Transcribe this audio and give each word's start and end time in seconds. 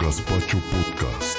Gaspacho 0.00 0.58
Podcast. 0.58 1.38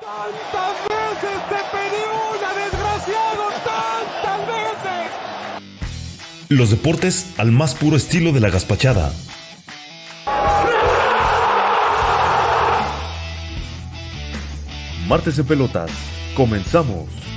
¡Tantas 0.00 0.76
veces 0.88 1.38
te 1.48 1.60
pedí 1.72 2.02
una, 2.34 2.54
desgraciado! 2.54 3.44
¡Tantas 3.64 4.46
veces! 4.46 5.10
Los 6.48 6.70
deportes 6.70 7.34
al 7.36 7.52
más 7.52 7.74
puro 7.74 7.96
estilo 7.96 8.32
de 8.32 8.40
la 8.40 8.48
gaspachada. 8.48 9.12
Martes 15.06 15.36
de 15.36 15.44
pelotas. 15.44 15.90
Comenzamos. 16.34 17.27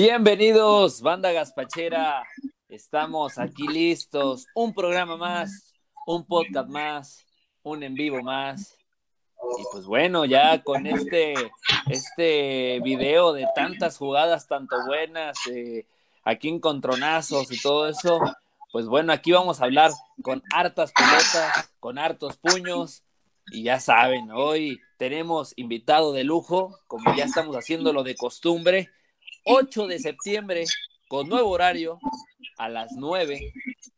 Bienvenidos, 0.00 1.02
banda 1.02 1.32
gaspachera. 1.32 2.22
Estamos 2.68 3.36
aquí 3.36 3.66
listos. 3.66 4.46
Un 4.54 4.72
programa 4.72 5.16
más, 5.16 5.74
un 6.06 6.24
podcast 6.24 6.68
más, 6.68 7.26
un 7.64 7.82
en 7.82 7.94
vivo 7.94 8.22
más. 8.22 8.78
Y 9.58 9.62
pues 9.72 9.86
bueno, 9.86 10.24
ya 10.24 10.62
con 10.62 10.86
este, 10.86 11.34
este 11.90 12.78
video 12.84 13.32
de 13.32 13.48
tantas 13.56 13.98
jugadas, 13.98 14.46
tanto 14.46 14.76
buenas, 14.86 15.36
eh, 15.48 15.84
aquí 16.22 16.48
encontronazos 16.48 17.50
y 17.50 17.60
todo 17.60 17.88
eso, 17.88 18.20
pues 18.70 18.86
bueno, 18.86 19.12
aquí 19.12 19.32
vamos 19.32 19.60
a 19.60 19.64
hablar 19.64 19.90
con 20.22 20.44
hartas 20.54 20.92
pelotas, 20.92 21.72
con 21.80 21.98
hartos 21.98 22.36
puños. 22.36 23.02
Y 23.50 23.64
ya 23.64 23.80
saben, 23.80 24.30
hoy 24.30 24.78
tenemos 24.96 25.54
invitado 25.56 26.12
de 26.12 26.22
lujo, 26.22 26.78
como 26.86 27.16
ya 27.16 27.24
estamos 27.24 27.56
haciéndolo 27.56 28.04
de 28.04 28.14
costumbre. 28.14 28.92
8 29.48 29.86
de 29.86 29.98
septiembre, 29.98 30.64
con 31.08 31.28
nuevo 31.28 31.48
horario, 31.50 31.98
a 32.58 32.68
las 32.68 32.92
9, 32.92 33.52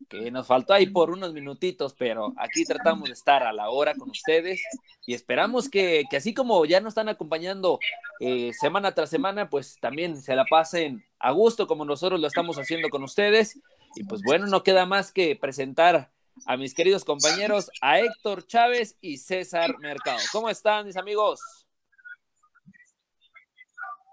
que 0.07 0.31
nos 0.31 0.47
faltó 0.47 0.73
ahí 0.73 0.87
por 0.87 1.11
unos 1.11 1.33
minutitos, 1.33 1.93
pero 1.97 2.33
aquí 2.37 2.63
tratamos 2.63 3.09
de 3.09 3.13
estar 3.13 3.43
a 3.43 3.51
la 3.51 3.69
hora 3.69 3.93
con 3.95 4.09
ustedes 4.09 4.61
y 5.05 5.13
esperamos 5.13 5.69
que, 5.69 6.03
que 6.09 6.17
así 6.17 6.33
como 6.33 6.63
ya 6.65 6.79
nos 6.79 6.91
están 6.91 7.09
acompañando 7.09 7.79
eh, 8.19 8.51
semana 8.53 8.93
tras 8.93 9.09
semana, 9.09 9.49
pues 9.49 9.77
también 9.81 10.21
se 10.21 10.35
la 10.35 10.45
pasen 10.45 11.03
a 11.19 11.31
gusto 11.31 11.67
como 11.67 11.85
nosotros 11.85 12.19
lo 12.19 12.27
estamos 12.27 12.57
haciendo 12.57 12.89
con 12.89 13.03
ustedes. 13.03 13.59
Y 13.95 14.03
pues 14.05 14.21
bueno, 14.21 14.47
no 14.47 14.63
queda 14.63 14.85
más 14.85 15.11
que 15.11 15.35
presentar 15.35 16.11
a 16.45 16.57
mis 16.57 16.73
queridos 16.73 17.03
compañeros, 17.03 17.69
a 17.81 17.99
Héctor 17.99 18.45
Chávez 18.47 18.97
y 19.01 19.17
César 19.17 19.77
Mercado. 19.79 20.19
¿Cómo 20.31 20.49
están, 20.49 20.85
mis 20.85 20.97
amigos? 20.97 21.39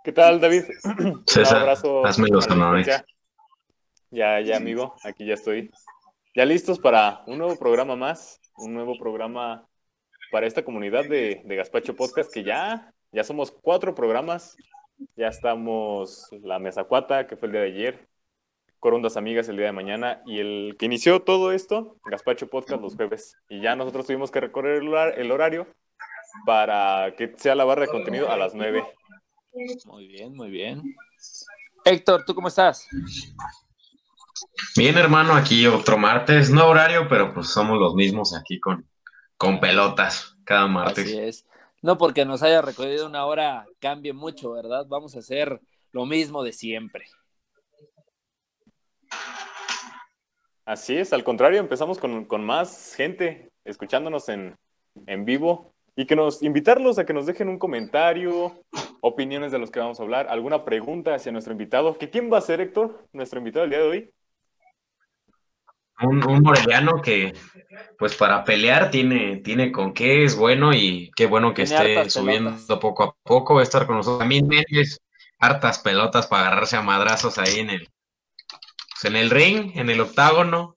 ¿Qué 0.08 0.12
tal, 0.12 0.40
David? 0.40 0.62
César, 1.26 1.58
Un 1.58 1.62
abrazo 1.64 2.06
hazme 2.06 2.28
los 2.30 2.46
honores. 2.48 2.86
Ya, 4.10 4.40
ya, 4.40 4.56
amigo, 4.56 4.96
aquí 5.04 5.26
ya 5.26 5.34
estoy. 5.34 5.70
Ya 6.34 6.46
listos 6.46 6.78
para 6.78 7.22
un 7.26 7.36
nuevo 7.36 7.58
programa 7.58 7.94
más, 7.94 8.40
un 8.56 8.72
nuevo 8.72 8.98
programa 8.98 9.68
para 10.32 10.46
esta 10.46 10.64
comunidad 10.64 11.04
de, 11.04 11.42
de 11.44 11.56
Gaspacho 11.56 11.94
Podcast, 11.94 12.32
que 12.32 12.42
ya, 12.42 12.90
ya 13.12 13.22
somos 13.22 13.50
cuatro 13.50 13.94
programas. 13.94 14.56
Ya 15.14 15.28
estamos 15.28 16.26
la 16.42 16.58
Mesa 16.58 16.84
Cuata, 16.84 17.26
que 17.26 17.36
fue 17.36 17.48
el 17.48 17.52
día 17.52 17.60
de 17.60 17.66
ayer, 17.66 18.08
Corondas 18.78 19.18
Amigas 19.18 19.50
el 19.50 19.58
día 19.58 19.66
de 19.66 19.72
mañana, 19.72 20.22
y 20.24 20.38
el 20.38 20.76
que 20.78 20.86
inició 20.86 21.20
todo 21.20 21.52
esto, 21.52 21.98
Gaspacho 22.06 22.46
Podcast 22.46 22.80
los 22.80 22.96
jueves. 22.96 23.36
Y 23.50 23.60
ya 23.60 23.76
nosotros 23.76 24.06
tuvimos 24.06 24.30
que 24.30 24.40
recorrer 24.40 24.82
el 25.18 25.30
horario 25.32 25.66
para 26.46 27.14
que 27.14 27.34
sea 27.36 27.54
la 27.54 27.64
barra 27.64 27.82
de 27.82 27.88
contenido 27.88 28.30
a 28.30 28.38
las 28.38 28.54
nueve. 28.54 28.82
Muy 29.86 30.06
bien, 30.08 30.34
muy 30.34 30.50
bien. 30.50 30.94
Héctor, 31.84 32.24
¿tú 32.24 32.34
cómo 32.34 32.48
estás? 32.48 32.86
Bien, 34.76 34.96
hermano, 34.96 35.34
aquí 35.34 35.66
otro 35.66 35.98
martes, 35.98 36.50
no 36.50 36.68
horario, 36.68 37.08
pero 37.08 37.34
pues 37.34 37.48
somos 37.48 37.78
los 37.78 37.94
mismos 37.94 38.36
aquí 38.36 38.60
con, 38.60 38.88
con 39.36 39.58
pelotas 39.60 40.36
cada 40.44 40.66
martes. 40.66 41.06
Así 41.06 41.18
es. 41.18 41.46
No 41.82 41.98
porque 41.98 42.24
nos 42.24 42.42
haya 42.42 42.62
recorrido 42.62 43.06
una 43.06 43.24
hora 43.24 43.66
cambie 43.80 44.12
mucho, 44.12 44.52
¿verdad? 44.52 44.86
Vamos 44.88 45.16
a 45.16 45.20
hacer 45.20 45.60
lo 45.92 46.06
mismo 46.06 46.42
de 46.42 46.52
siempre. 46.52 47.06
Así 50.64 50.96
es, 50.96 51.12
al 51.12 51.24
contrario, 51.24 51.60
empezamos 51.60 51.98
con, 51.98 52.26
con 52.26 52.44
más 52.44 52.94
gente 52.94 53.50
escuchándonos 53.64 54.28
en, 54.28 54.56
en 55.06 55.24
vivo 55.24 55.74
y 55.98 56.06
que 56.06 56.14
nos 56.14 56.44
invitarlos 56.44 56.96
a 57.00 57.04
que 57.04 57.12
nos 57.12 57.26
dejen 57.26 57.48
un 57.48 57.58
comentario, 57.58 58.62
opiniones 59.00 59.50
de 59.50 59.58
los 59.58 59.72
que 59.72 59.80
vamos 59.80 59.98
a 59.98 60.04
hablar, 60.04 60.28
alguna 60.30 60.64
pregunta 60.64 61.12
hacia 61.12 61.32
nuestro 61.32 61.52
invitado. 61.52 61.98
¿Que 61.98 62.08
¿Quién 62.08 62.32
va 62.32 62.38
a 62.38 62.40
ser, 62.40 62.60
Héctor, 62.60 63.08
nuestro 63.12 63.40
invitado 63.40 63.64
el 63.64 63.70
día 63.70 63.80
de 63.80 63.84
hoy? 63.84 64.10
Un, 66.00 66.24
un 66.24 66.40
moreliano 66.40 67.02
que, 67.02 67.34
pues 67.98 68.14
para 68.14 68.44
pelear 68.44 68.92
tiene, 68.92 69.38
tiene 69.38 69.72
con 69.72 69.92
qué, 69.92 70.22
es 70.22 70.36
bueno 70.36 70.72
y 70.72 71.10
qué 71.16 71.26
bueno 71.26 71.52
que 71.52 71.64
Tiene 71.64 71.94
esté 71.96 72.10
subiendo 72.10 72.50
pelotas. 72.50 72.78
poco 72.78 73.02
a 73.02 73.16
poco, 73.24 73.54
va 73.54 73.60
a 73.62 73.64
estar 73.64 73.84
con 73.84 73.96
nosotros. 73.96 74.20
También 74.20 74.46
Méndez, 74.46 75.00
hartas 75.40 75.80
pelotas 75.80 76.28
para 76.28 76.46
agarrarse 76.46 76.76
a 76.76 76.82
madrazos 76.82 77.38
ahí 77.38 77.58
en 77.58 77.70
el, 77.70 77.88
pues, 78.90 79.04
en 79.04 79.16
el 79.16 79.30
ring, 79.30 79.72
en 79.74 79.90
el 79.90 80.00
octágono. 80.00 80.76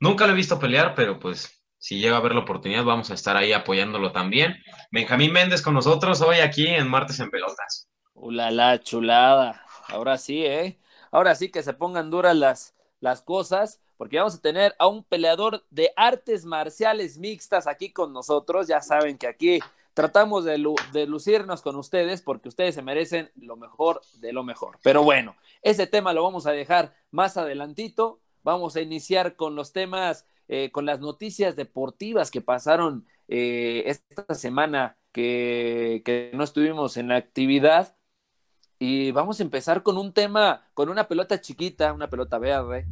Nunca 0.00 0.26
lo 0.26 0.32
he 0.32 0.36
visto 0.36 0.58
pelear, 0.58 0.96
pero 0.96 1.20
pues 1.20 1.55
si 1.86 2.00
llega 2.00 2.16
a 2.16 2.20
ver 2.20 2.34
la 2.34 2.40
oportunidad, 2.40 2.82
vamos 2.82 3.12
a 3.12 3.14
estar 3.14 3.36
ahí 3.36 3.52
apoyándolo 3.52 4.10
también. 4.10 4.56
Benjamín 4.90 5.32
Méndez 5.32 5.62
con 5.62 5.72
nosotros 5.72 6.20
hoy 6.20 6.38
aquí 6.40 6.66
en 6.66 6.88
Martes 6.88 7.20
en 7.20 7.30
Pelotas. 7.30 7.88
Ulala, 8.14 8.80
chulada. 8.80 9.64
Ahora 9.86 10.18
sí, 10.18 10.44
¿eh? 10.44 10.80
Ahora 11.12 11.36
sí 11.36 11.48
que 11.48 11.62
se 11.62 11.74
pongan 11.74 12.10
duras 12.10 12.34
las, 12.34 12.74
las 12.98 13.22
cosas, 13.22 13.80
porque 13.96 14.18
vamos 14.18 14.34
a 14.34 14.40
tener 14.40 14.74
a 14.80 14.88
un 14.88 15.04
peleador 15.04 15.64
de 15.70 15.92
artes 15.94 16.44
marciales 16.44 17.18
mixtas 17.18 17.68
aquí 17.68 17.92
con 17.92 18.12
nosotros. 18.12 18.66
Ya 18.66 18.80
saben 18.80 19.16
que 19.16 19.28
aquí 19.28 19.60
tratamos 19.94 20.44
de, 20.44 20.58
lu- 20.58 20.74
de 20.92 21.06
lucirnos 21.06 21.62
con 21.62 21.76
ustedes 21.76 22.20
porque 22.20 22.48
ustedes 22.48 22.74
se 22.74 22.82
merecen 22.82 23.30
lo 23.36 23.54
mejor 23.54 24.00
de 24.14 24.32
lo 24.32 24.42
mejor. 24.42 24.80
Pero 24.82 25.04
bueno, 25.04 25.36
ese 25.62 25.86
tema 25.86 26.12
lo 26.12 26.24
vamos 26.24 26.48
a 26.48 26.50
dejar 26.50 26.96
más 27.12 27.36
adelantito. 27.36 28.18
Vamos 28.42 28.74
a 28.74 28.80
iniciar 28.80 29.36
con 29.36 29.54
los 29.54 29.72
temas, 29.72 30.26
eh, 30.48 30.70
con 30.70 30.86
las 30.86 31.00
noticias 31.00 31.56
deportivas 31.56 32.30
que 32.30 32.40
pasaron 32.40 33.06
eh, 33.28 33.84
esta 33.86 34.34
semana 34.34 34.96
que, 35.12 36.30
no 36.34 36.44
estuvimos 36.44 36.96
en 36.96 37.12
actividad. 37.12 37.96
Y 38.78 39.10
vamos 39.12 39.40
a 39.40 39.42
empezar 39.42 39.82
con 39.82 39.96
un 39.96 40.12
tema, 40.12 40.68
con 40.74 40.90
una 40.90 41.08
pelota 41.08 41.40
chiquita, 41.40 41.92
una 41.94 42.10
pelota 42.10 42.38
verde, 42.38 42.86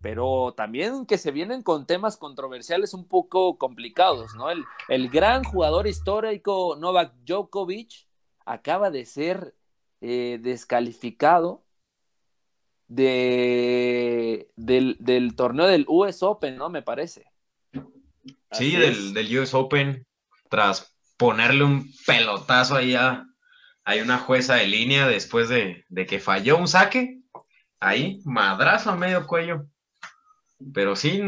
pero 0.00 0.54
también 0.56 1.04
que 1.06 1.18
se 1.18 1.32
vienen 1.32 1.62
con 1.62 1.86
temas 1.86 2.16
controversiales 2.16 2.94
un 2.94 3.06
poco 3.06 3.58
complicados, 3.58 4.34
¿no? 4.36 4.50
El, 4.50 4.64
el 4.88 5.10
gran 5.10 5.44
jugador 5.44 5.86
histórico 5.86 6.76
Novak 6.80 7.12
Djokovic 7.26 8.08
acaba 8.46 8.90
de 8.90 9.04
ser 9.04 9.54
eh, 10.00 10.38
descalificado 10.40 11.64
de, 12.88 14.50
del, 14.56 14.96
del 14.98 15.36
torneo 15.36 15.66
del 15.66 15.84
US 15.88 16.22
Open, 16.22 16.56
¿no? 16.56 16.70
Me 16.70 16.82
parece. 16.82 17.26
Sí, 18.50 18.72
del, 18.76 19.12
del 19.12 19.38
US 19.38 19.54
Open, 19.54 20.06
tras 20.48 20.96
ponerle 21.16 21.64
un 21.64 21.92
pelotazo 22.06 22.76
ahí 22.76 22.94
a, 22.94 23.26
hay 23.84 24.00
una 24.00 24.18
jueza 24.18 24.56
de 24.56 24.66
línea 24.66 25.06
después 25.06 25.48
de, 25.48 25.84
de 25.88 26.06
que 26.06 26.18
falló 26.18 26.56
un 26.56 26.68
saque, 26.68 27.20
ahí, 27.78 28.20
madrazo 28.24 28.90
a 28.90 28.96
medio 28.96 29.26
cuello. 29.26 29.66
Pero 30.74 30.96
sí, 30.96 31.22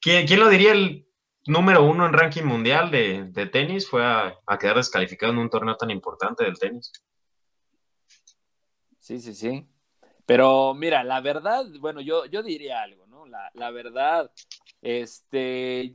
¿quién, 0.00 0.26
quién 0.26 0.40
lo 0.40 0.48
diría? 0.48 0.72
El 0.72 1.06
número 1.46 1.82
uno 1.82 2.06
en 2.06 2.12
ranking 2.12 2.44
mundial 2.44 2.90
de, 2.90 3.24
de 3.30 3.46
tenis 3.46 3.88
fue 3.88 4.04
a, 4.04 4.38
a 4.46 4.58
quedar 4.58 4.76
descalificado 4.76 5.32
en 5.32 5.38
un 5.38 5.50
torneo 5.50 5.76
tan 5.76 5.90
importante 5.90 6.44
del 6.44 6.58
tenis. 6.58 6.92
Sí, 8.98 9.20
sí, 9.20 9.34
sí. 9.34 9.66
Pero 10.26 10.74
mira, 10.74 11.04
la 11.04 11.20
verdad, 11.20 11.64
bueno, 11.80 12.00
yo, 12.00 12.26
yo 12.26 12.42
diría 12.42 12.82
algo, 12.82 13.06
¿no? 13.06 13.26
La, 13.26 13.50
la 13.54 13.70
verdad, 13.70 14.30
este, 14.82 15.94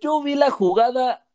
yo 0.00 0.22
vi 0.22 0.34
la 0.34 0.50
jugada, 0.50 1.26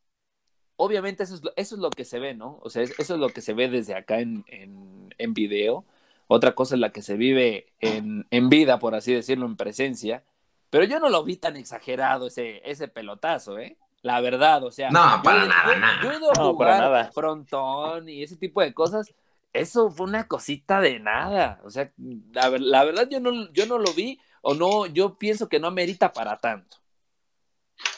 obviamente 0.76 1.24
eso 1.24 1.34
es, 1.34 1.42
lo, 1.42 1.52
eso 1.56 1.74
es 1.74 1.80
lo 1.80 1.90
que 1.90 2.04
se 2.04 2.18
ve, 2.20 2.34
¿no? 2.34 2.58
O 2.62 2.70
sea, 2.70 2.82
es- 2.82 2.98
eso 2.98 3.14
es 3.14 3.20
lo 3.20 3.28
que 3.30 3.40
se 3.40 3.54
ve 3.54 3.68
desde 3.68 3.94
acá 3.94 4.20
en, 4.20 4.44
en, 4.48 5.14
en 5.18 5.34
video. 5.34 5.84
Otra 6.28 6.54
cosa 6.54 6.76
es 6.76 6.80
la 6.80 6.90
que 6.92 7.02
se 7.02 7.16
vive 7.16 7.72
en, 7.80 8.26
en 8.30 8.48
vida, 8.48 8.78
por 8.78 8.94
así 8.94 9.12
decirlo, 9.12 9.46
en 9.46 9.56
presencia. 9.56 10.22
Pero 10.70 10.84
yo 10.84 11.00
no 11.00 11.08
lo 11.08 11.24
vi 11.24 11.36
tan 11.36 11.56
exagerado 11.56 12.28
ese, 12.28 12.62
ese 12.70 12.86
pelotazo, 12.86 13.58
¿eh? 13.58 13.76
La 14.02 14.20
verdad, 14.20 14.62
o 14.62 14.70
sea. 14.70 14.90
No, 14.90 15.00
para 15.24 15.44
nada, 15.46 15.74
yo- 15.74 15.80
nada. 15.80 16.02
Yo 16.04 16.12
he 16.12 16.16
ido 16.18 16.30
a 16.30 16.34
No, 16.36 16.56
para 16.56 16.74
jugar 16.76 16.78
nada. 16.82 17.12
frontón 17.12 18.08
y 18.08 18.22
ese 18.22 18.36
tipo 18.36 18.60
de 18.60 18.72
cosas. 18.72 19.12
Eso 19.52 19.90
fue 19.90 20.06
una 20.06 20.28
cosita 20.28 20.80
de 20.80 21.00
nada. 21.00 21.60
O 21.64 21.70
sea, 21.70 21.92
la, 22.32 22.48
ver- 22.48 22.60
la 22.60 22.84
verdad 22.84 23.08
yo 23.10 23.20
no, 23.20 23.50
yo 23.52 23.66
no 23.66 23.78
lo 23.78 23.92
vi 23.94 24.18
o 24.42 24.54
no, 24.54 24.86
yo 24.86 25.18
pienso 25.18 25.48
que 25.48 25.58
no 25.60 25.68
amerita 25.68 26.12
para 26.12 26.38
tanto. 26.38 26.78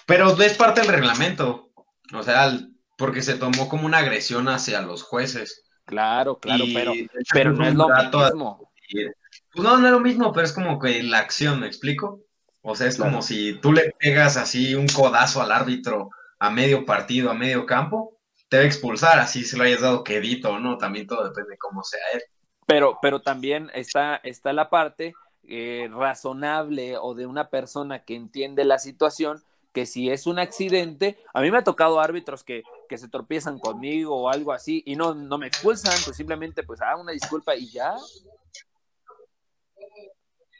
Pero 0.06 0.40
es 0.40 0.54
parte 0.54 0.80
del 0.80 0.90
reglamento, 0.90 1.70
o 2.14 2.22
sea, 2.22 2.58
porque 2.96 3.22
se 3.22 3.34
tomó 3.34 3.68
como 3.68 3.86
una 3.86 3.98
agresión 3.98 4.48
hacia 4.48 4.82
los 4.82 5.02
jueces. 5.02 5.62
Claro, 5.84 6.38
claro, 6.38 6.64
Y, 6.64 6.74
pero, 6.74 6.92
pero 7.32 7.52
no 7.52 7.66
es 7.66 7.74
lo 7.74 7.88
mismo. 7.88 8.70
y- 8.88 9.06
Pues 9.54 9.64
no, 9.64 9.76
no 9.78 9.86
es 9.86 9.92
lo 9.92 10.00
mismo, 10.00 10.32
pero 10.32 10.46
es 10.46 10.52
como 10.52 10.78
que 10.78 11.02
la 11.02 11.18
acción, 11.18 11.60
¿me 11.60 11.66
explico? 11.66 12.20
O 12.62 12.74
sea, 12.74 12.86
es 12.86 12.96
Claro. 12.96 13.10
como 13.10 13.22
si 13.22 13.54
tú 13.60 13.72
le 13.72 13.92
pegas 13.98 14.36
así 14.36 14.74
un 14.74 14.86
codazo 14.86 15.42
al 15.42 15.52
árbitro 15.52 16.10
a 16.38 16.50
medio 16.50 16.84
partido, 16.84 17.30
a 17.30 17.34
medio 17.34 17.66
campo, 17.66 18.11
te 18.52 18.58
va 18.58 18.64
a 18.64 18.66
expulsar, 18.66 19.18
así 19.18 19.44
se 19.44 19.56
lo 19.56 19.64
hayas 19.64 19.80
dado 19.80 20.04
quedito 20.04 20.50
o 20.50 20.58
no, 20.58 20.76
también 20.76 21.06
todo 21.06 21.24
depende 21.24 21.52
de 21.52 21.56
cómo 21.56 21.82
sea 21.82 22.02
él. 22.12 22.22
Pero, 22.66 22.98
pero 23.00 23.22
también 23.22 23.70
está, 23.72 24.16
está 24.16 24.52
la 24.52 24.68
parte 24.68 25.14
eh, 25.48 25.88
razonable 25.90 26.98
o 26.98 27.14
de 27.14 27.24
una 27.24 27.48
persona 27.48 28.00
que 28.00 28.14
entiende 28.14 28.66
la 28.66 28.78
situación, 28.78 29.42
que 29.72 29.86
si 29.86 30.10
es 30.10 30.26
un 30.26 30.38
accidente, 30.38 31.16
a 31.32 31.40
mí 31.40 31.50
me 31.50 31.56
ha 31.56 31.64
tocado 31.64 31.98
árbitros 31.98 32.44
que, 32.44 32.62
que 32.90 32.98
se 32.98 33.08
tropiezan 33.08 33.58
conmigo 33.58 34.14
o 34.14 34.28
algo 34.28 34.52
así 34.52 34.82
y 34.84 34.96
no, 34.96 35.14
no 35.14 35.38
me 35.38 35.46
expulsan, 35.46 35.94
pues 36.04 36.14
simplemente 36.14 36.62
pues 36.62 36.82
ah, 36.82 36.96
una 36.96 37.12
disculpa 37.12 37.56
y 37.56 37.70
ya. 37.70 37.94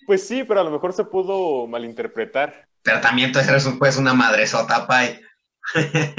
Pues 0.06 0.26
sí, 0.26 0.44
pero 0.44 0.62
a 0.62 0.64
lo 0.64 0.70
mejor 0.70 0.94
se 0.94 1.04
pudo 1.04 1.66
malinterpretar. 1.66 2.66
Pero 2.82 3.02
también 3.02 3.32
tú 3.32 3.38
eres 3.38 3.68
pues 3.78 3.98
una 3.98 4.14
madresota, 4.14 4.86
pay. 4.86 5.20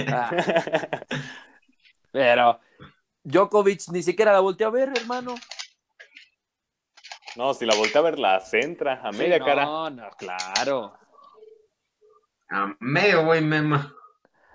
Ah, 0.07 0.29
pero 2.13 2.59
Djokovic 3.23 3.89
ni 3.89 4.03
siquiera 4.03 4.31
la 4.31 4.39
volteó 4.39 4.67
a 4.67 4.71
ver, 4.71 4.93
hermano. 4.95 5.33
No, 7.35 7.55
si 7.55 7.65
la 7.65 7.75
voltea 7.75 7.99
a 8.01 8.03
ver, 8.03 8.19
la 8.19 8.39
centra 8.39 9.01
a 9.03 9.11
media 9.11 9.35
Sí, 9.35 9.39
no, 9.39 9.45
cara. 9.45 9.65
No, 9.89 10.09
claro. 10.11 10.93
A 12.49 12.75
medio, 12.79 13.25
güey, 13.25 13.41
mema. 13.41 13.95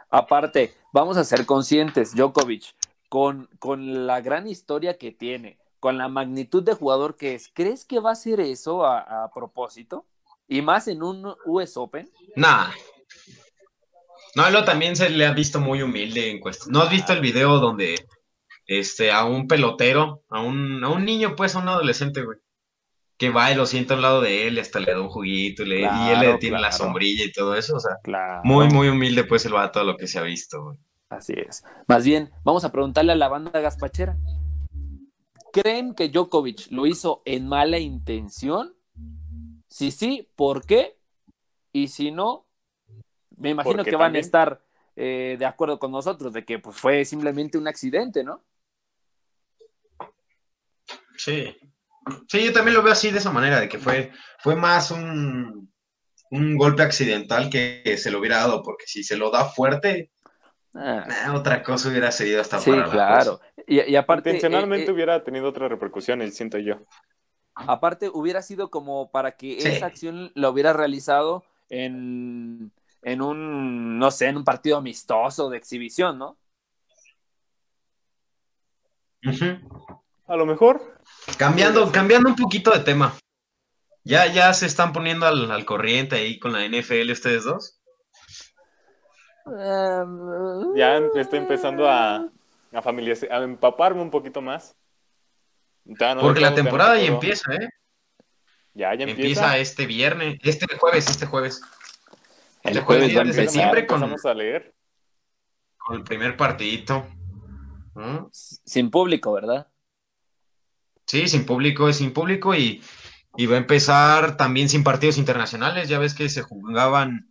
Aparte, 0.09 0.73
vamos 0.93 1.17
a 1.17 1.25
ser 1.25 1.45
conscientes, 1.45 2.15
Djokovic, 2.15 2.77
con, 3.09 3.51
con 3.59 4.07
la 4.07 4.21
gran 4.21 4.47
historia 4.47 4.97
que 4.97 5.11
tiene, 5.11 5.59
con 5.81 5.99
la 5.99 6.07
magnitud 6.07 6.63
de 6.63 6.75
jugador 6.75 7.17
que 7.17 7.35
es, 7.35 7.51
¿crees 7.53 7.85
que 7.85 7.99
va 7.99 8.11
a 8.11 8.13
hacer 8.13 8.39
eso 8.39 8.87
a, 8.87 9.25
a 9.25 9.31
propósito? 9.33 10.07
Y 10.47 10.63
más 10.63 10.87
en 10.87 11.03
un 11.03 11.35
US 11.45 11.77
Open. 11.77 12.09
Nah. 12.37 12.71
No, 14.39 14.47
él 14.59 14.65
también 14.65 14.97
se 14.97 15.11
le 15.11 15.27
ha 15.27 15.33
visto 15.33 15.61
muy 15.61 15.83
humilde 15.83 16.31
en 16.31 16.41
cuestión. 16.41 16.73
¿No 16.73 16.81
has 16.83 16.91
visto 16.91 17.13
el 17.13 17.21
video 17.21 17.59
donde 17.59 17.95
este, 18.67 19.13
a 19.13 19.25
un 19.25 19.47
pelotero, 19.49 20.23
a 20.31 20.41
un, 20.41 20.83
a 20.85 20.89
un 20.91 21.05
niño, 21.05 21.35
pues, 21.37 21.55
a 21.55 21.61
un 21.61 21.69
adolescente, 21.69 22.23
güey, 22.23 22.39
que 23.19 23.31
va 23.31 23.51
y 23.53 23.55
lo 23.57 23.67
sienta 23.67 23.95
a 23.95 23.97
un 23.99 24.03
lado 24.03 24.21
de 24.21 24.47
él 24.49 24.59
hasta 24.59 24.81
le 24.81 24.93
da 24.93 25.01
un 25.01 25.09
juguito 25.09 25.63
y, 25.63 25.67
le- 25.67 25.81
y 25.81 25.85
él 25.85 25.91
le 25.91 26.27
Claro, 26.27 26.33
detiene 26.35 26.61
la 26.61 26.69
claro. 26.69 26.85
sombrilla 26.85 27.25
y 27.25 27.33
todo 27.33 27.55
eso? 27.57 27.77
O 27.77 27.81
sea, 27.81 27.97
Claro. 28.03 28.43
muy, 28.45 28.69
muy 28.69 28.89
humilde, 28.89 29.25
pues, 29.25 29.45
el 29.47 29.53
vato, 29.55 29.83
lo 29.85 29.97
que 29.97 30.07
se 30.07 30.19
ha 30.19 30.23
visto, 30.23 30.63
güey. 30.63 30.79
Así 31.11 31.35
es. 31.37 31.65
Más 31.87 32.05
bien, 32.05 32.31
vamos 32.45 32.65
a 32.65 32.73
preguntarle 32.73 33.13
a 33.13 33.17
la 33.17 33.29
banda 33.29 33.59
gaspachera. 33.61 34.17
¿Creen 35.53 35.95
que 35.95 36.09
Djokovic 36.09 36.71
lo 36.71 36.87
hizo 36.87 37.23
en 37.25 37.49
mala 37.49 37.79
intención? 37.79 38.75
Si 39.69 39.91
sí, 39.91 40.29
¿por 40.37 40.65
qué? 40.67 40.99
Y 41.73 41.89
si 41.89 42.11
no, 42.11 42.47
me 43.39 43.51
imagino 43.51 43.85
que 43.85 43.91
van 43.97 44.07
también- 44.13 44.23
a 44.23 44.27
estar 44.27 44.61
eh, 44.97 45.37
de 45.39 45.47
acuerdo 45.47 45.79
con 45.79 45.93
nosotros 45.93 46.33
de 46.33 46.45
que 46.45 46.59
pues, 46.59 46.77
fue 46.77 47.05
simplemente 47.05 47.57
un 47.57 47.69
accidente, 47.69 48.25
¿no? 48.25 48.43
Sí. 51.17 51.57
Sí, 52.27 52.45
yo 52.45 52.53
también 52.53 52.75
lo 52.75 52.83
veo 52.83 52.93
así 52.93 53.11
de 53.11 53.19
esa 53.19 53.31
manera, 53.31 53.61
de 53.61 53.69
que 53.69 53.79
fue, 53.79 54.13
fue 54.39 54.57
más 54.57 54.91
un, 54.91 55.71
un 56.31 56.57
golpe 56.57 56.83
accidental 56.83 57.51
que 57.51 57.97
se 57.99 58.11
lo 58.11 58.19
hubiera 58.19 58.39
dado, 58.39 58.63
porque 58.63 58.87
si 58.87 59.05
se 59.05 59.17
lo 59.17 59.31
da 59.31 59.45
fuerte, 59.45 60.11
Ah, 60.75 61.07
nah, 61.09 61.35
otra 61.35 61.63
cosa 61.63 61.89
hubiera 61.89 62.13
seguido 62.13 62.41
hasta 62.41 62.59
sí, 62.59 62.71
para 62.71 62.87
la 62.87 62.93
claro. 62.93 63.41
Y, 63.67 63.81
y 63.91 63.97
aparte, 63.97 64.31
Intencionalmente 64.31 64.85
eh, 64.87 64.89
eh, 64.91 64.93
hubiera 64.93 65.25
tenido 65.25 65.49
otras 65.49 65.71
repercusiones, 65.71 66.37
siento 66.37 66.59
yo. 66.59 66.77
aparte 67.55 68.11
hubiera 68.13 68.43
sido 68.43 68.71
como 68.71 69.11
para 69.11 69.33
que 69.33 69.61
Sí. 69.61 69.69
esa 69.69 69.87
acción 69.87 70.31
la 70.35 70.51
hubiera 70.51 70.73
realizado 70.75 71.43
en, 71.71 72.71
en 73.03 73.23
un, 73.23 73.99
no 73.99 74.11
sé, 74.11 74.27
en 74.29 74.37
un 74.37 74.45
partido 74.45 74.79
amistoso 74.79 75.49
de 75.49 75.59
exhibición, 75.59 76.19
¿no? 76.19 76.39
A 80.27 80.37
lo 80.37 80.47
mejor. 80.47 80.99
Cambiando, 81.37 81.91
cambiando 81.91 82.29
un 82.29 82.37
poquito 82.37 82.71
de 82.71 82.81
tema. 82.81 83.15
¿Ya, 84.05 84.27
ya 84.27 84.55
se 84.55 84.67
están 84.67 84.93
poniendo 84.93 85.27
al, 85.27 85.51
al 85.51 85.65
corriente 85.65 86.17
ahí 86.17 86.39
con 86.39 86.53
la 86.53 86.65
NFL 86.65 87.11
ustedes 87.11 87.45
dos? 87.45 87.81
Em, 89.47 90.75
Ya 90.77 90.99
estoy 91.17 91.39
empezando 91.39 91.89
a, 91.89 92.17
a 92.17 92.31
a 93.31 93.43
empaparme 93.43 94.03
un 94.03 94.11
poquito 94.11 94.41
más. 94.41 94.77
No 95.85 96.21
Porque 96.21 96.41
la 96.41 96.55
temporada 96.55 96.95
de 96.95 97.07
ya 97.07 97.13
empieza, 97.13 97.55
¿eh? 97.55 97.69
Ya, 98.75 98.95
ya 98.95 99.05
Empieza 99.05 99.57
empieza. 99.57 99.59
este 99.59 99.87
viernes, 99.87 100.39
este 100.43 100.67
jueves, 100.77 101.09
este 101.09 101.27
jueves. 101.27 101.61
El 102.63 102.81
jueves 102.81 103.17
va 103.17 103.21
a 103.21 103.25
de 103.25 103.31
empezar. 103.31 103.45
diciembre 103.45 103.87
con, 103.87 104.03
a 104.03 104.35
leer. 104.35 104.75
con 105.77 105.97
el 105.97 106.03
primer 106.03 106.37
partidito. 106.37 107.07
¿Mm? 107.95 108.27
Sin 108.31 108.91
público, 108.91 109.33
¿verdad? 109.33 109.69
Sí, 111.07 111.29
sin 111.29 111.47
público, 111.47 111.89
es 111.89 111.97
sin 111.97 112.13
público 112.13 112.55
y, 112.55 112.83
y 113.37 113.47
va 113.47 113.55
a 113.55 113.59
empezar 113.59 114.37
también 114.37 114.69
sin 114.69 114.85
partidos 114.85 115.19
internacionales. 115.19 115.89
Ya 115.89 115.99
ves 115.99 116.15
que 116.15 116.29
se 116.29 116.43
jugaban 116.43 117.31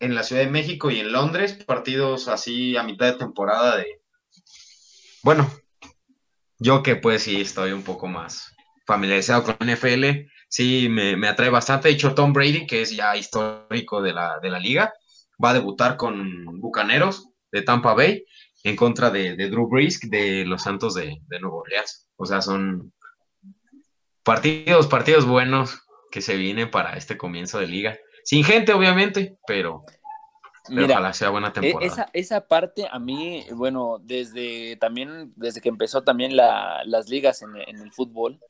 en 0.00 0.14
la 0.14 0.22
Ciudad 0.22 0.42
de 0.42 0.50
México 0.50 0.90
y 0.90 1.00
en 1.00 1.12
Londres, 1.12 1.54
partidos 1.66 2.28
así 2.28 2.76
a 2.76 2.82
mitad 2.82 3.06
de 3.06 3.18
temporada 3.18 3.76
de... 3.78 4.02
Bueno, 5.22 5.50
yo 6.58 6.82
que 6.82 6.96
pues 6.96 7.22
sí 7.22 7.40
estoy 7.40 7.72
un 7.72 7.82
poco 7.82 8.06
más 8.06 8.54
familiarizado 8.86 9.42
con 9.42 9.56
la 9.58 9.74
NFL, 9.74 10.28
sí 10.48 10.88
me, 10.88 11.16
me 11.16 11.28
atrae 11.28 11.50
bastante. 11.50 11.88
De 11.88 11.94
hecho, 11.94 12.14
Tom 12.14 12.32
Brady, 12.32 12.66
que 12.66 12.82
es 12.82 12.94
ya 12.94 13.16
histórico 13.16 14.02
de 14.02 14.12
la, 14.12 14.38
de 14.40 14.50
la 14.50 14.58
liga, 14.58 14.92
va 15.42 15.50
a 15.50 15.54
debutar 15.54 15.96
con 15.96 16.44
Bucaneros 16.60 17.28
de 17.52 17.62
Tampa 17.62 17.94
Bay 17.94 18.24
en 18.64 18.74
contra 18.76 19.10
de, 19.10 19.36
de 19.36 19.48
Drew 19.48 19.68
Brees 19.68 20.00
de 20.10 20.44
los 20.44 20.62
Santos 20.62 20.94
de, 20.94 21.18
de 21.26 21.40
Nuevo 21.40 21.58
Orleans. 21.58 22.08
O 22.16 22.26
sea, 22.26 22.40
son 22.42 22.92
partidos, 24.22 24.86
partidos 24.86 25.24
buenos 25.26 25.82
que 26.10 26.20
se 26.20 26.36
vienen 26.36 26.70
para 26.70 26.96
este 26.96 27.16
comienzo 27.16 27.58
de 27.58 27.66
liga. 27.66 27.96
Sin 28.24 28.42
gente, 28.44 28.72
obviamente, 28.72 29.36
pero, 29.46 29.82
pero 30.68 30.80
Mira, 30.80 30.94
ojalá 30.94 31.12
sea 31.12 31.30
buena 31.30 31.48
e- 31.48 31.52
temporada. 31.52 31.92
esa, 31.92 32.10
esa 32.12 32.48
parte 32.48 32.88
a 32.90 32.98
mí, 32.98 33.44
bueno, 33.54 33.98
desde 34.02 34.76
también, 34.76 35.32
desde 35.36 35.60
que 35.60 35.68
empezó 35.68 36.02
también 36.02 36.36
la- 36.36 36.82
las 36.86 37.08
ligas 37.08 37.42
en, 37.42 37.56
en 37.56 37.76
el 37.80 37.92
fútbol, 37.92 38.40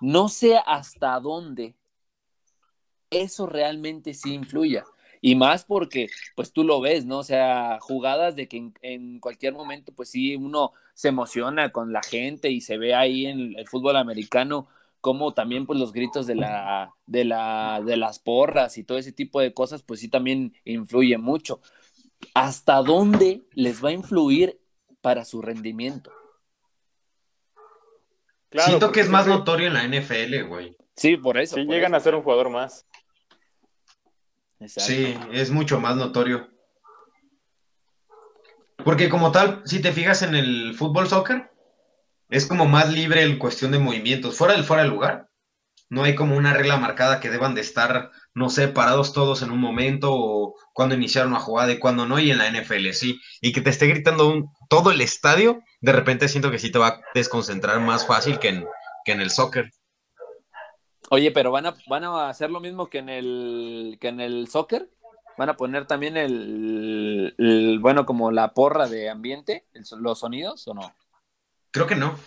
no 0.00 0.28
sé 0.28 0.58
hasta 0.64 1.18
dónde 1.20 1.74
eso 3.10 3.46
realmente 3.46 4.14
sí 4.14 4.34
influya. 4.34 4.84
Y 5.20 5.34
más 5.34 5.64
porque, 5.64 6.08
pues 6.36 6.52
tú 6.52 6.62
lo 6.62 6.80
ves, 6.80 7.04
¿no? 7.04 7.18
O 7.18 7.24
sea, 7.24 7.78
jugadas 7.80 8.36
de 8.36 8.46
que 8.48 8.70
en, 8.82 9.18
cualquier 9.20 9.52
momento, 9.52 9.92
pues 9.92 10.10
sí, 10.10 10.36
uno 10.36 10.72
se 10.94 11.08
emociona 11.08 11.72
con 11.72 11.92
la 11.92 12.02
gente 12.02 12.50
y 12.50 12.60
se 12.60 12.78
ve 12.78 12.94
ahí 12.94 13.26
en 13.26 13.58
el 13.58 13.66
fútbol 13.66 13.96
americano 13.96 14.68
como 15.00 15.32
también 15.32 15.64
pues 15.64 15.78
los 15.78 15.92
gritos 15.92 16.26
de 16.26 16.34
la, 16.34 16.92
de 17.06 17.24
la, 17.24 17.80
de 17.84 17.96
las 17.96 18.18
porras 18.18 18.78
y 18.78 18.84
todo 18.84 18.98
ese 18.98 19.12
tipo 19.12 19.40
de 19.40 19.54
cosas, 19.54 19.82
pues 19.82 20.00
sí 20.00 20.08
también 20.08 20.54
influye 20.64 21.16
mucho. 21.18 21.60
¿Hasta 22.34 22.82
dónde 22.82 23.42
les 23.52 23.82
va 23.82 23.90
a 23.90 23.92
influir 23.92 24.60
para 25.00 25.24
su 25.24 25.40
rendimiento? 25.40 26.10
Claro, 28.50 28.68
Siento 28.68 28.92
que 28.92 29.00
es 29.00 29.08
más 29.08 29.24
siempre- 29.24 29.38
notorio 29.40 29.66
en 29.68 29.74
la 29.74 29.84
NFL, 29.84 30.42
güey. 30.48 30.76
Sí, 30.96 31.16
por 31.16 31.38
eso. 31.38 31.56
Sí, 31.56 31.64
por 31.64 31.74
llegan 31.74 31.92
eso. 31.92 31.96
a 31.96 32.00
ser 32.00 32.14
un 32.14 32.22
jugador 32.22 32.50
más. 32.50 32.86
Exacto. 34.60 34.90
Sí, 34.92 35.16
es 35.32 35.50
mucho 35.50 35.78
más 35.80 35.96
notorio. 35.96 36.48
Porque 38.84 39.08
como 39.08 39.32
tal, 39.32 39.62
si 39.64 39.80
te 39.82 39.92
fijas 39.92 40.22
en 40.22 40.34
el 40.34 40.74
fútbol 40.74 41.08
soccer, 41.08 41.50
es 42.30 42.46
como 42.46 42.66
más 42.66 42.92
libre 42.92 43.22
en 43.22 43.38
cuestión 43.38 43.70
de 43.72 43.78
movimientos. 43.78 44.36
Fuera 44.36 44.54
del 44.54 44.64
fuera 44.64 44.82
del 44.82 44.92
lugar, 44.92 45.27
no 45.90 46.04
hay 46.04 46.14
como 46.14 46.36
una 46.36 46.52
regla 46.52 46.76
marcada 46.76 47.20
que 47.20 47.30
deban 47.30 47.54
de 47.54 47.60
estar, 47.62 48.10
no 48.34 48.50
sé, 48.50 48.68
parados 48.68 49.12
todos 49.12 49.42
en 49.42 49.50
un 49.50 49.60
momento 49.60 50.10
o 50.12 50.54
cuando 50.74 50.94
iniciar 50.94 51.26
una 51.26 51.40
jugada 51.40 51.72
y 51.72 51.78
cuando 51.78 52.06
no, 52.06 52.18
y 52.18 52.30
en 52.30 52.38
la 52.38 52.46
NFL 52.48 52.92
sí. 52.92 53.20
Y 53.40 53.52
que 53.52 53.60
te 53.60 53.70
esté 53.70 53.86
gritando 53.86 54.28
un- 54.28 54.50
todo 54.68 54.90
el 54.90 55.00
estadio, 55.00 55.62
de 55.80 55.92
repente 55.92 56.28
siento 56.28 56.50
que 56.50 56.58
sí 56.58 56.70
te 56.70 56.78
va 56.78 56.88
a 56.88 57.00
desconcentrar 57.14 57.80
más 57.80 58.06
fácil 58.06 58.38
que 58.38 58.48
en, 58.48 58.66
que 59.04 59.12
en 59.12 59.20
el 59.20 59.30
soccer. 59.30 59.70
Oye, 61.10 61.30
pero 61.30 61.50
van 61.50 61.66
a, 61.66 61.74
van 61.88 62.04
a 62.04 62.28
hacer 62.28 62.50
lo 62.50 62.60
mismo 62.60 62.88
que 62.88 62.98
en 62.98 63.08
el 63.08 63.98
que 64.00 64.08
en 64.08 64.20
el 64.20 64.48
soccer. 64.48 64.90
Van 65.38 65.48
a 65.48 65.56
poner 65.56 65.86
también 65.86 66.16
el, 66.16 67.34
el- 67.38 67.78
bueno, 67.78 68.04
como 68.04 68.32
la 68.32 68.52
porra 68.54 68.88
de 68.88 69.08
ambiente, 69.08 69.66
el 69.72 69.84
los 70.02 70.18
sonidos 70.18 70.66
o 70.66 70.74
no? 70.74 70.92
Creo 71.70 71.86
que 71.86 71.94
no. 71.94 72.18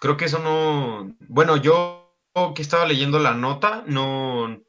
Creo 0.00 0.16
que 0.16 0.26
eso 0.26 0.38
no. 0.38 1.12
Bueno, 1.28 1.56
yo 1.56 2.01
que 2.54 2.62
estaba 2.62 2.86
leyendo 2.86 3.18
la 3.18 3.34
nota, 3.34 3.84
no, 3.86 4.62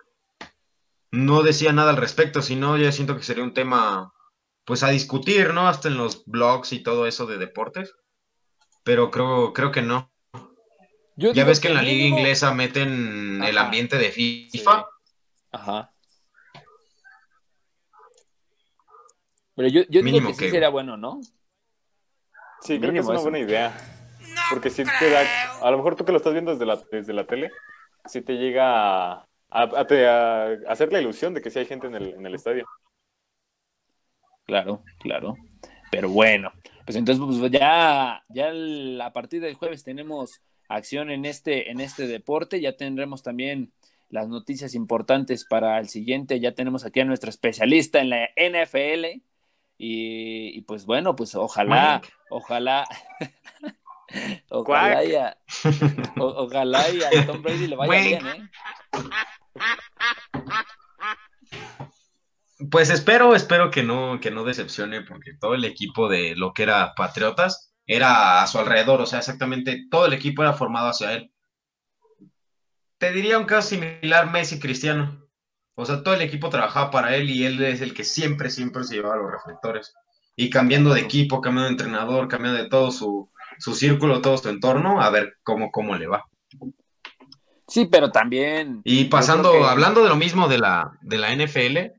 no 1.11 1.43
decía 1.43 1.71
nada 1.71 1.91
al 1.91 1.97
respecto, 1.97 2.41
sino 2.41 2.77
ya 2.77 2.91
siento 2.91 3.15
que 3.15 3.23
sería 3.23 3.43
un 3.43 3.53
tema, 3.53 4.13
pues 4.65 4.83
a 4.83 4.89
discutir, 4.89 5.53
¿no? 5.53 5.67
Hasta 5.67 5.87
en 5.87 5.97
los 5.97 6.25
blogs 6.25 6.73
y 6.73 6.83
todo 6.83 7.07
eso 7.07 7.25
de 7.25 7.37
deportes. 7.37 7.93
pero 8.85 9.11
creo, 9.11 9.53
creo 9.53 9.71
que 9.71 9.81
no. 9.81 10.11
Yo 11.15 11.31
Ya 11.31 11.45
ves 11.45 11.61
que 11.61 11.69
en 11.69 11.75
la 11.75 11.81
liga 11.81 12.05
inglesa 12.05 12.53
meten 12.53 13.41
el 13.41 13.57
ambiente 13.57 13.97
de 13.97 14.11
Sí. 14.11 14.49
FIFA. 14.51 14.85
Ajá. 15.53 15.93
Pero 19.55 19.69
yo, 19.69 19.81
yo 19.83 19.87
digo 20.01 20.03
Mínimo 20.03 20.27
que 20.27 20.33
sí 20.33 20.39
que- 20.41 20.51
sería 20.51 20.67
bueno, 20.67 20.97
¿no? 20.97 21.21
Sí, 22.61 22.77
creo 22.77 22.91
que 22.91 22.99
es 22.99 23.05
una 23.05 23.13
eso. 23.15 23.23
buena 23.23 23.39
idea. 23.39 23.73
Porque 24.49 24.69
si 24.69 24.83
te 24.83 25.09
da, 25.09 25.21
a 25.61 25.71
lo 25.71 25.77
mejor 25.77 25.95
tú 25.95 26.05
que 26.05 26.11
lo 26.11 26.17
estás 26.17 26.33
viendo 26.33 26.51
desde 26.51 26.65
la, 26.65 26.79
desde 26.91 27.13
la 27.13 27.25
tele, 27.25 27.51
sí 28.05 28.21
te 28.21 28.33
llega 28.33 29.11
a, 29.13 29.27
a- 29.49 29.79
a 29.79 29.87
te- 29.87 30.07
a 30.07 30.47
hacer 30.67 30.91
la 30.91 30.99
ilusión 31.01 31.33
de 31.33 31.41
que 31.41 31.49
sí 31.49 31.59
hay 31.59 31.65
gente 31.65 31.87
en 31.87 31.95
el, 31.95 32.13
en 32.15 32.25
el 32.25 32.35
estadio. 32.35 32.65
Claro, 34.45 34.83
claro. 34.99 35.35
Pero 35.91 36.09
bueno, 36.09 36.51
pues 36.85 36.97
entonces 36.97 37.23
pues 37.39 37.51
ya, 37.51 38.23
ya 38.29 38.49
el- 38.49 38.99
a 39.01 39.13
partir 39.13 39.41
del 39.41 39.53
jueves 39.55 39.83
tenemos 39.83 40.41
acción 40.67 41.09
en 41.11 41.25
este, 41.25 41.71
en 41.71 41.79
este 41.79 42.07
deporte. 42.07 42.59
Ya 42.59 42.75
tendremos 42.75 43.23
también 43.23 43.71
las 44.09 44.27
noticias 44.27 44.75
importantes 44.75 45.45
para 45.45 45.79
el 45.79 45.87
siguiente. 45.87 46.39
Ya 46.39 46.53
tenemos 46.53 46.85
aquí 46.85 46.99
a 46.99 47.05
nuestro 47.05 47.29
especialista 47.29 47.99
en 47.99 48.09
la 48.09 48.29
NFL. 48.35 49.21
Y, 49.77 50.57
y, 50.57 50.61
pues 50.61 50.85
bueno, 50.85 51.15
pues 51.15 51.33
ojalá, 51.35 52.01
ojalá, 52.29 52.85
ojalá 54.49 55.03
y 55.03 55.15
a, 55.15 55.37
o- 56.17 56.43
ojalá 56.45 56.89
y 56.89 57.03
a 57.03 57.25
Tom 57.25 57.41
Brady 57.41 57.67
le 57.67 57.75
vaya 57.75 58.01
bien, 58.01 58.27
¿eh? 58.27 58.49
Pues 62.71 62.89
espero, 62.89 63.35
espero 63.35 63.69
que 63.71 63.83
no, 63.83 64.19
que 64.21 64.31
no 64.31 64.43
decepcione, 64.43 65.01
porque 65.01 65.33
todo 65.39 65.53
el 65.53 65.65
equipo 65.65 66.07
de 66.07 66.35
lo 66.35 66.53
que 66.53 66.63
era 66.63 66.93
Patriotas 66.95 67.73
era 67.85 68.41
a 68.41 68.47
su 68.47 68.57
alrededor, 68.59 69.01
o 69.01 69.05
sea, 69.05 69.19
exactamente 69.19 69.85
todo 69.91 70.05
el 70.05 70.13
equipo 70.13 70.41
era 70.43 70.53
formado 70.53 70.87
hacia 70.89 71.13
él. 71.13 71.31
Te 72.97 73.11
diría 73.11 73.37
un 73.37 73.45
caso 73.45 73.69
similar 73.69 74.31
Messi 74.31 74.59
Cristiano. 74.59 75.27
O 75.75 75.85
sea, 75.85 76.03
todo 76.03 76.13
el 76.13 76.21
equipo 76.21 76.49
trabajaba 76.49 76.91
para 76.91 77.15
él 77.17 77.29
y 77.29 77.45
él 77.45 77.61
es 77.63 77.81
el 77.81 77.93
que 77.93 78.05
siempre, 78.05 78.49
siempre 78.49 78.83
se 78.85 78.95
llevaba 78.95 79.17
los 79.17 79.31
reflectores. 79.31 79.93
Y 80.37 80.49
cambiando 80.49 80.93
de 80.93 81.01
equipo, 81.01 81.41
cambiando 81.41 81.65
de 81.65 81.71
entrenador, 81.71 82.27
cambiando 82.29 82.63
de 82.63 82.69
todo 82.69 82.91
su, 82.91 83.29
su 83.59 83.73
círculo, 83.75 84.21
todo 84.21 84.37
su 84.37 84.49
entorno, 84.49 85.01
a 85.01 85.09
ver 85.09 85.37
cómo, 85.43 85.71
cómo 85.71 85.95
le 85.95 86.07
va. 86.07 86.25
Sí, 87.67 87.85
pero 87.85 88.11
también. 88.11 88.81
Y 88.83 89.05
pasando, 89.05 89.51
que- 89.53 89.63
hablando 89.63 90.03
de 90.03 90.09
lo 90.09 90.15
mismo 90.15 90.47
de 90.47 90.59
la, 90.59 90.91
de 91.01 91.17
la 91.17 91.31
NFL, 91.33 91.93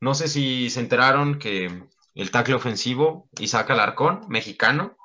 no 0.00 0.14
sé 0.14 0.28
si 0.28 0.70
se 0.70 0.80
enteraron 0.80 1.38
que 1.38 1.82
el 2.14 2.30
tackle 2.30 2.54
ofensivo, 2.54 3.28
Isaac 3.40 3.70
Alarcón, 3.70 4.20
mexicano, 4.28 4.96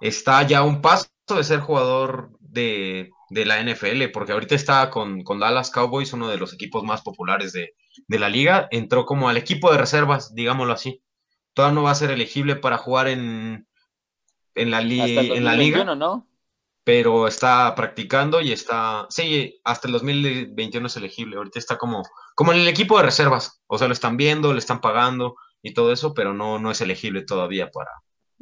está 0.00 0.42
ya 0.42 0.58
a 0.58 0.64
un 0.64 0.80
paso 0.80 1.06
de 1.28 1.44
ser 1.44 1.60
jugador 1.60 2.30
de, 2.40 3.10
de 3.28 3.44
la 3.44 3.60
NFL, 3.62 4.08
porque 4.12 4.32
ahorita 4.32 4.54
está 4.54 4.88
con, 4.90 5.22
con 5.22 5.38
Dallas 5.38 5.70
Cowboys, 5.70 6.12
uno 6.14 6.28
de 6.28 6.38
los 6.38 6.54
equipos 6.54 6.82
más 6.84 7.02
populares 7.02 7.52
de, 7.52 7.74
de 8.06 8.18
la 8.18 8.28
liga, 8.30 8.66
entró 8.70 9.04
como 9.04 9.28
al 9.28 9.36
equipo 9.36 9.70
de 9.70 9.78
reservas, 9.78 10.34
digámoslo 10.34 10.72
así. 10.72 11.02
Todavía 11.52 11.74
no 11.74 11.82
va 11.84 11.90
a 11.90 11.96
ser 11.96 12.10
elegible 12.10 12.56
para 12.56 12.78
jugar 12.78 13.08
en, 13.08 13.67
en 14.60 14.70
la, 14.70 14.80
li- 14.80 15.00
hasta 15.00 15.20
el 15.20 15.32
en 15.38 15.44
la 15.44 15.52
liga 15.54 15.78
2021, 15.78 15.94
¿no? 15.96 16.26
pero 16.84 17.28
está 17.28 17.74
practicando 17.74 18.40
y 18.40 18.50
está, 18.50 19.06
sí, 19.10 19.60
hasta 19.62 19.88
el 19.88 19.92
2021 19.92 20.86
es 20.86 20.96
elegible, 20.96 21.36
ahorita 21.36 21.58
está 21.58 21.76
como, 21.76 22.02
como 22.34 22.52
en 22.54 22.60
el 22.60 22.68
equipo 22.68 22.96
de 22.96 23.04
reservas, 23.04 23.60
o 23.66 23.76
sea, 23.76 23.88
lo 23.88 23.92
están 23.92 24.16
viendo, 24.16 24.52
le 24.54 24.58
están 24.58 24.80
pagando 24.80 25.36
y 25.60 25.74
todo 25.74 25.92
eso, 25.92 26.14
pero 26.14 26.32
no, 26.32 26.58
no 26.58 26.70
es 26.70 26.80
elegible 26.80 27.22
todavía 27.24 27.70
para... 27.70 27.90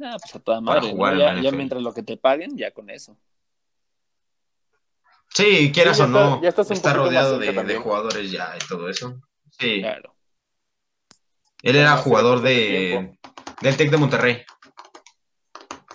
Ah, 0.01 0.15
pues 0.21 0.33
a 0.35 0.39
toda 0.39 0.61
Para 0.61 0.79
madre, 0.79 0.91
¿no? 0.91 0.95
jugar 0.95 1.13
en 1.13 1.19
Ya, 1.19 1.33
la 1.33 1.41
ya 1.41 1.51
mientras 1.51 1.81
lo 1.81 1.93
que 1.93 2.03
te 2.03 2.15
paguen, 2.15 2.55
ya 2.57 2.71
con 2.71 2.89
eso. 2.89 3.17
Sí, 5.29 5.71
quieras 5.73 5.97
Sí, 5.97 6.03
o 6.03 6.07
no, 6.07 6.19
está- 6.35 6.41
ya 6.41 6.49
estás 6.49 6.71
está 6.71 6.93
rodeado 6.93 7.37
de, 7.39 7.51
de 7.51 7.77
jugadores 7.77 8.31
ya 8.31 8.55
y 8.55 8.65
todo 8.67 8.89
eso. 8.89 9.19
Sí, 9.59 9.81
Claro. 9.81 10.15
él 11.63 11.75
era 11.75 11.97
jugador 11.97 12.41
de 12.41 13.17
del 13.61 13.75
TEC 13.75 13.89
de 13.91 13.97
Monterrey. 13.97 14.43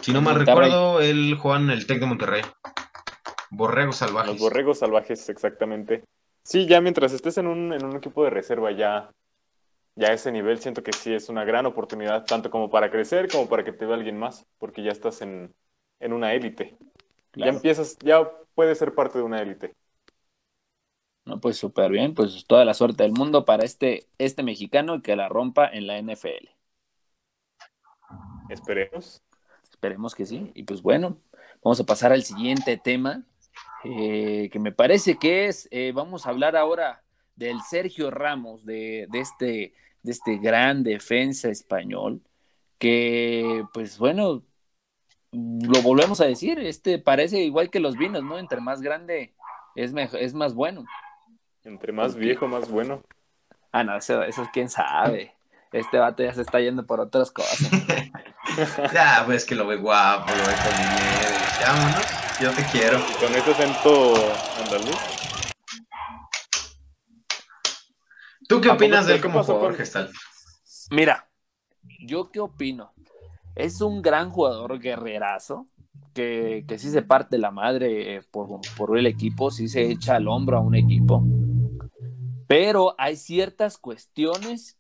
Si 0.03 0.13
no 0.13 0.21
mal 0.21 0.37
Monterrey. 0.37 0.71
recuerdo, 0.71 1.01
él 1.01 1.37
jugaba 1.39 1.61
en 1.61 1.71
el 1.71 1.87
TEC 1.87 2.01
de 2.01 2.07
Monterrey. 2.07 2.43
Borregos 3.51 3.97
salvajes. 3.97 4.33
Los 4.33 4.39
borregos 4.39 4.79
salvajes, 4.79 5.29
exactamente. 5.29 6.05
Sí, 6.45 6.67
ya 6.67 6.81
mientras 6.81 7.13
estés 7.13 7.39
en 7.39 7.47
un, 7.47 7.73
en 7.73 7.85
un 7.85 7.97
equipo 7.97 8.25
de 8.25 8.31
reserva, 8.31 8.73
ya, 8.73 9.13
ya 9.95 10.09
a 10.09 10.13
ese 10.13 10.33
nivel, 10.33 10.59
siento 10.59 10.83
que 10.83 10.93
sí 10.93 11.15
es 11.15 11.29
una 11.29 11.45
gran 11.45 11.67
oportunidad, 11.67 12.27
tanto 12.27 12.51
como 12.51 12.71
para 12.71 12.91
crecer 12.91 13.29
como 13.31 13.49
para 13.49 13.65
que 13.65 13.73
te 13.73 13.87
vea 13.87 13.95
alguien 13.95 14.19
más, 14.19 14.47
porque 14.59 14.83
ya 14.83 14.91
estás 14.91 15.23
en, 15.23 15.55
en 16.01 16.13
una 16.13 16.35
élite. 16.35 16.77
Ya 17.35 17.47
empiezas, 17.47 17.99
ya 18.01 18.29
puedes 18.55 18.79
ser 18.79 18.95
parte 18.95 19.19
de 19.19 19.25
una 19.25 19.41
élite. 19.41 19.75
No, 21.25 21.41
pues 21.41 21.57
súper 21.57 21.91
bien, 21.93 22.15
pues 22.15 22.45
toda 22.47 22.65
la 22.65 22.75
suerte 22.75 23.05
del 23.05 23.13
mundo 23.13 23.45
para 23.45 23.65
este, 23.65 24.09
este 24.19 24.43
mexicano 24.43 24.97
y 24.97 25.03
que 25.03 25.15
la 25.15 25.29
rompa 25.29 25.69
en 25.69 25.87
la 25.87 25.99
NFL. 25.99 26.49
Esperemos. 28.49 29.23
Esperemos 29.83 30.15
que 30.15 30.27
sí. 30.27 30.53
Y 30.55 30.63
pues 30.63 30.81
bueno, 30.81 31.17
vamos 31.61 31.81
a 31.81 31.85
pasar 31.85 32.13
al 32.13 32.23
siguiente 32.23 32.77
tema, 32.77 33.25
eh, 33.83 34.49
que 34.53 34.61
me 34.61 34.71
parece 34.71 35.17
que 35.17 35.47
es, 35.47 35.67
eh, 35.73 35.91
vamos 35.93 36.25
a 36.25 36.31
hablar 36.31 36.57
ahora 36.57 37.03
del 37.35 37.61
Sergio 37.63 38.09
Ramos, 38.13 38.65
de, 38.65 39.09
de 39.11 39.19
este, 39.19 39.75
de 40.05 40.13
este 40.13 40.39
gran 40.39 40.85
defensa 40.85 41.49
español, 41.49 42.23
que 42.79 43.65
pues 43.75 43.99
bueno, 43.99 44.45
lo 45.33 45.83
volvemos 45.83 46.21
a 46.21 46.27
decir, 46.27 46.61
este 46.61 47.01
parece 47.01 47.41
igual 47.41 47.69
que 47.69 47.81
los 47.81 47.97
vinos, 47.97 48.23
¿no? 48.23 48.39
Entre 48.39 48.61
más 48.61 48.83
grande 48.83 49.35
es, 49.75 49.93
mejor, 49.93 50.21
es 50.21 50.33
más 50.33 50.55
bueno. 50.55 50.85
Entre 51.65 51.91
más 51.91 52.15
viejo, 52.15 52.47
más 52.47 52.71
bueno. 52.71 53.03
Ah, 53.73 53.83
no, 53.83 53.97
eso, 53.97 54.23
eso 54.23 54.49
quién 54.53 54.69
sabe. 54.69 55.35
Este 55.73 55.99
vato 55.99 56.23
ya 56.23 56.35
se 56.35 56.43
está 56.43 56.61
yendo 56.61 56.87
por 56.87 57.01
otras 57.01 57.31
cosas. 57.31 57.59
Ya, 58.93 59.23
pues 59.25 59.47
que 59.47 59.55
lo 59.55 59.67
ve 59.67 59.77
guapo, 59.77 60.31
lo 60.31 60.43
ve 60.43 60.53
con 60.63 60.77
dinero. 60.77 61.39
Vámonos, 61.67 62.05
yo 62.39 62.51
te 62.51 62.65
quiero. 62.71 62.99
Y 62.99 63.25
con 63.25 63.35
ese 63.35 63.51
acento 63.51 64.15
andaluz. 64.63 64.99
¿Tú 68.47 68.61
qué 68.61 68.69
¿A 68.69 68.73
poco 68.73 68.85
opinas 68.85 69.07
de 69.07 69.15
él 69.15 69.21
como 69.23 69.43
jugador 69.43 69.75
gestal? 69.75 70.11
Mira, 70.91 71.31
¿yo 72.01 72.31
qué 72.31 72.41
opino? 72.41 72.93
Es 73.55 73.81
un 73.81 74.03
gran 74.03 74.31
jugador 74.31 74.79
guerrerazo, 74.79 75.69
que, 76.13 76.67
que 76.69 76.79
sí 76.79 76.91
se 76.91 77.01
parte 77.01 77.39
la 77.39 77.53
madre 77.53 78.17
eh, 78.17 78.23
por, 78.31 78.61
por 78.77 78.99
el 78.99 79.07
equipo, 79.07 79.51
sí 79.51 79.69
se 79.69 79.91
echa 79.91 80.17
al 80.17 80.29
hombro 80.29 80.59
a 80.59 80.61
un 80.61 80.75
equipo, 80.75 81.25
pero 82.47 82.95
hay 82.99 83.17
ciertas 83.17 83.79
cuestiones 83.79 84.77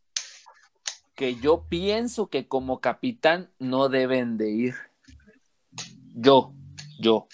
que 1.14 1.36
yo 1.36 1.66
pienso 1.68 2.28
que 2.30 2.48
como 2.48 2.80
capitán 2.80 3.50
no 3.58 3.88
deben 3.88 4.36
de 4.38 4.50
ir. 4.50 4.74
Yo, 6.14 6.54
yo, 6.98 7.26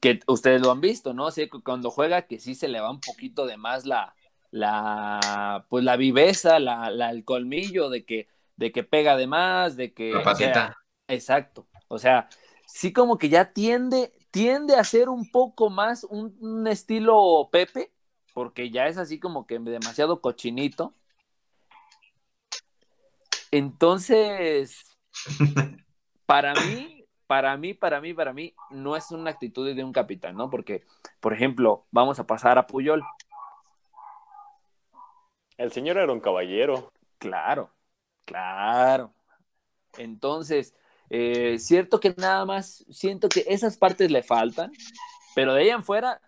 que 0.00 0.20
ustedes 0.26 0.60
lo 0.60 0.70
han 0.70 0.80
visto, 0.80 1.14
¿no? 1.14 1.30
Sí, 1.30 1.48
que 1.48 1.60
cuando 1.62 1.90
juega 1.90 2.22
que 2.22 2.40
sí 2.40 2.54
se 2.54 2.68
le 2.68 2.80
va 2.80 2.90
un 2.90 3.00
poquito 3.00 3.46
de 3.46 3.56
más 3.56 3.86
la, 3.86 4.14
la 4.50 5.66
pues 5.68 5.84
la 5.84 5.96
viveza, 5.96 6.58
la, 6.58 6.90
la- 6.90 7.10
el 7.10 7.24
colmillo 7.24 7.88
de 7.88 8.04
que, 8.04 8.28
de 8.56 8.72
que 8.72 8.82
pega 8.84 9.16
de 9.16 9.26
más, 9.26 9.76
de 9.76 9.92
que... 9.94 10.12
La 10.12 10.20
o 10.20 10.34
sea, 10.34 10.34
patita. 10.52 10.76
exacto. 11.08 11.68
O 11.88 11.98
sea, 11.98 12.28
sí 12.66 12.92
como 12.92 13.18
que 13.18 13.28
ya 13.28 13.52
tiende, 13.52 14.12
tiende 14.30 14.74
a 14.76 14.84
ser 14.84 15.08
un 15.08 15.30
poco 15.30 15.70
más 15.70 16.04
un, 16.04 16.36
un 16.40 16.66
estilo 16.66 17.48
Pepe, 17.52 17.92
porque 18.34 18.70
ya 18.70 18.88
es 18.88 18.98
así 18.98 19.20
como 19.20 19.46
que 19.46 19.58
demasiado 19.58 20.20
cochinito. 20.20 20.94
Entonces, 23.52 24.98
para 26.26 26.54
mí, 26.54 27.04
para 27.26 27.56
mí, 27.56 27.74
para 27.74 28.00
mí, 28.00 28.14
para 28.14 28.32
mí, 28.32 28.54
no 28.70 28.96
es 28.96 29.10
una 29.10 29.30
actitud 29.30 29.74
de 29.74 29.84
un 29.84 29.92
capitán, 29.92 30.36
¿no? 30.36 30.50
Porque, 30.50 30.84
por 31.20 31.34
ejemplo, 31.34 31.86
vamos 31.90 32.18
a 32.18 32.26
pasar 32.26 32.58
a 32.58 32.66
Puyol. 32.66 33.02
El 35.58 35.70
señor 35.70 35.98
era 35.98 36.12
un 36.12 36.20
caballero. 36.20 36.92
Claro, 37.18 37.70
claro. 38.24 39.14
Entonces, 39.98 40.74
eh, 41.10 41.58
cierto 41.58 42.00
que 42.00 42.14
nada 42.16 42.46
más, 42.46 42.86
siento 42.90 43.28
que 43.28 43.44
esas 43.46 43.76
partes 43.76 44.10
le 44.10 44.22
faltan, 44.22 44.72
pero 45.34 45.52
de 45.52 45.62
ahí 45.62 45.68
en 45.68 45.84
fuera, 45.84 46.22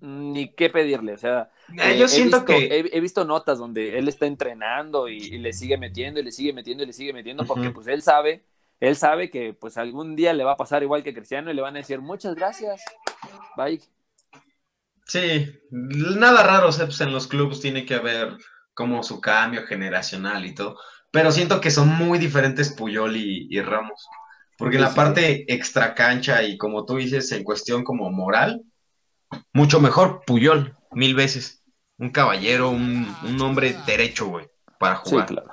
ni 0.00 0.48
qué 0.54 0.70
pedirle. 0.70 1.14
O 1.14 1.18
sea, 1.18 1.50
Eh, 1.68 1.94
eh, 1.94 1.98
yo 1.98 2.04
he 2.04 2.08
siento 2.08 2.38
visto- 2.38 2.52
que. 2.52 2.66
He, 2.66 2.96
he 2.96 3.00
visto 3.00 3.24
notas 3.24 3.58
donde 3.58 3.98
él 3.98 4.08
está 4.08 4.26
entrenando 4.26 5.08
y, 5.08 5.16
y 5.18 5.38
le 5.38 5.52
sigue 5.52 5.78
metiendo 5.78 6.20
y 6.20 6.22
le 6.24 6.32
sigue 6.32 6.52
metiendo 6.52 6.82
y 6.82 6.86
le 6.86 6.92
sigue 6.92 7.12
metiendo 7.12 7.44
porque 7.46 7.70
pues 7.70 7.86
él 7.88 8.02
sabe, 8.02 8.44
él 8.80 8.96
sabe 8.96 9.30
que 9.30 9.52
pues 9.54 9.76
algún 9.78 10.16
día 10.16 10.32
le 10.32 10.44
va 10.44 10.52
a 10.52 10.56
pasar 10.56 10.82
igual 10.82 11.02
que 11.02 11.14
Cristiano 11.14 11.50
y 11.50 11.54
le 11.54 11.62
van 11.62 11.74
a 11.76 11.78
decir 11.78 12.00
muchas 12.00 12.34
gracias, 12.34 12.82
bye. 13.56 13.80
Sí, 15.06 15.46
nada 15.70 16.42
raro, 16.42 16.68
o 16.68 16.72
sea, 16.72 16.86
pues 16.86 17.00
en 17.00 17.12
los 17.12 17.28
clubes 17.28 17.60
tiene 17.60 17.86
que 17.86 17.94
haber 17.94 18.36
como 18.74 19.02
su 19.02 19.20
cambio 19.20 19.64
generacional 19.66 20.44
y 20.44 20.54
todo. 20.54 20.76
Pero 21.12 21.30
siento 21.30 21.60
que 21.60 21.70
son 21.70 21.88
muy 21.88 22.18
diferentes 22.18 22.72
Puyol 22.74 23.16
y, 23.16 23.46
y 23.50 23.60
Ramos. 23.62 24.06
Porque 24.58 24.76
Sí, 24.76 24.82
la 24.82 24.88
sí, 24.90 24.96
parte 24.96 25.52
extra 25.52 25.94
cancha 25.94 26.42
y 26.42 26.58
como 26.58 26.84
tú 26.84 26.96
dices, 26.96 27.30
en 27.32 27.44
cuestión 27.44 27.84
como 27.84 28.10
moral, 28.10 28.62
mucho 29.52 29.80
mejor 29.80 30.22
Puyol, 30.26 30.76
mil 30.92 31.14
veces. 31.14 31.62
Un 31.98 32.10
caballero, 32.10 32.70
un, 32.70 33.06
un 33.22 33.40
hombre 33.40 33.74
derecho, 33.86 34.26
güey, 34.26 34.48
para 34.78 35.02
Sí, 35.04 35.10
jugar. 35.10 35.26
claro. 35.26 35.48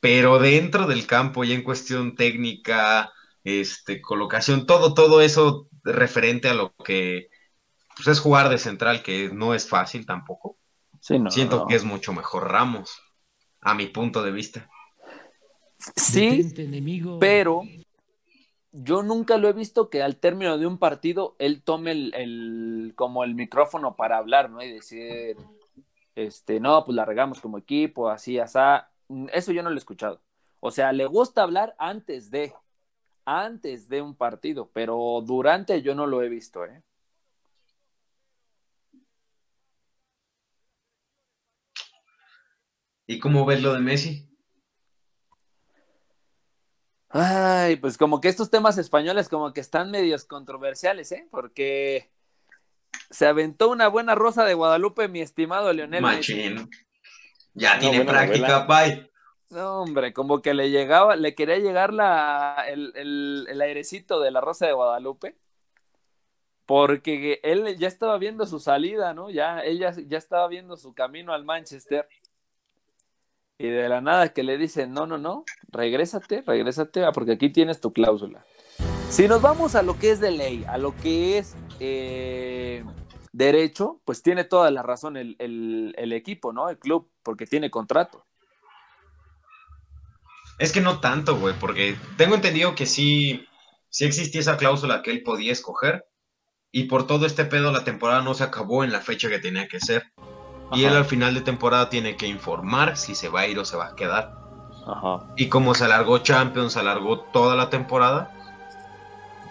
Pero 0.00 0.38
dentro 0.38 0.86
del 0.86 1.06
campo, 1.06 1.44
ya 1.44 1.54
en 1.54 1.62
cuestión 1.62 2.16
técnica, 2.16 3.12
este, 3.44 4.00
colocación, 4.00 4.66
todo, 4.66 4.94
todo 4.94 5.20
eso 5.20 5.68
referente 5.84 6.48
a 6.48 6.54
lo 6.54 6.74
que 6.84 7.28
pues, 7.96 8.08
es 8.08 8.20
jugar 8.20 8.48
de 8.48 8.58
central, 8.58 9.02
que 9.02 9.30
no 9.32 9.54
es 9.54 9.68
fácil 9.68 10.06
tampoco. 10.06 10.58
Sí, 11.00 11.18
no, 11.18 11.30
Siento 11.30 11.58
no. 11.58 11.66
que 11.66 11.76
es 11.76 11.84
mucho 11.84 12.12
mejor 12.12 12.50
Ramos, 12.50 12.90
a 13.60 13.74
mi 13.74 13.86
punto 13.86 14.22
de 14.22 14.32
vista. 14.32 14.68
Sí, 15.96 16.52
pero 17.18 17.62
yo 18.72 19.02
nunca 19.02 19.36
lo 19.36 19.48
he 19.48 19.52
visto 19.52 19.90
que 19.90 20.02
al 20.02 20.16
término 20.16 20.58
de 20.58 20.66
un 20.66 20.78
partido 20.78 21.36
él 21.38 21.62
tome 21.62 21.92
el, 21.92 22.92
como 22.96 23.22
el 23.22 23.34
micrófono 23.34 23.96
para 23.96 24.16
hablar, 24.16 24.50
¿no? 24.50 24.62
Y 24.62 24.72
decir, 24.72 25.36
este, 26.14 26.58
no, 26.58 26.84
pues 26.84 26.96
la 26.96 27.04
regamos 27.04 27.40
como 27.40 27.58
equipo, 27.58 28.08
así, 28.08 28.38
asá. 28.38 28.90
Eso 29.32 29.52
yo 29.52 29.62
no 29.62 29.68
lo 29.70 29.76
he 29.76 29.78
escuchado. 29.78 30.22
O 30.60 30.70
sea, 30.70 30.92
le 30.92 31.06
gusta 31.06 31.42
hablar 31.42 31.74
antes 31.78 32.30
de, 32.30 32.54
antes 33.26 33.88
de 33.88 34.00
un 34.00 34.14
partido, 34.16 34.70
pero 34.72 35.22
durante 35.22 35.82
yo 35.82 35.94
no 35.94 36.06
lo 36.06 36.22
he 36.22 36.28
visto, 36.28 36.64
¿eh? 36.64 36.82
¿Y 43.06 43.18
cómo 43.18 43.44
ves 43.44 43.62
lo 43.62 43.74
de 43.74 43.80
Messi? 43.80 44.31
Ay, 47.12 47.76
pues 47.76 47.98
como 47.98 48.20
que 48.20 48.28
estos 48.28 48.50
temas 48.50 48.78
españoles 48.78 49.28
como 49.28 49.52
que 49.52 49.60
están 49.60 49.90
medios 49.90 50.24
controversiales, 50.24 51.12
¿eh? 51.12 51.28
Porque 51.30 52.10
se 53.10 53.26
aventó 53.26 53.68
una 53.68 53.88
buena 53.88 54.14
rosa 54.14 54.44
de 54.44 54.54
Guadalupe, 54.54 55.08
mi 55.08 55.20
estimado 55.20 55.72
Leonel. 55.72 56.00
Machín. 56.00 56.70
Ya 57.54 57.78
tiene 57.78 58.04
práctica, 58.04 58.66
pay. 58.66 59.10
No, 59.50 59.82
hombre, 59.82 60.14
como 60.14 60.40
que 60.40 60.54
le 60.54 60.70
llegaba, 60.70 61.14
le 61.16 61.34
quería 61.34 61.58
llegar 61.58 61.92
la, 61.92 62.64
el, 62.66 62.92
el, 62.96 63.46
el 63.50 63.60
airecito 63.60 64.18
de 64.18 64.30
la 64.30 64.40
Rosa 64.40 64.66
de 64.66 64.72
Guadalupe, 64.72 65.36
porque 66.64 67.40
él 67.42 67.76
ya 67.76 67.88
estaba 67.88 68.16
viendo 68.16 68.46
su 68.46 68.58
salida, 68.58 69.12
¿no? 69.12 69.28
Ya, 69.28 69.60
ella 69.62 69.94
ya 70.06 70.16
estaba 70.16 70.48
viendo 70.48 70.78
su 70.78 70.94
camino 70.94 71.34
al 71.34 71.44
Manchester. 71.44 72.08
Y 73.58 73.68
de 73.68 73.88
la 73.88 74.00
nada 74.00 74.32
que 74.32 74.42
le 74.42 74.58
dicen, 74.58 74.92
no, 74.92 75.06
no, 75.06 75.18
no, 75.18 75.44
regrésate, 75.68 76.42
regrésate, 76.46 77.04
ah, 77.04 77.12
porque 77.12 77.32
aquí 77.32 77.50
tienes 77.50 77.80
tu 77.80 77.92
cláusula. 77.92 78.44
Si 79.08 79.28
nos 79.28 79.42
vamos 79.42 79.74
a 79.74 79.82
lo 79.82 79.98
que 79.98 80.10
es 80.10 80.20
de 80.20 80.30
ley, 80.30 80.64
a 80.66 80.78
lo 80.78 80.96
que 80.96 81.38
es 81.38 81.54
eh, 81.80 82.84
derecho, 83.32 84.00
pues 84.04 84.22
tiene 84.22 84.44
toda 84.44 84.70
la 84.70 84.82
razón 84.82 85.16
el, 85.16 85.36
el, 85.38 85.94
el 85.98 86.12
equipo, 86.12 86.52
¿no? 86.52 86.70
El 86.70 86.78
club, 86.78 87.10
porque 87.22 87.46
tiene 87.46 87.70
contrato. 87.70 88.24
Es 90.58 90.72
que 90.72 90.80
no 90.80 91.00
tanto, 91.00 91.36
güey, 91.38 91.54
porque 91.58 91.96
tengo 92.16 92.34
entendido 92.34 92.74
que 92.74 92.86
sí, 92.86 93.46
sí 93.88 94.04
existía 94.04 94.40
esa 94.40 94.56
cláusula 94.56 95.02
que 95.02 95.10
él 95.10 95.22
podía 95.22 95.52
escoger 95.52 96.06
y 96.70 96.84
por 96.84 97.06
todo 97.06 97.26
este 97.26 97.44
pedo 97.44 97.70
la 97.70 97.84
temporada 97.84 98.22
no 98.22 98.32
se 98.34 98.44
acabó 98.44 98.82
en 98.82 98.92
la 98.92 99.00
fecha 99.00 99.28
que 99.28 99.38
tenía 99.38 99.68
que 99.68 99.78
ser. 99.78 100.04
Y 100.72 100.84
él 100.84 100.96
al 100.96 101.04
final 101.04 101.34
de 101.34 101.40
temporada 101.42 101.88
tiene 101.88 102.16
que 102.16 102.26
informar 102.26 102.96
si 102.96 103.14
se 103.14 103.28
va 103.28 103.40
a 103.40 103.46
ir 103.46 103.58
o 103.58 103.64
se 103.64 103.76
va 103.76 103.88
a 103.88 103.94
quedar. 103.94 104.34
Ajá. 104.86 105.26
Y 105.36 105.48
como 105.48 105.74
se 105.74 105.84
alargó 105.84 106.18
Champions, 106.18 106.72
se 106.72 106.80
alargó 106.80 107.20
toda 107.20 107.54
la 107.54 107.70
temporada, 107.70 108.32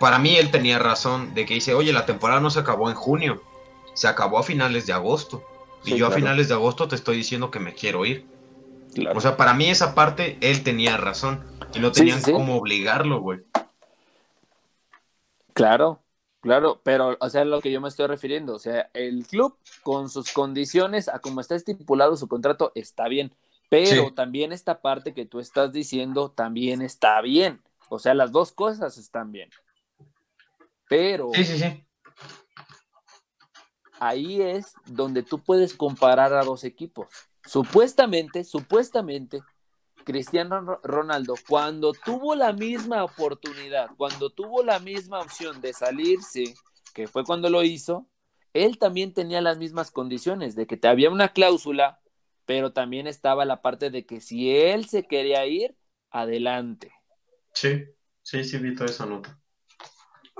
para 0.01 0.17
mí 0.17 0.35
él 0.35 0.49
tenía 0.49 0.79
razón 0.79 1.35
de 1.35 1.45
que 1.45 1.53
dice, 1.53 1.75
oye, 1.75 1.93
la 1.93 2.07
temporada 2.07 2.41
no 2.41 2.49
se 2.49 2.59
acabó 2.59 2.89
en 2.89 2.95
junio, 2.95 3.43
se 3.93 4.07
acabó 4.07 4.39
a 4.39 4.43
finales 4.43 4.87
de 4.87 4.93
agosto. 4.93 5.43
Y 5.85 5.95
yo 5.95 6.07
a 6.07 6.11
finales 6.11 6.47
de 6.47 6.55
agosto 6.55 6.87
te 6.87 6.95
estoy 6.95 7.17
diciendo 7.17 7.51
que 7.51 7.59
me 7.59 7.73
quiero 7.73 8.03
ir. 8.03 8.25
Claro. 8.95 9.17
O 9.17 9.21
sea, 9.21 9.37
para 9.37 9.53
mí 9.53 9.69
esa 9.69 9.93
parte 9.93 10.37
él 10.41 10.63
tenía 10.63 10.97
razón. 10.97 11.45
Y 11.73 11.79
no 11.79 11.91
tenían 11.91 12.19
sí, 12.19 12.25
sí. 12.25 12.31
cómo 12.33 12.57
obligarlo, 12.57 13.21
güey. 13.21 13.41
Claro, 15.53 16.00
claro, 16.41 16.81
pero, 16.83 17.17
o 17.19 17.29
sea, 17.29 17.45
lo 17.45 17.61
que 17.61 17.71
yo 17.71 17.81
me 17.81 17.87
estoy 17.89 18.07
refiriendo, 18.07 18.55
o 18.55 18.59
sea, 18.59 18.89
el 18.93 19.25
club 19.27 19.57
con 19.83 20.09
sus 20.09 20.31
condiciones, 20.31 21.07
a 21.07 21.19
como 21.19 21.41
está 21.41 21.55
estipulado 21.55 22.17
su 22.17 22.27
contrato, 22.27 22.71
está 22.75 23.07
bien, 23.07 23.33
pero 23.69 24.09
Sí. 24.09 24.11
también 24.15 24.51
esta 24.51 24.81
parte 24.81 25.13
que 25.13 25.25
tú 25.25 25.39
estás 25.39 25.71
diciendo 25.71 26.31
también 26.31 26.81
está 26.81 27.21
bien, 27.21 27.61
o 27.89 27.99
sea, 27.99 28.13
las 28.13 28.31
dos 28.31 28.51
cosas 28.51 28.97
están 28.97 29.31
bien, 29.31 29.49
pero 30.89 31.31
Sí, 31.33 31.45
sí, 31.45 31.57
sí. 31.57 31.87
ahí 33.99 34.41
es 34.41 34.73
donde 34.85 35.23
tú 35.23 35.39
puedes 35.39 35.73
comparar 35.75 36.33
a 36.33 36.43
dos 36.43 36.63
equipos. 36.63 37.07
Supuestamente, 37.45 38.43
supuestamente, 38.43 39.41
Cristiano 40.03 40.61
Ro- 40.61 40.81
Ronaldo, 40.83 41.35
cuando 41.47 41.93
tuvo 41.93 42.35
la 42.35 42.53
misma 42.53 43.03
oportunidad, 43.03 43.89
cuando 43.97 44.29
tuvo 44.29 44.63
la 44.63 44.79
misma 44.79 45.19
opción 45.19 45.61
de 45.61 45.73
salirse, 45.73 46.55
que 46.93 47.07
fue 47.07 47.23
cuando 47.23 47.49
lo 47.49 47.63
hizo, 47.63 48.07
él 48.53 48.77
también 48.77 49.13
tenía 49.13 49.41
las 49.41 49.57
mismas 49.57 49.91
condiciones, 49.91 50.55
de 50.55 50.67
que 50.67 50.77
te 50.77 50.87
había 50.87 51.09
una 51.09 51.33
cláusula, 51.33 52.01
pero 52.45 52.73
también 52.73 53.07
estaba 53.07 53.45
la 53.45 53.61
parte 53.61 53.89
de 53.89 54.05
que 54.05 54.19
si 54.19 54.55
él 54.55 54.85
se 54.85 55.07
quería 55.07 55.45
ir, 55.45 55.75
adelante. 56.09 56.91
Sí, 57.53 57.85
sí, 58.23 58.43
sí, 58.43 58.57
vi 58.57 58.75
toda 58.75 58.89
esa 58.89 59.05
nota. 59.05 59.39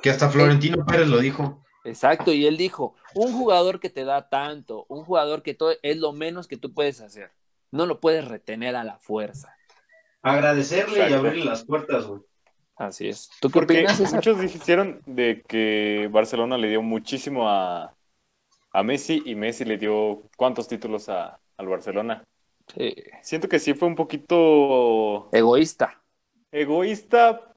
Que 0.02 0.10
hasta 0.10 0.30
Florentino 0.30 0.84
Pérez 0.86 1.08
lo 1.08 1.20
dijo. 1.20 1.64
Exacto, 1.84 2.32
y 2.34 2.46
él 2.46 2.58
dijo, 2.58 2.96
un 3.16 3.34
jugador 3.34 3.80
que 3.80 3.90
te 3.90 4.04
da 4.04 4.30
tanto, 4.30 4.86
un 4.88 5.04
jugador 5.04 5.42
que 5.42 5.54
todo 5.54 5.74
es 5.82 5.98
lo 5.98 6.12
menos 6.12 6.48
que 6.48 6.58
tú 6.58 6.74
puedes 6.74 7.02
hacer. 7.02 7.32
No 7.72 7.86
lo 7.86 8.00
puedes 8.00 8.28
retener 8.28 8.76
a 8.76 8.84
la 8.84 9.00
fuerza. 9.00 9.56
Agradecerle 10.22 11.10
y 11.10 11.14
abrirle 11.14 11.46
las 11.46 11.66
puertas, 11.66 12.06
güey. 12.06 12.22
Así 12.76 13.08
es. 13.10 13.30
¿Tú 13.40 13.50
qué 13.50 13.54
Porque 13.54 13.74
opinas, 13.86 14.14
muchos 14.14 14.40
dijeron 14.40 15.02
de 15.06 15.44
que 15.48 16.10
Barcelona 16.12 16.58
le 16.58 16.70
dio 16.70 16.82
muchísimo 16.82 17.48
a, 17.50 17.94
a 18.72 18.84
Messi 18.84 19.22
y 19.26 19.36
Messi 19.36 19.66
le 19.66 19.78
dio 19.78 20.24
cuántos 20.38 20.68
títulos 20.68 21.08
a, 21.10 21.40
al 21.58 21.68
Barcelona. 21.68 22.24
Sí. 22.76 22.96
Siento 23.22 23.48
que 23.50 23.60
sí 23.60 23.74
fue 23.74 23.88
un 23.88 23.96
poquito 23.96 25.30
Egoísta. 25.32 26.02
egoísta, 26.52 27.54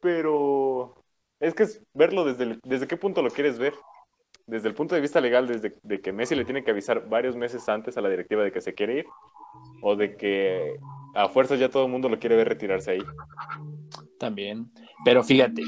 pero 0.00 1.04
es 1.40 1.54
que 1.54 1.62
es 1.64 1.82
verlo 1.94 2.24
desde, 2.24 2.44
el- 2.44 2.60
desde 2.64 2.86
qué 2.86 2.96
punto 2.96 3.22
lo 3.22 3.30
quieres 3.30 3.58
ver. 3.58 3.74
Desde 4.46 4.68
el 4.68 4.74
punto 4.74 4.94
de 4.94 5.00
vista 5.00 5.20
legal, 5.20 5.48
desde 5.48 5.76
de 5.82 6.00
que 6.00 6.12
Messi 6.12 6.36
le 6.36 6.44
tiene 6.44 6.62
que 6.62 6.70
avisar 6.70 7.08
varios 7.08 7.34
meses 7.34 7.68
antes 7.68 7.96
a 7.96 8.00
la 8.00 8.08
directiva 8.08 8.44
de 8.44 8.52
que 8.52 8.60
se 8.60 8.74
quiere 8.74 9.00
ir, 9.00 9.06
o 9.82 9.96
de 9.96 10.16
que 10.16 10.76
a 11.14 11.28
fuerzas 11.28 11.58
ya 11.58 11.68
todo 11.68 11.86
el 11.86 11.90
mundo 11.90 12.08
lo 12.08 12.18
quiere 12.18 12.36
ver 12.36 12.48
retirarse 12.48 12.92
ahí. 12.92 13.02
También. 14.18 14.70
Pero 15.04 15.24
fíjate, 15.24 15.62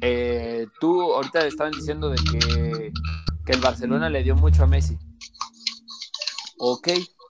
eh, 0.00 0.66
tú 0.80 1.12
ahorita 1.12 1.46
estaban 1.46 1.72
diciendo 1.72 2.08
de 2.08 2.16
que, 2.16 2.92
que 3.44 3.52
el 3.52 3.60
Barcelona 3.60 4.08
le 4.08 4.22
dio 4.22 4.34
mucho 4.34 4.64
a 4.64 4.66
Messi. 4.66 4.96
Ok, 6.58 6.88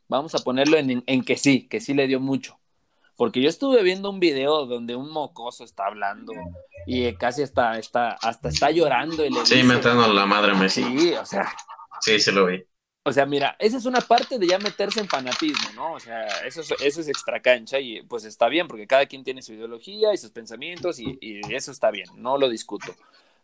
vamos 0.09 0.35
a 0.37 0.39
ponerlo 0.39 0.77
en, 0.77 1.03
en 1.05 1.25
que 1.25 1.37
sí, 1.37 1.67
que 1.69 1.81
sí 1.81 1.95
le 1.95 2.07
dio 2.07 2.21
mucho. 2.21 2.59
Porque 3.17 3.41
yo 3.41 3.49
estuve 3.49 3.83
viendo 3.83 4.11
un 4.11 4.21
video 4.21 4.67
donde 4.67 4.95
un 4.97 5.11
mocoso 5.11 5.65
está 5.65 5.87
hablando 5.87 6.33
y 6.87 7.13
casi 7.15 7.43
hasta, 7.43 7.79
está, 7.79 8.13
hasta 8.13 8.49
está 8.49 8.71
llorando. 8.71 9.25
Y 9.25 9.31
le 9.31 9.45
Sí, 9.47 9.57
dice- 9.57 9.67
metiendo 9.67 10.05
a 10.05 10.09
la 10.09 10.27
madre 10.27 10.55
Messi. 10.55 10.83
Sí, 10.85 11.15
o 11.15 11.25
sea, 11.25 11.51
Sí, 12.01 12.21
se 12.21 12.33
lo 12.33 12.47
vi. 12.47 12.65
o 13.05 13.13
sea, 13.13 13.25
mira, 13.25 13.57
esa 13.59 13.77
es 13.79 13.87
una 13.87 14.01
parte 14.01 14.39
de 14.39 14.47
ya 14.49 14.59
meterse 14.59 15.01
en 15.01 15.09
fanatismo, 15.09 15.71
¿no? 15.75 15.95
O 15.95 16.01
sea, 16.01 16.27
eso 16.47 16.61
es, 16.61 16.71
eso 16.83 17.01
es 17.01 17.09
extra 17.09 17.41
cancha 17.41 17.79
y 17.81 18.03
pues 18.03 18.25
está 18.25 18.49
bien, 18.49 18.69
porque 18.69 18.87
cada 18.87 19.07
quien 19.07 19.25
tiene 19.25 19.43
su 19.43 19.53
ideología 19.55 20.13
y 20.13 20.19
sus 20.19 20.31
pensamientos 20.31 20.99
y, 20.99 21.17
y 21.21 21.41
eso 21.55 21.71
está 21.71 21.91
bien, 21.91 22.09
no 22.17 22.37
lo 22.37 22.49
discuto. 22.49 22.95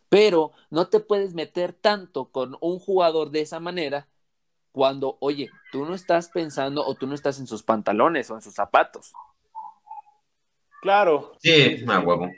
Pero 0.09 0.53
no 0.71 0.89
te 0.89 1.01
puedes 1.01 1.35
meter 1.35 1.73
tanto 1.73 2.27
con 2.27 2.57
un 2.61 2.79
jugador 2.79 3.31
de 3.31 3.41
esa 3.43 3.61
manera 3.61 4.09
cuando, 4.73 5.19
oye, 5.21 5.51
tú 5.73 5.85
no 5.87 5.95
estás 5.95 6.29
pensando 6.29 6.85
o 6.87 6.95
tú 6.95 7.07
no 7.07 7.15
estás 7.15 7.39
en 7.41 7.47
sus 7.47 7.63
pantalones 7.63 8.31
o 8.31 8.35
en 8.37 8.43
sus 8.43 8.55
zapatos. 8.55 9.13
Claro. 10.83 11.33
Sí, 11.40 11.85
a 11.88 12.01
huevo. 12.01 12.29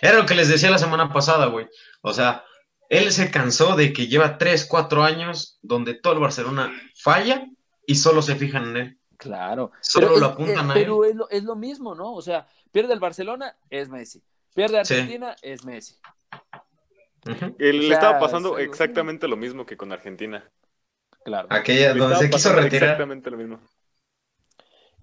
Era 0.00 0.16
lo 0.16 0.24
que 0.26 0.34
les 0.34 0.48
decía 0.48 0.70
la 0.70 0.78
semana 0.78 1.12
pasada, 1.12 1.46
güey. 1.46 1.68
O 2.00 2.12
sea, 2.14 2.42
él 2.88 3.12
se 3.12 3.30
cansó 3.30 3.76
de 3.76 3.92
que 3.92 4.06
lleva 4.08 4.38
3, 4.38 4.64
4 4.66 5.04
años 5.04 5.58
donde 5.62 5.92
todo 5.94 6.14
el 6.14 6.18
Barcelona 6.20 6.72
falla 6.96 7.46
y 7.86 7.94
solo 7.96 8.22
se 8.22 8.34
fijan 8.34 8.64
en 8.70 8.76
él. 8.78 8.98
Claro. 9.18 9.70
Solo 9.82 10.08
Pero 10.08 10.20
lo 10.20 10.26
es- 10.26 10.32
apuntan 10.32 10.56
eh, 10.70 10.72
a 10.72 10.74
él. 10.74 10.80
Pero 10.82 11.04
es 11.04 11.14
lo, 11.14 11.28
es 11.30 11.44
lo 11.44 11.54
mismo, 11.54 11.94
¿no? 11.94 12.14
O 12.14 12.22
sea, 12.22 12.48
pierde 12.72 12.94
el 12.94 12.98
Barcelona, 13.00 13.54
es 13.70 13.88
Messi. 13.90 14.22
Pierde 14.54 14.82
Sí. 14.86 14.94
Argentina, 14.94 15.36
es 15.42 15.64
Messi. 15.64 15.94
Eh, 17.26 17.36
O 17.50 17.58
Le 17.60 17.82
sea, 17.88 17.94
estaba 17.94 18.16
es 18.16 18.20
pasando 18.22 18.58
exactamente 18.58 19.28
lo 19.28 19.36
mismo 19.36 19.64
que 19.66 19.76
con 19.76 19.92
Argentina. 19.92 20.50
Claro. 21.24 21.46
Aquella 21.50 21.94
donde 21.94 22.16
se 22.16 22.30
quiso 22.30 22.52
retirar. 22.54 22.82
Exactamente 22.84 23.30
lo 23.30 23.36
mismo. 23.36 23.60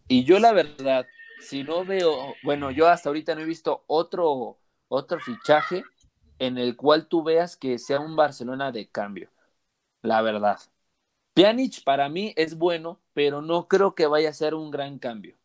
Y 0.08 0.24
yo 0.26 0.40
la 0.40 0.52
verdad, 0.52 1.06
si 1.40 1.64
no 1.64 1.86
veo, 1.86 2.36
bueno, 2.44 2.72
yo 2.72 2.88
hasta 2.88 3.10
ahorita 3.10 3.36
no 3.36 3.42
he 3.42 3.46
visto 3.46 3.84
otro 3.88 4.58
otro 4.90 5.20
fichaje 5.20 5.84
en 6.40 6.58
el 6.58 6.76
cual 6.76 7.08
tú 7.08 7.24
veas 7.24 7.56
que 7.56 7.78
sea 7.78 8.00
un 8.00 8.16
Barcelona 8.16 8.72
de 8.72 8.90
cambio. 8.90 9.30
La 10.02 10.22
verdad. 10.22 10.60
Pjanic 11.34 11.84
para 11.84 12.10
mí 12.10 12.34
es 12.36 12.58
bueno, 12.58 13.00
pero 13.14 13.42
no 13.42 13.68
creo 13.68 13.96
que 13.96 14.08
vaya 14.08 14.30
a 14.30 14.34
ser 14.34 14.56
un 14.56 14.72
gran 14.72 15.00
cambio. 15.00 15.38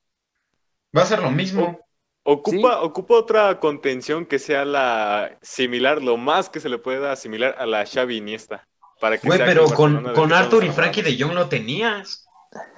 Va 0.96 1.02
a 1.02 1.06
ser 1.06 1.20
lo 1.20 1.30
mismo. 1.30 1.78
Ocupa, 2.22 2.80
ocupa 2.80 3.14
otra 3.14 3.60
contención 3.60 4.24
que 4.24 4.38
sea 4.38 4.64
la 4.64 5.38
similar, 5.42 6.02
lo 6.02 6.16
más 6.16 6.48
que 6.48 6.60
se 6.60 6.70
le 6.70 6.78
pueda 6.78 7.12
asimilar 7.12 7.54
a 7.58 7.66
la 7.66 7.84
Xavi 7.84 8.16
Iniesta. 8.16 8.66
Para 8.98 9.18
que 9.18 9.26
Güey, 9.26 9.38
sea 9.38 9.46
pero 9.46 9.66
con, 9.66 10.14
con 10.14 10.32
Arthur 10.32 10.64
y 10.64 10.70
Frankie 10.70 11.02
de 11.02 11.18
Jong 11.18 11.34
lo 11.34 11.48
tenías. 11.48 12.23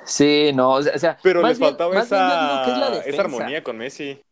Sí, 0.05 0.53
no, 0.55 0.73
o 0.75 0.83
sea, 0.83 1.19
Pero 1.23 1.43
más 1.43 1.51
les 1.51 1.59
bien- 1.59 1.71
faltaba 1.71 1.99
esa, 2.01 2.63
que 2.65 2.71
es 2.73 2.79
la 2.79 2.87
esa 2.89 2.97
defensa. 2.97 3.21
armonía 3.23 3.65
con 3.65 3.77
Messi. 3.79 4.23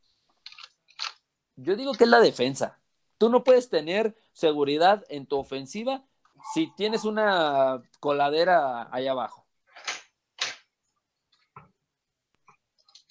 Yo 1.56 1.76
digo 1.76 1.92
que 1.94 2.04
es 2.04 2.10
la 2.10 2.20
defensa. 2.20 2.80
Tú 3.18 3.28
no 3.30 3.44
puedes 3.44 3.68
tener 3.70 4.14
seguridad 4.32 5.04
en 5.08 5.26
tu 5.26 5.38
ofensiva 5.38 6.04
si 6.52 6.72
tienes 6.76 7.04
una 7.04 7.82
coladera 8.00 8.88
allá 8.92 9.12
abajo. 9.12 9.46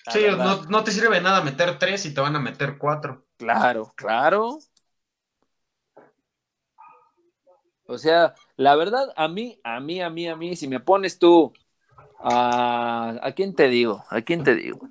La 0.05 0.11
Sí, 0.11 0.21
no, 0.37 0.63
no 0.63 0.83
te 0.83 0.91
sirve 0.91 1.15
de 1.15 1.21
nada 1.21 1.41
meter 1.41 1.79
tres 1.79 2.05
y 2.05 2.13
te 2.13 2.19
van 2.21 2.35
a 2.35 2.39
meter 2.39 2.77
cuatro. 2.77 3.25
Claro, 3.37 3.91
claro. 3.95 4.59
O 7.85 7.97
sea, 7.97 8.33
la 8.55 8.75
verdad, 8.75 9.13
a 9.15 9.27
mí, 9.27 9.59
a 9.63 9.79
mí, 9.79 10.01
a 10.01 10.09
mí, 10.09 10.27
a 10.27 10.35
mí, 10.35 10.55
si 10.55 10.67
me 10.67 10.79
pones 10.79 11.19
tú 11.19 11.53
a... 12.23 13.19
¿A 13.21 13.31
quién 13.33 13.53
te 13.53 13.69
digo? 13.69 14.03
¿A 14.09 14.21
quién 14.21 14.43
te 14.43 14.55
digo? 14.55 14.89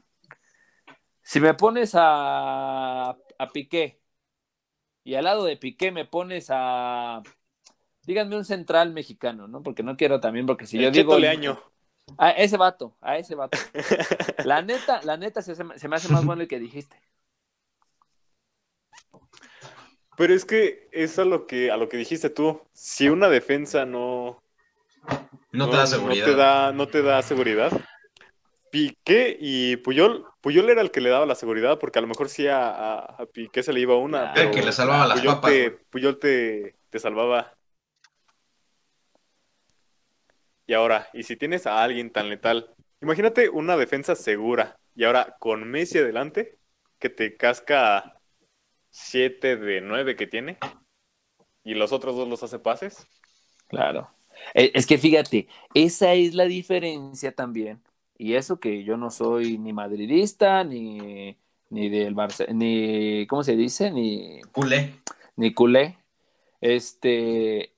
Si 1.23 1.41
me 1.41 1.55
pones 1.55 1.95
a, 1.95 3.11
a 3.11 3.49
Piqué 3.53 4.01
y 5.05 5.15
al 5.15 5.25
lado 5.25 5.45
de 5.45 5.57
Piqué 5.57 5.91
me 5.91 6.05
pones 6.05 6.47
a... 6.51 7.23
Díganme 8.05 8.37
un 8.37 8.45
central 8.45 8.93
mexicano, 8.93 9.49
¿no? 9.49 9.63
Porque 9.63 9.83
no 9.83 9.97
quiero 9.97 10.21
también, 10.21 10.47
porque 10.47 10.67
si 10.67 10.77
El 10.77 10.85
yo 10.85 10.91
digo... 10.91 11.19
Leaño. 11.19 11.61
A 12.19 12.31
ese 12.31 12.57
vato, 12.57 12.97
a 13.01 13.17
ese 13.17 13.35
vato. 13.35 13.59
La 14.45 14.61
neta, 14.61 15.01
la 15.03 15.17
neta 15.17 15.41
se, 15.41 15.55
se 15.55 15.89
me 15.89 15.97
hace 15.97 16.09
más 16.09 16.25
bueno 16.25 16.43
el 16.43 16.49
que 16.49 16.59
dijiste. 16.59 17.01
Pero 20.17 20.35
es 20.35 20.45
que 20.45 20.89
es 20.93 21.19
a 21.19 21.25
lo 21.25 21.47
que, 21.47 21.71
a 21.71 21.77
lo 21.77 21.89
que 21.89 21.97
dijiste 21.97 22.29
tú. 22.29 22.61
Si 22.73 23.09
una 23.09 23.29
defensa 23.29 23.87
no, 23.87 24.42
No, 25.53 25.69
te 25.71 25.77
da 25.77 25.87
seguridad. 25.87 26.27
No 26.27 26.33
te 26.33 26.37
da, 26.37 26.73
no 26.73 26.87
te 26.89 27.03
da 27.03 27.23
seguridad. 27.23 27.73
Piqué 28.71 29.37
y 29.39 29.77
Puyol, 29.77 30.25
Puyol 30.41 30.71
era 30.71 30.81
el 30.81 30.91
que 30.91 31.01
le 31.03 31.11
daba 31.11 31.27
la 31.27 31.35
seguridad, 31.35 31.79
porque 31.79 31.99
a 31.99 32.03
lo 32.03 32.09
mejor 32.09 32.29
sí 32.31 32.47
a, 32.47 32.69
a- 32.71 32.99
a 33.19 33.27
Piqué 33.27 33.63
se 33.63 33.73
le 33.73 33.81
iba 33.81 33.97
una. 33.97 34.25
Ah, 34.25 34.33
pero 34.35 34.49
el 34.49 34.55
que 34.55 34.63
le 34.63 34.73
salvaba 34.73 35.07
las 35.07 35.19
Puyol 35.19 35.35
papas, 35.35 35.53
Te. 35.53 35.71
Puyol 35.91 36.19
te, 36.19 36.77
te 36.91 36.99
salvaba. 36.99 37.55
Y 40.67 40.75
ahora, 40.75 41.09
y 41.13 41.25
si 41.25 41.37
tienes 41.37 41.67
a 41.67 41.83
alguien 41.83 42.11
tan 42.11 42.29
letal, 42.31 42.71
imagínate 43.03 43.49
una 43.51 43.77
defensa 43.77 44.15
segura, 44.15 44.79
y 44.95 45.05
ahora 45.05 45.37
con 45.39 45.69
Messi 45.69 45.99
adelante, 45.99 46.57
que 46.99 47.11
te 47.11 47.37
casca 47.37 48.15
7 48.91 49.57
de 49.57 49.81
9 49.81 50.17
que 50.17 50.27
tiene, 50.27 50.59
y 51.65 51.75
los 51.75 51.93
otros 51.93 52.17
dos 52.17 52.29
los 52.29 52.43
hace 52.43 52.59
pases. 52.59 53.07
Claro. 53.69 54.11
Eh, 54.55 54.73
Es 54.75 54.87
que 54.87 54.99
fíjate, 54.99 55.49
esa 55.75 56.13
es 56.15 56.35
la 56.35 56.45
diferencia 56.45 57.35
también. 57.35 57.83
Y 58.19 58.35
eso 58.35 58.61
que 58.61 58.85
yo 58.85 58.97
no 58.97 59.11
soy 59.11 59.59
ni 59.59 59.73
madridista, 59.73 60.65
ni, 60.65 61.37
ni 61.71 61.89
del 61.89 62.15
Barça, 62.15 62.49
ni, 62.53 63.27
¿cómo 63.27 63.43
se 63.43 63.57
dice? 63.57 63.91
Ni, 63.91 64.41
Culé. 64.53 64.95
ni 65.37 65.53
culé. 65.55 65.99
Este, 66.61 67.75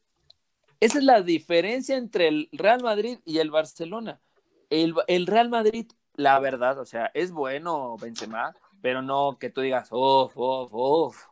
esa 0.81 0.99
es 0.99 1.05
la 1.05 1.23
diferencia 1.23 1.97
entre 1.97 2.29
el 2.29 2.49
Real 2.53 2.83
Madrid 2.83 3.19
y 3.25 3.39
el 3.39 3.51
Barcelona. 3.51 4.21
El, 4.69 4.95
el 5.07 5.27
Real 5.27 5.49
Madrid, 5.49 5.87
la 6.15 6.39
verdad, 6.41 6.79
o 6.79 6.85
sea, 6.85 7.11
es 7.15 7.33
bueno 7.33 7.97
Benzema, 7.97 8.55
pero 8.83 9.01
no 9.01 9.39
que 9.39 9.49
tú 9.51 9.63
digas, 9.63 9.89
uff, 9.93 10.37
uff, 10.37 10.69
uff. 10.73 11.25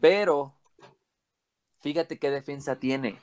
Pero, 0.00 0.54
fíjate 1.80 2.18
qué 2.18 2.30
defensa 2.30 2.80
tiene. 2.80 3.18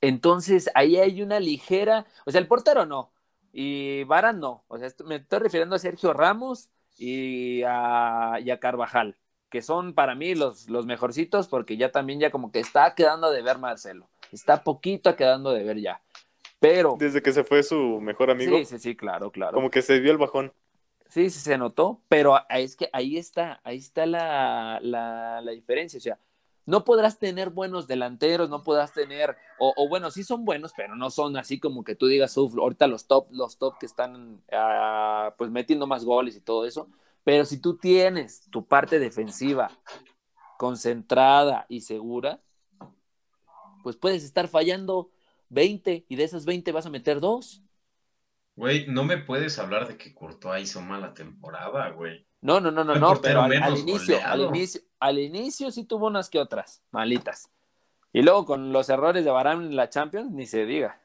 Entonces, 0.00 0.70
ahí 0.74 0.96
hay 0.96 1.22
una 1.22 1.40
ligera, 1.40 2.06
o 2.24 2.30
sea, 2.30 2.40
el 2.40 2.46
portero 2.46 2.86
no, 2.86 3.12
y 3.52 4.04
Varan 4.04 4.38
no, 4.40 4.64
o 4.68 4.78
sea, 4.78 4.88
me 5.06 5.16
estoy 5.16 5.40
refiriendo 5.40 5.74
a 5.74 5.78
Sergio 5.78 6.12
Ramos 6.12 6.70
y 6.96 7.62
a, 7.66 8.38
y 8.40 8.50
a 8.50 8.60
Carvajal, 8.60 9.16
que 9.50 9.62
son 9.62 9.94
para 9.94 10.14
mí 10.14 10.34
los, 10.34 10.68
los 10.68 10.86
mejorcitos, 10.86 11.48
porque 11.48 11.76
ya 11.76 11.90
también 11.90 12.20
ya 12.20 12.30
como 12.30 12.52
que 12.52 12.60
está 12.60 12.94
quedando 12.94 13.30
de 13.30 13.42
ver 13.42 13.58
Marcelo, 13.58 14.08
está 14.30 14.62
poquito 14.62 15.16
quedando 15.16 15.52
de 15.52 15.64
ver 15.64 15.80
ya, 15.80 16.00
pero... 16.60 16.96
Desde 16.98 17.22
que 17.22 17.32
se 17.32 17.42
fue 17.44 17.62
su 17.62 18.00
mejor 18.00 18.30
amigo, 18.30 18.56
Sí, 18.58 18.64
sí, 18.64 18.78
sí, 18.78 18.96
claro, 18.96 19.32
claro. 19.32 19.54
como 19.54 19.70
que 19.70 19.82
se 19.82 19.98
vio 20.00 20.12
el 20.12 20.18
bajón. 20.18 20.52
Sí, 21.08 21.30
sí 21.30 21.40
se 21.40 21.56
notó, 21.56 22.02
pero 22.08 22.38
es 22.50 22.76
que 22.76 22.90
ahí 22.92 23.16
está, 23.16 23.60
ahí 23.64 23.78
está 23.78 24.04
la, 24.04 24.78
la, 24.82 25.40
la 25.40 25.52
diferencia. 25.52 25.96
O 25.96 26.00
sea, 26.00 26.18
no 26.68 26.84
podrás 26.84 27.18
tener 27.18 27.48
buenos 27.48 27.86
delanteros, 27.86 28.50
no 28.50 28.62
podrás 28.62 28.92
tener, 28.92 29.38
o, 29.58 29.72
o 29.74 29.88
bueno, 29.88 30.10
sí 30.10 30.22
son 30.22 30.44
buenos, 30.44 30.74
pero 30.76 30.96
no 30.96 31.08
son 31.08 31.38
así 31.38 31.58
como 31.58 31.82
que 31.82 31.94
tú 31.94 32.06
digas, 32.08 32.36
"Uf, 32.36 32.54
ahorita 32.58 32.86
los 32.86 33.06
top, 33.06 33.26
los 33.30 33.56
top 33.56 33.78
que 33.78 33.86
están 33.86 34.42
ah, 34.52 35.34
pues 35.38 35.50
metiendo 35.50 35.86
más 35.86 36.04
goles 36.04 36.36
y 36.36 36.42
todo 36.42 36.66
eso. 36.66 36.90
Pero 37.24 37.46
si 37.46 37.58
tú 37.58 37.78
tienes 37.78 38.50
tu 38.50 38.66
parte 38.66 38.98
defensiva 38.98 39.70
concentrada 40.58 41.64
y 41.70 41.80
segura, 41.80 42.42
pues 43.82 43.96
puedes 43.96 44.22
estar 44.22 44.46
fallando 44.46 45.10
20 45.48 46.04
y 46.06 46.16
de 46.16 46.24
esas 46.24 46.44
20 46.44 46.70
vas 46.72 46.84
a 46.84 46.90
meter 46.90 47.18
dos. 47.18 47.62
Güey, 48.56 48.86
no 48.88 49.04
me 49.04 49.16
puedes 49.16 49.58
hablar 49.58 49.88
de 49.88 49.96
que 49.96 50.14
Courtois 50.14 50.64
hizo 50.64 50.82
mala 50.82 51.14
temporada, 51.14 51.88
güey. 51.92 52.26
No, 52.42 52.60
no, 52.60 52.70
no, 52.70 52.84
no, 52.84 52.94
no, 52.94 53.20
pero 53.22 53.40
al, 53.40 53.78
inicio, 53.78 54.18
al 54.24 54.42
inicio, 54.42 54.82
al 55.00 55.18
inicio 55.18 55.70
sí 55.70 55.84
tuvo 55.84 56.06
unas 56.06 56.30
que 56.30 56.38
otras, 56.38 56.82
malitas. 56.90 57.50
Y 58.12 58.22
luego 58.22 58.46
con 58.46 58.72
los 58.72 58.88
errores 58.88 59.24
de 59.24 59.30
Varane 59.30 59.66
en 59.66 59.76
la 59.76 59.90
Champions, 59.90 60.30
ni 60.30 60.46
se 60.46 60.64
diga. 60.66 61.00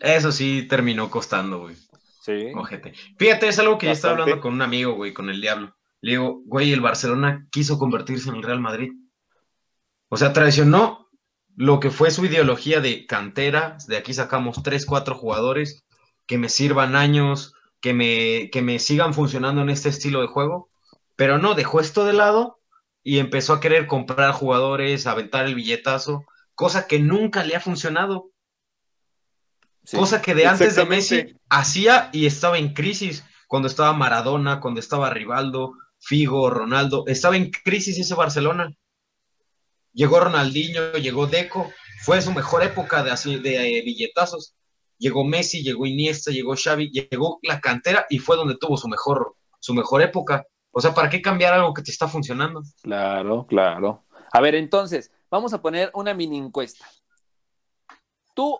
Eso 0.00 0.32
sí 0.32 0.66
terminó 0.68 1.10
costando, 1.10 1.60
güey. 1.60 1.76
Sí. 2.20 2.52
Ojete. 2.54 2.92
Fíjate, 3.18 3.48
es 3.48 3.58
algo 3.58 3.78
que 3.78 3.86
yo 3.86 3.92
estaba 3.92 4.14
Bastante. 4.14 4.32
hablando 4.32 4.42
con 4.42 4.54
un 4.54 4.62
amigo, 4.62 4.94
güey, 4.94 5.12
con 5.12 5.30
el 5.30 5.40
diablo. 5.40 5.76
Le 6.00 6.12
digo, 6.12 6.42
güey, 6.46 6.72
el 6.72 6.80
Barcelona 6.80 7.46
quiso 7.50 7.78
convertirse 7.78 8.28
en 8.28 8.36
el 8.36 8.42
Real 8.42 8.60
Madrid. 8.60 8.92
O 10.08 10.16
sea, 10.16 10.32
traicionó 10.32 11.08
lo 11.56 11.80
que 11.80 11.90
fue 11.90 12.10
su 12.10 12.24
ideología 12.24 12.80
de 12.80 13.06
cantera. 13.06 13.76
De 13.86 13.96
aquí 13.96 14.12
sacamos 14.12 14.62
tres, 14.62 14.86
cuatro 14.86 15.14
jugadores 15.14 15.84
que 16.26 16.38
me 16.38 16.48
sirvan 16.48 16.96
años, 16.96 17.54
que 17.80 17.94
me, 17.94 18.50
que 18.50 18.62
me 18.62 18.78
sigan 18.78 19.14
funcionando 19.14 19.62
en 19.62 19.70
este 19.70 19.88
estilo 19.88 20.20
de 20.20 20.26
juego. 20.26 20.68
Pero 21.22 21.38
no, 21.38 21.54
dejó 21.54 21.78
esto 21.78 22.04
de 22.04 22.14
lado 22.14 22.58
y 23.04 23.20
empezó 23.20 23.52
a 23.52 23.60
querer 23.60 23.86
comprar 23.86 24.32
jugadores, 24.32 25.06
aventar 25.06 25.46
el 25.46 25.54
billetazo, 25.54 26.24
cosa 26.56 26.88
que 26.88 26.98
nunca 26.98 27.44
le 27.44 27.54
ha 27.54 27.60
funcionado. 27.60 28.32
sí. 29.84 29.96
Cosa 29.96 30.20
que 30.20 30.34
de 30.34 30.48
antes 30.48 30.74
de 30.74 30.84
Messi 30.84 31.36
hacía 31.48 32.10
y 32.12 32.26
estaba 32.26 32.58
en 32.58 32.74
crisis. 32.74 33.22
Cuando 33.46 33.68
estaba 33.68 33.92
Maradona, 33.92 34.58
cuando 34.58 34.80
estaba 34.80 35.10
Rivaldo, 35.10 35.74
Figo, 36.00 36.50
Ronaldo, 36.50 37.04
estaba 37.06 37.36
en 37.36 37.52
crisis 37.52 38.00
ese 38.00 38.16
Barcelona. 38.16 38.74
Llegó 39.92 40.18
Ronaldinho, 40.18 40.94
llegó 40.94 41.28
Deco, 41.28 41.72
fue 42.02 42.20
su 42.20 42.32
mejor 42.32 42.64
época 42.64 43.04
de, 43.04 43.12
así, 43.12 43.36
de 43.36 43.78
eh, 43.78 43.82
billetazos. 43.82 44.56
Llegó 44.98 45.22
Messi, 45.22 45.62
llegó 45.62 45.86
Iniesta, 45.86 46.32
llegó 46.32 46.56
Xavi, 46.56 46.90
llegó 46.90 47.38
la 47.44 47.60
cantera 47.60 48.06
y 48.10 48.18
fue 48.18 48.34
donde 48.34 48.56
tuvo 48.56 48.76
su 48.76 48.88
mejor, 48.88 49.36
su 49.60 49.72
mejor 49.72 50.02
época. 50.02 50.44
O 50.72 50.80
sea, 50.80 50.94
¿para 50.94 51.10
qué 51.10 51.20
cambiar 51.20 51.52
algo 51.52 51.74
que 51.74 51.82
te 51.82 51.90
está 51.90 52.08
funcionando? 52.08 52.62
Claro, 52.82 53.46
claro. 53.46 54.04
A 54.32 54.40
ver, 54.40 54.54
entonces, 54.54 55.12
vamos 55.30 55.52
a 55.52 55.60
poner 55.60 55.90
una 55.94 56.14
mini 56.14 56.38
encuesta. 56.38 56.86
¿Tú 58.34 58.58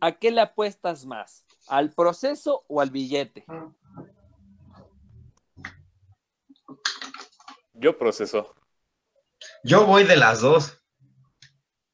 a 0.00 0.12
qué 0.12 0.32
le 0.32 0.40
apuestas 0.40 1.06
más? 1.06 1.44
¿Al 1.68 1.92
proceso 1.92 2.64
o 2.66 2.80
al 2.80 2.90
billete? 2.90 3.44
Yo 7.74 7.96
proceso. 7.96 8.54
Yo 9.62 9.86
voy 9.86 10.02
de 10.02 10.16
las 10.16 10.40
dos. 10.40 10.78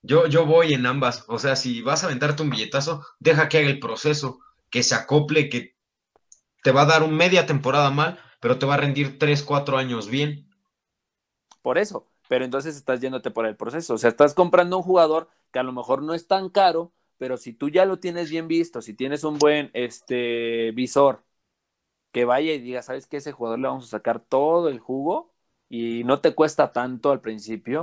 Yo, 0.01 0.27
yo 0.27 0.47
voy 0.47 0.73
en 0.73 0.87
ambas. 0.87 1.25
O 1.29 1.39
sea, 1.39 1.55
si 1.55 1.83
vas 1.83 2.03
a 2.03 2.07
aventarte 2.07 2.43
un 2.43 2.51
billetazo, 2.51 3.05
deja 3.19 3.51
que 3.51 3.59
haga 3.59 3.69
el 3.69 3.81
proceso, 3.81 4.39
que 4.71 4.83
se 4.83 4.95
acople, 4.95 5.51
que 5.51 5.77
te 6.63 6.73
va 6.73 6.83
a 6.83 6.87
dar 6.87 7.03
un 7.03 7.15
media 7.15 7.45
temporada 7.45 7.91
mal, 7.91 8.19
pero 8.41 8.59
te 8.59 8.67
va 8.67 8.75
a 8.75 8.79
rendir 8.79 9.19
tres, 9.19 9.43
cuatro 9.43 9.79
años 9.79 10.09
bien. 10.09 10.49
Por 11.63 11.79
eso. 11.79 12.07
Pero 12.29 12.45
entonces 12.45 12.77
estás 12.77 13.01
yéndote 13.01 13.31
por 13.31 13.47
el 13.47 13.57
proceso. 13.57 13.95
O 13.95 13.99
sea, 13.99 14.11
estás 14.11 14.35
comprando 14.35 14.77
un 14.77 14.83
jugador 14.83 15.29
que 15.53 15.59
a 15.59 15.63
lo 15.63 15.73
mejor 15.73 16.03
no 16.03 16.15
es 16.15 16.27
tan 16.27 16.51
caro, 16.51 16.93
pero 17.17 17.37
si 17.39 17.53
tú 17.55 17.71
ya 17.71 17.85
lo 17.87 17.99
tienes 18.01 18.31
bien 18.31 18.49
visto, 18.49 18.83
si 18.83 18.95
tienes 18.95 19.25
un 19.25 19.39
buen 19.39 19.71
este, 19.75 20.73
visor 20.73 21.25
que 22.13 22.25
vaya 22.27 22.53
y 22.55 22.61
diga, 22.61 22.83
¿sabes 22.83 23.07
qué? 23.07 23.19
Ese 23.19 23.33
jugador 23.33 23.61
le 23.61 23.69
vamos 23.69 23.87
a 23.87 23.89
sacar 23.89 24.21
todo 24.21 24.69
el 24.69 24.81
jugo 24.81 25.35
y 25.69 26.05
no 26.05 26.21
te 26.21 26.35
cuesta 26.35 26.73
tanto 26.73 27.11
al 27.13 27.21
principio, 27.23 27.83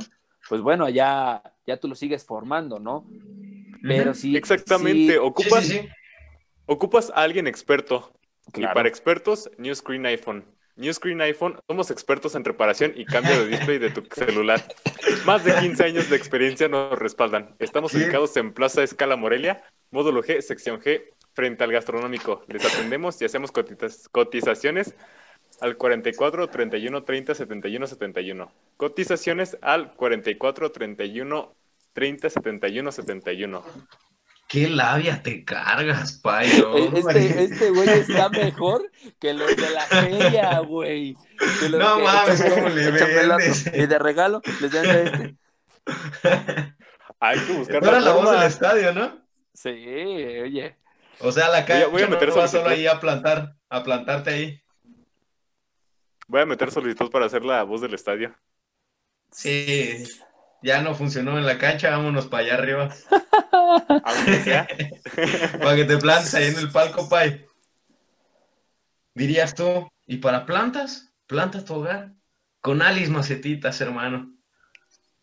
pues 0.50 0.62
bueno, 0.62 0.90
ya, 0.90 1.44
ya 1.68 1.80
tú 1.80 1.88
lo 1.90 1.96
sigues 1.96 2.26
formando, 2.26 2.80
¿no? 2.80 3.12
Pero 3.86 4.14
sí. 4.14 4.38
Exactamente, 4.38 5.14
sí, 5.14 5.20
ocupas, 5.20 5.66
Sí, 5.66 5.80
sí, 5.80 5.80
sí. 5.82 5.90
ocupas 6.68 7.12
a 7.12 7.24
alguien 7.24 7.48
experto. 7.48 8.15
Claro. 8.52 8.72
Y 8.72 8.76
para 8.76 8.88
expertos, 8.90 9.50
New 9.58 9.74
Screen 9.76 10.06
iPhone. 10.06 10.46
New 10.78 10.94
Screen 10.94 11.22
iPhone, 11.22 11.58
somos 11.68 11.90
expertos 11.90 12.36
en 12.36 12.44
reparación 12.44 12.92
y 12.96 13.06
cambio 13.06 13.38
de 13.40 13.48
display 13.48 13.78
de 13.78 13.92
tu 13.92 14.02
celular. 14.14 14.62
Más 15.26 15.44
de 15.46 15.56
15 15.56 15.84
años 15.86 16.10
de 16.10 16.18
experiencia 16.18 16.68
nos 16.68 17.00
respaldan. 17.00 17.56
Estamos 17.60 17.92
¿Qué? 17.94 18.00
ubicados 18.00 18.36
en 18.38 18.54
Plaza 18.54 18.84
Escala 18.84 19.16
Morelia, 19.16 19.64
módulo 19.92 20.22
G, 20.22 20.42
sección 20.42 20.82
G, 20.82 21.04
frente 21.34 21.64
al 21.64 21.72
gastronómico. 21.72 22.44
Les 22.48 22.66
atendemos 22.66 23.22
y 23.22 23.26
hacemos 23.26 23.52
cotiza- 23.54 24.10
cotizaciones 24.12 24.96
al 25.62 25.78
44 25.78 26.48
31 26.50 27.04
30 27.04 27.36
71 27.36 27.88
71. 27.88 28.52
Cotizaciones 28.76 29.58
al 29.62 29.94
44 29.96 30.72
31 30.74 31.56
30 31.94 32.30
71 32.30 32.92
71. 32.92 33.64
Qué 34.48 34.70
labia 34.70 35.24
te 35.24 35.44
cargas, 35.44 36.14
payo. 36.22 36.78
Eh, 36.78 36.90
Este, 36.96 37.44
este 37.44 37.70
güey 37.72 37.90
está 37.90 38.30
mejor 38.30 38.92
que 39.20 39.34
los 39.34 39.56
de 39.56 39.70
la 39.72 39.82
feria, 39.82 40.60
güey. 40.60 41.16
Que 41.60 41.70
los 41.70 41.80
No 41.80 41.98
que- 41.98 42.04
mames, 42.04 42.44
¿cómo 42.44 42.70
le 42.70 42.92
vendes? 42.92 43.66
Y 43.74 43.86
de 43.88 44.00
regalo 44.00 44.42
les 44.62 44.72
dan 44.72 44.86
este. 44.86 45.36
Hay 47.20 47.40
que 47.40 47.54
buscar 47.54 47.84
eras 47.84 48.04
la 48.04 48.14
voz 48.14 48.32
del 48.32 48.44
estadio, 48.44 48.94
¿no? 48.94 49.26
Sí, 49.54 49.70
oye. 49.70 50.78
O 51.20 51.32
sea, 51.32 51.50
la 51.50 51.66
calle 51.66 51.86
voy 51.86 52.04
a 52.04 52.08
meter 52.08 52.28
no 52.28 52.34
solo 52.36 52.48
solicitud. 52.48 52.72
ahí 52.72 52.88
a 52.88 53.00
plantar, 53.00 53.56
a 53.70 53.84
plantarte 53.84 54.30
ahí. 54.30 54.62
Voy 56.28 56.42
a 56.42 56.46
meter 56.46 56.72
solicitud 56.72 57.10
para 57.10 57.26
hacer 57.26 57.44
la 57.46 57.64
voz 57.64 57.82
del 57.82 57.94
estadio. 57.94 58.36
Sí, 59.32 60.04
ya 60.66 60.82
no 60.82 60.96
funcionó 60.96 61.38
en 61.38 61.46
la 61.46 61.60
cancha, 61.60 61.92
vámonos 61.92 62.26
para 62.26 62.44
allá 62.44 62.56
arriba. 62.56 62.90
Aunque 64.04 64.44
sea. 64.44 64.68
Para 65.60 65.76
que 65.76 65.86
te 65.86 65.98
plantes 65.98 66.34
ahí 66.34 66.48
en 66.48 66.58
el 66.58 66.72
palco, 66.72 67.08
pay. 67.08 67.46
Dirías 69.14 69.54
tú, 69.54 69.88
¿y 70.08 70.18
para 70.18 70.46
plantas? 70.46 71.14
Planta 71.28 71.64
tu 71.64 71.76
hogar. 71.76 72.14
Con 72.62 72.82
Alice 72.82 73.12
Macetitas, 73.12 73.80
hermano. 73.80 74.34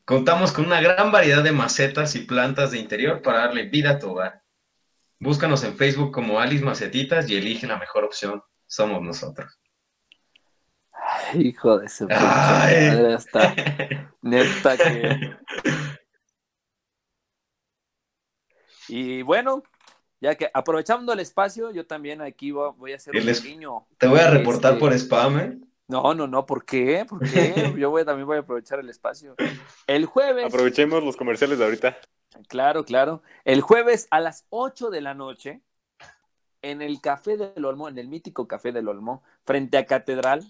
Contamos 0.04 0.52
con 0.52 0.66
una 0.66 0.80
gran 0.80 1.10
variedad 1.10 1.42
de 1.42 1.52
macetas 1.52 2.14
y 2.14 2.20
plantas 2.20 2.70
de 2.70 2.78
interior 2.78 3.20
para 3.20 3.38
darle 3.38 3.68
vida 3.68 3.90
a 3.90 3.98
tu 3.98 4.10
hogar. 4.10 4.42
Búscanos 5.18 5.64
en 5.64 5.76
Facebook 5.76 6.12
como 6.12 6.38
Alice 6.38 6.64
Macetitas 6.64 7.28
y 7.28 7.36
elige 7.36 7.66
la 7.66 7.78
mejor 7.78 8.04
opción. 8.04 8.42
Somos 8.66 9.02
nosotros. 9.02 9.58
Hijo 11.34 11.78
de 11.78 11.88
su 11.88 12.06
madre, 12.08 13.14
hasta 13.14 13.54
neta 14.22 14.76
que. 14.76 15.36
Y 18.88 19.22
bueno, 19.22 19.62
ya 20.20 20.34
que 20.34 20.50
aprovechando 20.52 21.12
el 21.12 21.20
espacio, 21.20 21.70
yo 21.70 21.86
también 21.86 22.20
aquí 22.20 22.50
voy 22.50 22.92
a 22.92 22.96
hacer 22.96 23.16
El 23.16 23.28
un 23.28 23.34
pequeño. 23.34 23.86
Te 23.98 24.06
voy 24.06 24.20
a 24.20 24.30
reportar 24.30 24.72
Este- 24.72 24.80
por 24.80 24.92
spam, 24.92 25.38
¿eh? 25.38 25.58
No, 25.88 26.14
no, 26.14 26.26
no, 26.26 26.46
¿por 26.46 26.64
qué? 26.64 27.04
¿Por 27.06 27.20
qué? 27.28 27.74
Yo 27.78 27.90
voy, 27.90 28.04
también 28.04 28.26
voy 28.26 28.38
a 28.38 28.40
aprovechar 28.40 28.78
el 28.80 28.88
espacio. 28.88 29.34
El 29.86 30.06
jueves. 30.06 30.46
Aprovechemos 30.46 31.02
los 31.02 31.16
comerciales 31.16 31.58
de 31.58 31.64
ahorita. 31.64 31.98
Claro, 32.48 32.84
claro. 32.84 33.22
El 33.44 33.60
jueves 33.60 34.08
a 34.10 34.20
las 34.20 34.46
8 34.48 34.88
de 34.90 35.00
la 35.02 35.12
noche, 35.12 35.60
en 36.62 36.80
el 36.80 37.00
Café 37.02 37.36
del 37.36 37.64
Olmo, 37.64 37.88
en 37.88 37.98
el 37.98 38.08
mítico 38.08 38.48
Café 38.48 38.72
del 38.72 38.88
Olmo, 38.88 39.22
frente 39.44 39.76
a 39.76 39.84
Catedral, 39.84 40.44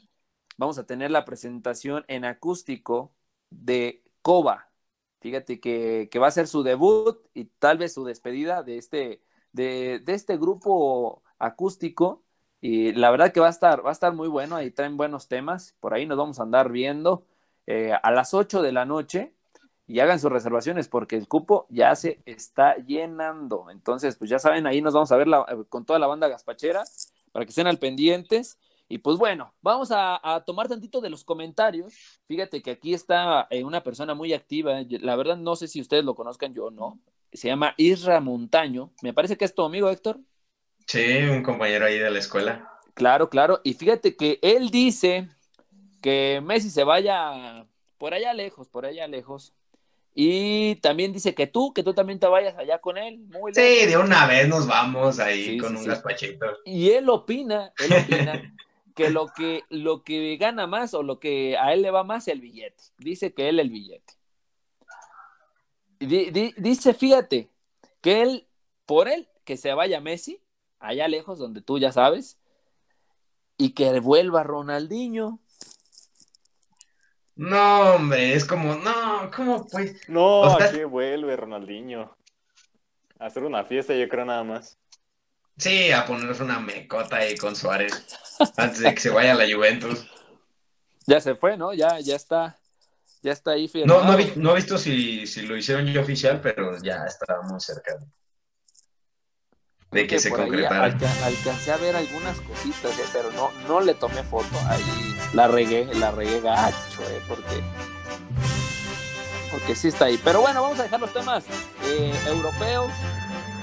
vamos 0.57 0.79
a 0.79 0.87
tener 0.87 1.11
la 1.11 1.25
presentación 1.25 2.05
en 2.09 2.25
acústico 2.25 3.15
de 3.51 4.03
Coba. 4.23 4.71
Fíjate 5.21 5.61
que, 5.61 6.09
que 6.11 6.19
va 6.19 6.29
a 6.29 6.31
ser 6.33 6.49
su 6.49 6.62
debut 6.62 7.19
y 7.35 7.45
tal 7.47 7.79
vez 7.79 7.95
su 7.95 8.05
despedida 8.05 8.62
de 8.62 8.79
este, 8.79 9.23
de, 9.53 10.01
de 10.05 10.15
este 10.15 10.37
grupo 10.37 11.23
acústico. 11.38 12.25
Y 12.61 12.93
la 12.93 13.11
verdad 13.11 13.33
que 13.33 13.41
va 13.41 13.49
a 13.49 13.51
estar, 13.51 13.85
va 13.85 13.91
a 13.91 13.93
estar 13.93 14.12
muy 14.15 14.29
bueno, 14.29 14.57
ahí 14.57 14.71
traen 14.71 14.97
buenos 14.97 15.29
temas, 15.29 15.77
por 15.81 15.95
ahí 15.95 16.07
nos 16.07 16.17
vamos 16.19 16.38
a 16.38 16.45
andar 16.45 16.71
viendo 16.71 17.27
eh, 17.67 17.93
a 18.01 18.11
las 18.12 18.35
8 18.35 18.62
de 18.62 18.73
la 18.73 18.85
noche 18.85 19.35
y 19.87 20.01
hagan 20.01 20.21
sus 20.21 20.31
reservaciones 20.33 20.88
porque 20.88 21.17
el 21.17 21.29
cupo 21.29 21.67
ya 21.71 21.95
se 21.97 22.21
está 22.27 22.77
llenando. 22.77 23.69
Entonces, 23.71 24.17
pues 24.17 24.31
ya 24.31 24.38
saben, 24.38 24.67
ahí 24.67 24.81
nos 24.81 24.95
vamos 24.95 25.12
a 25.12 25.17
ver 25.17 25.29
la- 25.29 25.45
con 25.69 25.85
toda 25.85 25.99
la 25.99 26.07
banda 26.07 26.29
gaspachera 26.29 26.85
para 27.33 27.45
que 27.45 27.51
estén 27.51 27.67
al 27.67 27.79
pendientes. 27.79 28.59
Y 28.92 28.98
pues 28.98 29.16
bueno, 29.16 29.55
vamos 29.62 29.90
a, 29.90 30.20
a 30.22 30.44
tomar 30.44 30.68
tantito 30.68 31.00
de 31.00 31.09
los 31.09 31.24
comentarios. 31.24 31.94
Fíjate 32.28 32.61
que 32.61 32.72
aquí 32.72 32.92
está 32.92 33.46
eh, 33.48 33.64
una 33.64 33.83
persona 33.83 34.12
muy 34.12 34.35
activa. 34.35 34.83
La 35.00 35.16
verdad 35.16 35.38
no 35.38 35.57
sé 35.57 35.66
si 35.66 35.81
ustedes 35.81 36.05
lo 36.05 36.14
conozcan, 36.14 36.52
yo 36.52 36.70
no. 36.70 37.00
Se 37.33 37.48
llama 37.48 37.72
Isra 37.78 38.20
Montaño. 38.20 38.92
Me 39.00 39.14
parece 39.14 39.38
que 39.38 39.46
es 39.46 39.55
tu 39.55 39.62
amigo, 39.62 39.88
Héctor. 39.88 40.20
Sí, 40.87 41.22
un 41.22 41.42
compañero 41.42 41.87
ahí 41.87 41.98
de 41.98 42.11
la 42.11 42.18
escuela. 42.18 42.68
Claro, 42.92 43.31
claro. 43.31 43.62
Y 43.64 43.72
fíjate 43.72 44.14
que 44.14 44.38
él 44.42 44.68
dice 44.68 45.31
que 46.02 46.42
Messi 46.44 46.68
se 46.68 46.85
vaya 46.85 47.66
por 47.96 48.12
allá 48.12 48.35
lejos, 48.35 48.68
por 48.68 48.85
allá 48.85 49.07
lejos. 49.09 49.55
Y 50.14 50.76
también 50.83 51.14
dice 51.14 51.35
que 51.35 51.46
tú, 51.46 51.72
que 51.72 51.83
tú 51.83 51.94
también 51.94 52.18
te 52.18 52.26
vayas 52.26 52.59
allá 52.59 52.78
con 52.78 52.98
él. 52.98 53.20
Muy 53.20 53.55
lejos. 53.55 53.55
Sí, 53.55 53.87
de 53.87 53.96
una 53.96 54.26
vez 54.26 54.46
nos 54.48 54.66
vamos 54.66 55.18
ahí 55.18 55.52
Sí, 55.52 55.57
con 55.57 55.70
sí, 55.70 55.76
un 55.76 55.83
sí. 55.85 55.88
gazpachito. 55.88 56.46
Y 56.66 56.90
él 56.90 57.09
opina, 57.09 57.72
él 57.78 57.90
opina 57.94 58.55
que 58.94 59.11
lo 59.11 59.28
que 59.28 59.64
lo 59.68 60.02
que 60.05 60.37
gana 60.37 60.66
más 60.66 60.94
o 60.94 61.02
lo 61.02 61.18
que 61.20 61.57
a 61.59 61.72
él 61.72 61.83
le 61.83 61.90
va 61.90 62.05
más 62.05 62.28
el 62.28 62.40
billete. 62.40 62.83
Dice 62.98 63.33
que 63.35 63.48
él 63.48 63.59
el 63.61 63.70
billete. 63.70 64.14
Di- 65.98 66.31
di- 66.31 66.55
dice, 66.57 66.94
fíjate, 66.94 67.48
que 68.00 68.22
él, 68.22 68.48
por 68.87 69.09
él, 69.09 69.28
que 69.44 69.57
se 69.57 69.72
vaya 69.72 70.00
Messi, 70.00 70.40
allá 70.81 71.07
lejos, 71.09 71.38
donde 71.38 71.62
tú 71.62 71.78
ya 71.78 71.92
sabes, 71.92 72.38
y 73.57 73.70
que 73.70 74.00
vuelva 74.00 74.42
Ronaldinho. 74.42 75.38
No, 77.35 77.94
hombre, 77.94 78.35
es 78.35 78.44
como, 78.44 78.74
no, 78.74 79.31
¿cómo 79.35 79.66
pues? 79.66 80.09
No, 80.09 80.40
O 80.42 80.57
sea- 80.59 80.66
aquí 80.68 80.85
vuelve 80.85 81.37
Ronaldinho. 81.37 82.14
A 83.18 83.26
hacer 83.26 83.44
una 83.44 83.64
fiesta, 83.64 83.94
yo 83.94 84.09
creo 84.09 84.24
nada 84.24 84.42
más. 84.44 84.78
Sí, 85.59 85.93
a 85.93 86.05
ponernos 86.07 86.41
una 86.41 86.59
mecota 86.59 87.17
ahí 87.17 87.37
con 87.37 87.55
Suárez 87.55 87.93
antes 88.57 88.81
de 88.81 88.95
que 88.95 89.01
se 89.01 89.11
vaya 89.11 89.33
a 89.33 89.35
la 89.35 89.45
Juventus. 89.53 90.07
Ya 91.07 91.21
se 91.21 91.35
fue, 91.35 91.57
¿no? 91.57 91.73
Ya, 91.75 92.01
ya 92.01 92.17
está, 92.17 92.59
ya 93.23 93.33
está 93.33 93.53
ahí 93.53 93.67
No, 93.67 93.71
firmado. 93.71 94.05
no, 94.05 94.17
vi- 94.17 94.33
no 94.37 94.53
he 94.53 94.55
visto 94.57 94.79
si, 94.79 95.27
si 95.27 95.43
lo 95.43 95.57
hicieron 95.57 95.87
ya 95.93 96.01
oficial, 96.01 96.41
pero 96.41 96.81
ya 96.83 97.05
estaba 97.05 97.43
muy 97.43 97.61
cerca 97.61 97.99
de 99.91 100.07
que 100.07 100.19
se 100.19 100.29
ahí 100.29 100.35
concretara. 100.35 100.85
alca- 100.87 101.25
alcancé 101.27 101.71
a 101.73 101.77
ver 101.77 101.95
algunas 101.97 102.41
cositas, 102.41 102.99
eh, 102.99 103.05
pero 103.12 103.31
no, 103.33 103.51
no 103.69 103.81
le 103.81 103.95
tomé 103.95 104.23
foto. 104.23 104.57
Ahí 104.69 105.15
la 105.35 105.49
regué, 105.49 105.85
la 105.95 106.11
regué 106.12 106.41
gacho, 106.41 107.03
eh, 107.11 107.21
porque, 107.29 107.62
porque 109.51 109.75
sí 109.75 109.88
está 109.88 110.07
ahí. 110.07 110.19
Pero 110.25 110.41
bueno, 110.41 110.62
vamos 110.62 110.81
a 110.81 110.85
dejar 110.85 111.01
los 111.01 111.12
temas 111.12 111.45
eh, 111.85 112.15
europeos 112.27 112.91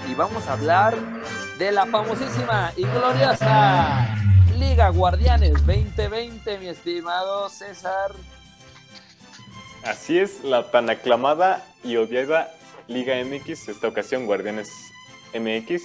y 0.07 0.13
vamos 0.13 0.45
a 0.47 0.53
hablar 0.53 0.95
de 1.59 1.73
la 1.73 1.85
famosísima 1.85 2.71
y 2.77 2.83
gloriosa 2.83 4.15
Liga 4.57 4.87
Guardianes 4.91 5.53
2020, 5.65 6.57
mi 6.57 6.69
estimado 6.69 7.49
César. 7.49 8.13
Así 9.83 10.19
es, 10.19 10.41
la 10.45 10.71
tan 10.71 10.89
aclamada 10.89 11.65
y 11.83 11.97
odiada 11.97 12.49
Liga 12.87 13.15
MX, 13.21 13.67
esta 13.67 13.89
ocasión 13.89 14.25
Guardianes 14.25 14.69
MX. 15.33 15.83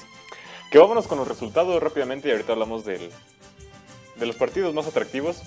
Que 0.70 0.78
vámonos 0.78 1.08
con 1.08 1.18
los 1.18 1.26
resultados 1.26 1.82
rápidamente 1.82 2.28
y 2.28 2.30
ahorita 2.30 2.52
hablamos 2.52 2.84
del, 2.84 3.10
de 4.14 4.26
los 4.26 4.37
partidos 4.37 4.72
más 4.74 4.87
atractivos. 4.87 5.42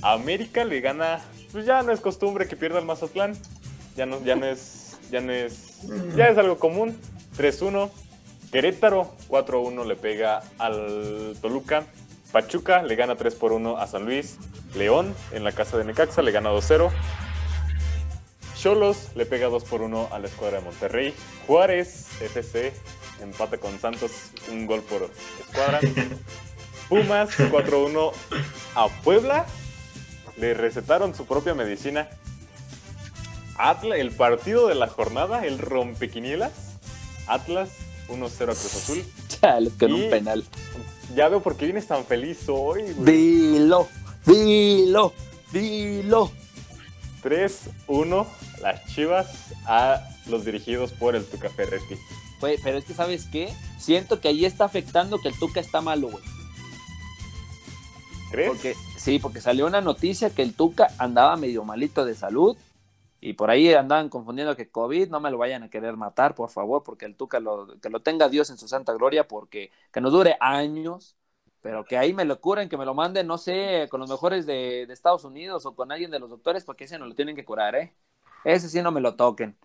América 0.00 0.64
le 0.64 0.80
gana, 0.80 1.20
pues 1.52 1.66
ya 1.66 1.82
no 1.82 1.92
es 1.92 2.00
costumbre 2.00 2.48
que 2.48 2.56
pierda 2.56 2.78
el 2.78 2.86
Mazatlán, 2.86 3.36
ya 3.96 4.06
no, 4.06 4.24
ya 4.24 4.34
no 4.34 4.46
es, 4.46 4.96
ya 5.10 5.20
no 5.20 5.30
es, 5.30 5.82
ya 6.16 6.28
es 6.28 6.38
algo 6.38 6.58
común. 6.58 6.98
3-1. 7.36 7.90
Querétaro 8.54 9.12
4-1 9.30 9.84
le 9.84 9.96
pega 9.96 10.40
al 10.58 11.36
Toluca. 11.42 11.86
Pachuca 12.30 12.84
le 12.84 12.94
gana 12.94 13.16
3 13.16 13.34
por 13.34 13.52
1 13.52 13.78
a 13.78 13.86
San 13.88 14.04
Luis. 14.04 14.36
León 14.76 15.12
en 15.32 15.42
la 15.42 15.50
casa 15.50 15.76
de 15.76 15.82
Necaxa 15.82 16.22
le 16.22 16.30
gana 16.30 16.52
2-0. 16.52 16.88
Cholos 18.56 19.08
le 19.16 19.26
pega 19.26 19.48
2 19.48 19.64
por 19.64 19.82
1 19.82 20.08
a 20.12 20.20
la 20.20 20.28
escuadra 20.28 20.58
de 20.58 20.64
Monterrey. 20.66 21.14
Juárez 21.48 22.22
FC 22.22 22.72
empata 23.20 23.58
con 23.58 23.76
Santos 23.80 24.12
un 24.48 24.66
gol 24.66 24.82
por 24.82 25.10
escuadra. 25.40 25.80
Pumas 26.88 27.36
4-1 27.36 28.12
a 28.76 28.86
Puebla. 29.02 29.46
Le 30.36 30.54
recetaron 30.54 31.12
su 31.12 31.26
propia 31.26 31.54
medicina. 31.54 32.08
Atlas, 33.56 33.98
el 33.98 34.12
partido 34.12 34.68
de 34.68 34.76
la 34.76 34.86
jornada, 34.86 35.44
el 35.44 35.58
rompequinielas. 35.58 36.52
Atlas 37.26 37.70
1-0 38.08 38.42
a 38.42 38.46
Cruz 38.46 38.64
Azul. 38.76 39.04
Chale, 39.28 39.70
con 39.78 39.90
Y- 39.90 40.04
un 40.04 40.10
penal. 40.10 40.44
ya 41.14 41.28
veo 41.28 41.42
por 41.42 41.56
qué 41.56 41.66
vienes 41.66 41.86
tan 41.86 42.04
feliz 42.04 42.48
hoy, 42.48 42.82
güey. 42.92 43.04
Dilo, 43.04 43.88
dilo, 44.26 45.12
dilo. 45.52 46.30
3-1, 47.22 48.26
las 48.60 48.84
chivas 48.94 49.26
a 49.66 50.06
los 50.26 50.44
dirigidos 50.44 50.92
por 50.92 51.16
el 51.16 51.24
Tuca 51.24 51.48
Ferretti. 51.50 51.96
Güey, 52.40 52.58
pero 52.62 52.76
es 52.78 52.84
que, 52.84 52.92
¿sabes 52.94 53.24
qué? 53.32 53.52
Siento 53.78 54.20
que 54.20 54.28
ahí 54.28 54.44
está 54.44 54.64
afectando 54.66 55.18
que 55.18 55.28
el 55.28 55.38
Tuca 55.38 55.60
está 55.60 55.80
malo, 55.80 56.10
güey. 56.10 56.22
¿Crees? 58.30 58.48
Porque, 58.48 58.74
sí, 58.98 59.18
porque 59.18 59.40
salió 59.40 59.66
una 59.66 59.80
noticia 59.80 60.28
que 60.30 60.42
el 60.42 60.54
Tuca 60.54 60.88
andaba 60.98 61.36
medio 61.36 61.64
malito 61.64 62.04
de 62.04 62.14
salud 62.14 62.56
y 63.24 63.32
por 63.32 63.48
ahí 63.48 63.72
andaban 63.72 64.10
confundiendo 64.10 64.54
que 64.54 64.68
COVID, 64.68 65.08
no 65.08 65.18
me 65.18 65.30
lo 65.30 65.38
vayan 65.38 65.62
a 65.62 65.70
querer 65.70 65.96
matar, 65.96 66.34
por 66.34 66.50
favor, 66.50 66.82
porque 66.82 67.06
el 67.06 67.16
Tuca 67.16 67.40
lo, 67.40 67.80
que 67.80 67.88
lo 67.88 68.02
tenga 68.02 68.28
Dios 68.28 68.50
en 68.50 68.58
su 68.58 68.68
santa 68.68 68.92
gloria, 68.92 69.26
porque 69.26 69.70
que 69.90 70.02
no 70.02 70.10
dure 70.10 70.36
años, 70.40 71.16
pero 71.62 71.86
que 71.86 71.96
ahí 71.96 72.12
me 72.12 72.26
lo 72.26 72.38
curen, 72.42 72.68
que 72.68 72.76
me 72.76 72.84
lo 72.84 72.92
manden, 72.92 73.26
no 73.26 73.38
sé, 73.38 73.88
con 73.90 74.00
los 74.00 74.10
mejores 74.10 74.44
de, 74.44 74.84
de 74.86 74.92
Estados 74.92 75.24
Unidos 75.24 75.64
o 75.64 75.74
con 75.74 75.90
alguien 75.90 76.10
de 76.10 76.18
los 76.18 76.28
doctores, 76.28 76.66
porque 76.66 76.84
ese 76.84 76.98
no 76.98 77.06
lo 77.06 77.14
tienen 77.14 77.34
que 77.34 77.46
curar, 77.46 77.74
¿eh? 77.76 77.94
Ese 78.44 78.68
sí 78.68 78.82
no 78.82 78.92
me 78.92 79.00
lo 79.00 79.16
toquen. 79.16 79.56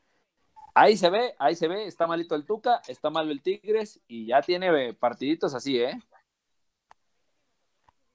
Ahí 0.74 0.95
se 0.95 1.10
ve, 1.10 1.36
ahí 1.38 1.54
se 1.54 1.67
ve, 1.67 1.86
está 1.86 2.08
malito 2.08 2.36
el 2.36 2.45
Tuca, 2.45 2.82
está 2.88 3.10
malo 3.10 3.30
el 3.30 3.41
Tigres 3.41 4.00
y 4.08 4.28
ya 4.28 4.41
tiene 4.41 4.67
eh, 4.67 4.93
partiditos 4.93 5.54
así, 5.54 5.82
¿eh? 5.82 6.00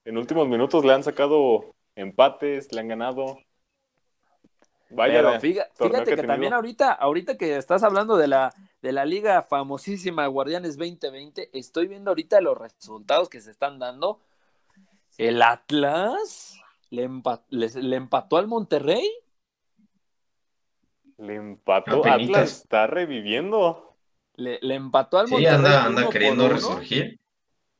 En 0.06 0.16
últimos 0.16 0.48
minutos 0.48 0.86
le 0.86 0.94
han 0.94 1.02
sacado 1.02 1.74
empates, 1.96 2.72
le 2.72 2.80
han 2.80 2.88
ganado. 2.88 3.36
Vaya, 4.94 5.22
Pero 5.22 5.40
fíjate, 5.40 6.16
que, 6.16 6.22
también 6.22 6.52
ahorita, 6.52 6.92
ahorita 6.92 7.36
que 7.36 7.56
estás 7.56 7.82
hablando 7.82 8.16
de 8.16 8.28
la, 8.28 8.54
de 8.80 8.92
la 8.92 9.04
liga 9.04 9.42
famosísima 9.42 10.26
Guardianes 10.26 10.76
2020, 10.78 11.50
estoy 11.52 11.88
viendo 11.88 12.10
ahorita 12.10 12.40
los 12.40 12.56
resultados 12.56 13.28
que 13.28 13.40
se 13.40 13.50
están 13.50 13.78
dando. 13.78 14.20
El 15.18 15.42
Atlas 15.42 16.60
le, 16.90 17.02
empató 17.96 18.36
al 18.36 18.46
Monterrey. 18.46 19.10
Le 21.18 21.34
empató. 21.34 22.00
Apenitas. 22.00 22.36
Atlas 22.36 22.52
está 22.60 22.86
reviviendo. 22.86 23.96
Le, 24.36 24.58
le 24.62 24.74
empató 24.74 25.18
al 25.18 25.26
Sí, 25.26 25.34
Monterrey. 25.34 25.56
anda, 25.56 25.88
uno 25.88 25.98
anda 25.98 26.10
queriendo 26.10 26.48
resurgir. 26.48 27.20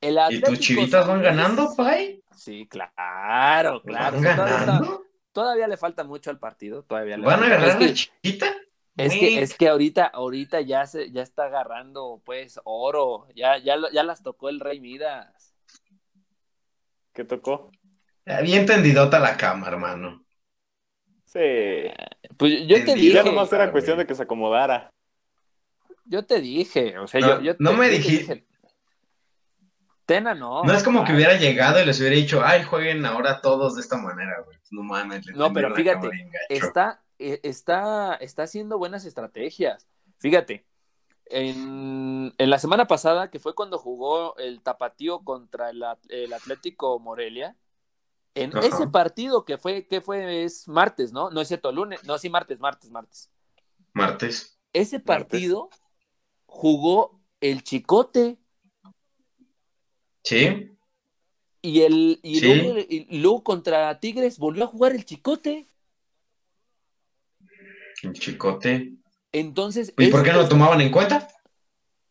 El 0.00 0.18
¿Y 0.30 0.40
tus 0.40 0.58
chivitas 0.58 1.06
van 1.06 1.22
ganando, 1.22 1.74
Pai? 1.76 2.22
Sí, 2.36 2.68
claro, 2.68 3.80
claro. 3.82 4.20
¿Van 4.20 4.36
ganando? 4.36 5.03
Todavía 5.34 5.68
le 5.68 5.76
falta 5.76 6.04
mucho 6.04 6.30
al 6.30 6.38
partido. 6.38 6.82
Todavía 6.84 7.18
le 7.18 7.26
¿Van 7.26 7.34
a 7.34 7.38
falta. 7.48 7.54
agarrar 7.56 7.82
Es 7.82 7.88
que- 7.88 7.94
chiquita? 7.94 8.54
Es 8.96 9.12
que, 9.12 9.42
es 9.42 9.54
que 9.58 9.68
ahorita, 9.68 10.06
ahorita 10.06 10.60
ya 10.60 10.86
se, 10.86 11.10
ya 11.10 11.20
está 11.22 11.46
agarrando 11.46 12.22
pues 12.24 12.60
oro, 12.62 13.26
ya, 13.34 13.58
ya, 13.58 13.74
ya 13.92 14.04
las 14.04 14.22
tocó 14.22 14.48
el 14.48 14.60
Rey 14.60 14.78
Midas. 14.78 15.52
¿Qué 17.12 17.24
tocó? 17.24 17.70
Bien 18.24 18.60
entendidota 18.60 19.18
la 19.18 19.36
cama, 19.36 19.66
hermano. 19.68 20.24
Sí. 21.24 21.40
Pues 22.36 22.66
yo 22.68 22.84
te 22.84 22.94
dije, 22.94 23.14
Ya 23.14 23.24
nomás 23.24 23.52
era 23.52 23.72
cuestión 23.72 23.98
de 23.98 24.06
que 24.06 24.14
se 24.14 24.22
acomodara. 24.22 24.90
yo 26.04 26.24
te 26.24 26.40
dije, 26.40 26.96
o 26.98 27.06
sea, 27.08 27.20
No, 27.20 27.26
yo, 27.28 27.40
yo 27.40 27.54
no 27.58 27.70
te- 27.72 27.76
me 27.76 27.86
yo 27.86 27.90
te 27.90 27.98
dije- 27.98 28.18
dije, 28.18 28.46
Tena 30.06 30.34
no. 30.34 30.62
No 30.64 30.72
es 30.72 30.82
como 30.82 31.04
que 31.04 31.14
hubiera 31.14 31.34
llegado 31.38 31.80
y 31.80 31.86
les 31.86 31.98
hubiera 32.00 32.16
dicho, 32.16 32.42
ay, 32.44 32.62
jueguen 32.62 33.06
ahora 33.06 33.40
todos 33.40 33.74
de 33.74 33.80
esta 33.80 33.96
manera, 33.96 34.42
güey. 34.44 34.58
No 34.70 34.82
mames. 34.82 35.26
No, 35.34 35.52
pero 35.52 35.74
fíjate, 35.74 36.10
está, 36.48 37.02
eh, 37.18 37.40
está, 37.42 38.14
está 38.16 38.42
haciendo 38.42 38.76
buenas 38.78 39.04
estrategias. 39.04 39.86
Fíjate, 40.18 40.66
en, 41.26 42.34
en 42.36 42.50
la 42.50 42.58
semana 42.58 42.86
pasada, 42.86 43.30
que 43.30 43.38
fue 43.38 43.54
cuando 43.54 43.78
jugó 43.78 44.36
el 44.36 44.62
Tapatío 44.62 45.20
contra 45.20 45.70
el, 45.70 45.82
At- 45.82 45.98
el 46.08 46.32
Atlético 46.32 46.98
Morelia, 46.98 47.56
en 48.34 48.56
Ajá. 48.56 48.66
ese 48.66 48.88
partido 48.88 49.44
que 49.44 49.58
fue, 49.58 49.86
que 49.86 50.00
fue, 50.00 50.44
es 50.44 50.66
martes, 50.68 51.12
¿no? 51.12 51.30
No 51.30 51.40
es 51.40 51.48
cierto, 51.48 51.72
lunes, 51.72 52.04
no, 52.04 52.18
sí, 52.18 52.28
martes, 52.28 52.58
martes, 52.58 52.90
martes. 52.90 53.30
Martes. 53.92 54.58
Ese 54.72 54.98
partido 54.98 55.70
jugó 56.46 57.20
el 57.40 57.62
Chicote 57.62 58.38
¿Sí? 60.24 60.70
y 61.62 61.80
el 61.82 62.20
y 62.22 62.40
Sí. 62.40 62.46
luego, 62.46 62.78
y 62.78 63.18
luego 63.20 63.42
contra 63.44 63.98
Tigres 64.00 64.38
volvió 64.38 64.64
a 64.64 64.66
jugar 64.66 64.92
el 64.92 65.04
Chicote. 65.04 65.68
El 68.02 68.12
chicote. 68.12 68.92
Entonces, 69.32 69.94
¿Y 69.96 70.08
por 70.08 70.22
qué 70.22 70.32
no 70.32 70.42
lo 70.42 70.48
tomaban 70.48 70.80
en 70.80 70.90
cuenta? 70.90 71.26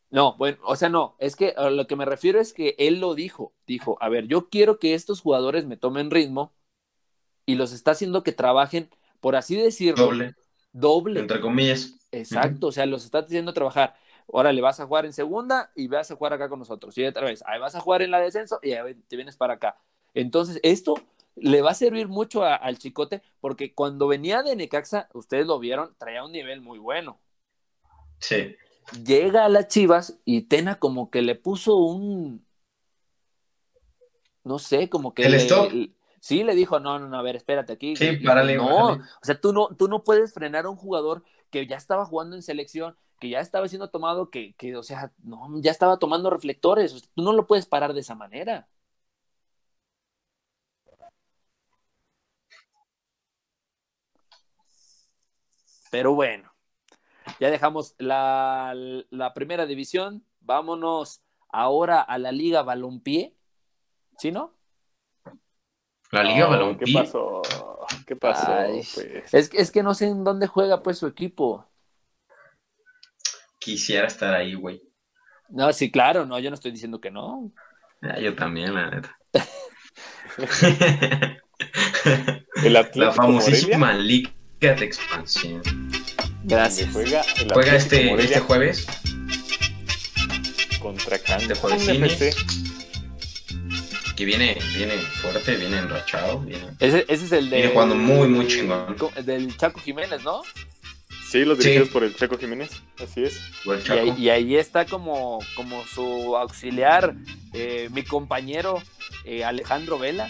No, 0.10 0.36
bueno, 0.38 0.58
o 0.64 0.76
sea, 0.76 0.90
no, 0.90 1.16
es 1.20 1.36
que 1.36 1.54
a 1.58 1.70
lo 1.70 1.88
que 1.88 1.96
me 1.96 2.06
refiero 2.06 2.40
es 2.40 2.54
que 2.54 2.76
él 2.78 3.00
lo 3.00 3.16
dijo, 3.16 3.54
dijo, 3.66 3.98
a 4.02 4.10
ver, 4.10 4.28
yo 4.28 4.50
quiero 4.50 4.78
que 4.80 4.94
estos 4.94 5.22
jugadores 5.22 5.66
me 5.66 5.78
tomen 5.78 6.12
ritmo 6.12 6.54
y 7.46 7.56
los 7.56 7.74
está 7.74 7.92
haciendo 7.92 8.24
que 8.24 8.32
trabajen, 8.32 8.90
por 9.20 9.36
así 9.36 9.56
decirlo, 9.56 10.06
Doble, 10.06 10.36
doble. 10.72 11.20
entre 11.20 11.40
comillas. 11.42 11.96
Exacto, 12.12 12.68
o 12.68 12.72
sea, 12.72 12.86
los 12.86 13.06
está 13.06 13.20
haciendo 13.20 13.54
trabajar. 13.54 13.96
Ahora 14.32 14.52
le 14.54 14.62
vas 14.62 14.80
a 14.80 14.86
jugar 14.86 15.06
en 15.06 15.14
segunda 15.14 15.72
y 15.76 15.88
vas 15.88 16.10
a 16.12 16.16
jugar 16.16 16.34
acá 16.34 16.50
con 16.50 16.60
nosotros. 16.60 16.98
Y 16.98 17.06
otra 17.06 17.26
vez, 17.26 17.44
ahí 17.46 17.60
vas 17.60 17.76
a 17.76 17.80
jugar 17.82 18.02
en 18.02 18.12
la 18.12 18.20
descenso 18.20 18.60
y 18.62 18.74
ahí 18.74 18.96
te 19.08 19.16
vienes 19.16 19.36
para 19.38 19.56
acá. 19.56 19.78
Entonces, 20.14 20.60
esto 20.64 20.96
le 21.36 21.62
va 21.62 21.72
a 21.72 21.76
servir 21.76 22.08
mucho 22.08 22.44
a- 22.44 22.56
al 22.56 22.78
Chicote 22.78 23.22
porque 23.42 23.74
cuando 23.74 24.08
venía 24.08 24.44
de 24.44 24.56
Necaxa, 24.56 25.10
ustedes 25.14 25.48
lo 25.48 25.60
vieron, 25.60 25.96
traía 25.98 26.24
un 26.24 26.32
nivel 26.32 26.62
muy 26.62 26.78
bueno. 26.80 27.20
Sí. 28.20 28.56
Llega 29.04 29.46
a 29.46 29.50
las 29.50 29.68
Chivas 29.70 30.20
y 30.26 30.44
Tena 30.44 30.78
como 30.80 31.10
que 31.10 31.22
le 31.22 31.36
puso 31.36 31.78
un 31.78 32.46
no 34.44 34.60
sé, 34.60 34.90
como 34.90 35.14
que 35.14 35.24
¿El 35.26 35.32
le- 35.32 35.38
stop? 35.38 35.72
sí 36.20 36.44
le 36.44 36.54
dijo, 36.54 36.80
"No, 36.80 37.00
no, 37.00 37.08
no, 37.08 37.18
a 37.18 37.22
ver, 37.22 37.36
espérate 37.38 37.72
aquí." 37.74 37.96
Sí, 37.96 38.18
Y- 38.20 38.26
párale, 38.26 38.58
no, 38.58 38.94
o 38.94 39.00
sea, 39.22 39.40
tú 39.40 39.54
no 39.54 39.70
tú 39.70 39.88
no 39.88 40.04
puedes 40.04 40.34
frenar 40.34 40.66
a 40.66 40.70
un 40.70 40.76
jugador 40.76 41.24
que 41.50 41.66
ya 41.66 41.78
estaba 41.78 42.06
jugando 42.06 42.36
en 42.36 42.42
selección, 42.44 42.98
que 43.24 43.30
ya 43.30 43.40
estaba 43.40 43.70
siendo 43.70 43.90
tomado 43.90 44.30
que 44.30 44.54
que 44.56 44.76
o 44.76 44.84
sea, 44.84 45.14
no, 45.24 45.50
ya 45.62 45.72
estaba 45.72 45.98
tomando 45.98 46.30
reflectores, 46.30 46.94
o 46.94 47.00
sea, 47.00 47.10
tú 47.16 47.24
no 47.24 47.32
lo 47.32 47.48
puedes 47.48 47.66
parar 47.66 47.94
de 47.94 48.02
esa 48.02 48.16
manera. 48.16 48.68
Pero 55.90 56.14
bueno, 56.16 56.52
ya 57.40 57.50
dejamos 57.50 57.96
la, 57.98 58.74
la 59.10 59.34
primera 59.34 59.66
división. 59.66 60.26
Vámonos 60.42 61.22
ahora 61.48 62.02
a 62.02 62.18
la 62.18 62.34
Liga 62.34 62.62
Balompié. 62.64 63.38
¿Sí, 64.18 64.32
no? 64.32 64.54
La 66.12 66.24
Liga 66.24 66.46
No, 66.46 66.50
Balompié. 66.50 66.88
¿Qué 66.88 66.94
pasó? 66.94 67.42
¿Qué 68.06 68.16
pasó? 68.18 68.52
Pues? 68.68 68.98
Es 69.32 69.48
que, 69.48 69.58
es 69.62 69.72
que 69.72 69.82
no 69.82 69.94
sé 69.94 70.08
en 70.08 70.26
dónde 70.26 70.48
juega 70.48 70.84
pues 70.84 70.98
su 70.98 71.08
equipo. 71.08 71.66
Quisiera 73.64 74.08
estar 74.08 74.34
ahí, 74.34 74.56
güey. 74.56 74.82
No, 75.50 75.72
sí, 75.72 75.90
claro, 75.90 76.26
no, 76.26 76.38
yo 76.40 76.50
no 76.50 76.56
estoy 76.56 76.72
diciendo 76.72 77.00
que 77.00 77.12
no. 77.12 77.52
Ah, 78.02 78.20
yo 78.20 78.36
también, 78.36 78.74
la 78.74 78.90
neta. 78.90 79.18
El 82.64 82.74
la 82.74 83.12
famosísima 83.12 83.94
Liga 83.94 84.32
de 84.60 84.86
Expansión. 84.86 85.62
Gracias. 86.44 86.90
juega 86.92 87.22
el 87.22 87.54
Juega 87.54 87.74
Atlético 87.74 87.76
este, 87.76 88.10
Morelia 88.10 88.38
este 88.38 88.40
jueves. 88.42 88.88
contra 90.82 91.16
este 91.16 91.54
Cancún 91.54 91.56
jueves. 91.56 92.36
Que 94.16 94.26
viene, 94.26 94.58
viene 94.76 94.98
fuerte, 94.98 95.56
viene 95.56 95.80
enrachado. 95.80 96.40
Viene, 96.42 96.76
Ese, 96.80 97.06
ese 97.08 97.26
es 97.26 97.32
el 97.32 97.50
de. 97.50 97.58
Viene 97.58 97.72
jugando 97.72 97.96
muy, 97.96 98.28
muy 98.28 98.48
chingón. 98.48 98.96
Del 99.24 99.56
Chaco 99.58 99.80
Jiménez, 99.80 100.24
¿no? 100.24 100.44
Sí, 101.34 101.46
los 101.46 101.58
dirigidos 101.58 101.88
Sí. 101.88 101.94
por 101.96 102.04
el 102.04 102.16
Checo 102.16 102.38
Jiménez. 102.38 102.84
Así 103.04 103.24
es. 103.24 103.42
Y 103.66 103.92
ahí, 103.92 104.14
y 104.20 104.30
ahí 104.30 104.56
está 104.56 104.86
como, 104.86 105.40
como 105.56 105.84
su 105.86 106.38
auxiliar, 106.38 107.16
eh, 107.54 107.90
mi 107.92 108.04
compañero 108.04 108.80
eh, 109.26 109.44
Alejandro 109.44 109.98
Vela. 109.98 110.30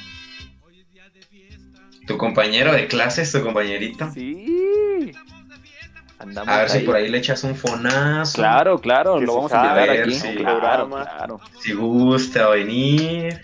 Tu 2.07 2.17
compañero 2.17 2.71
de 2.71 2.87
clases, 2.87 3.33
tu 3.33 3.43
compañerito. 3.43 4.09
Sí. 4.13 5.11
Andamos 6.19 6.53
A 6.53 6.59
ver 6.59 6.69
si 6.69 6.79
por 6.79 6.95
ahí 6.95 7.09
le 7.09 7.17
echas 7.17 7.43
un 7.43 7.57
fonazo. 7.57 8.35
Claro, 8.37 8.79
claro, 8.79 9.19
lo 9.19 9.35
vamos 9.35 9.51
a 9.51 9.57
invitar 9.57 9.89
aquí. 9.89 10.13
sí. 10.13 10.35
claro, 10.35 10.87
claro. 10.89 11.41
Si 11.59 11.73
gusta 11.73 12.47
venir. 12.47 13.41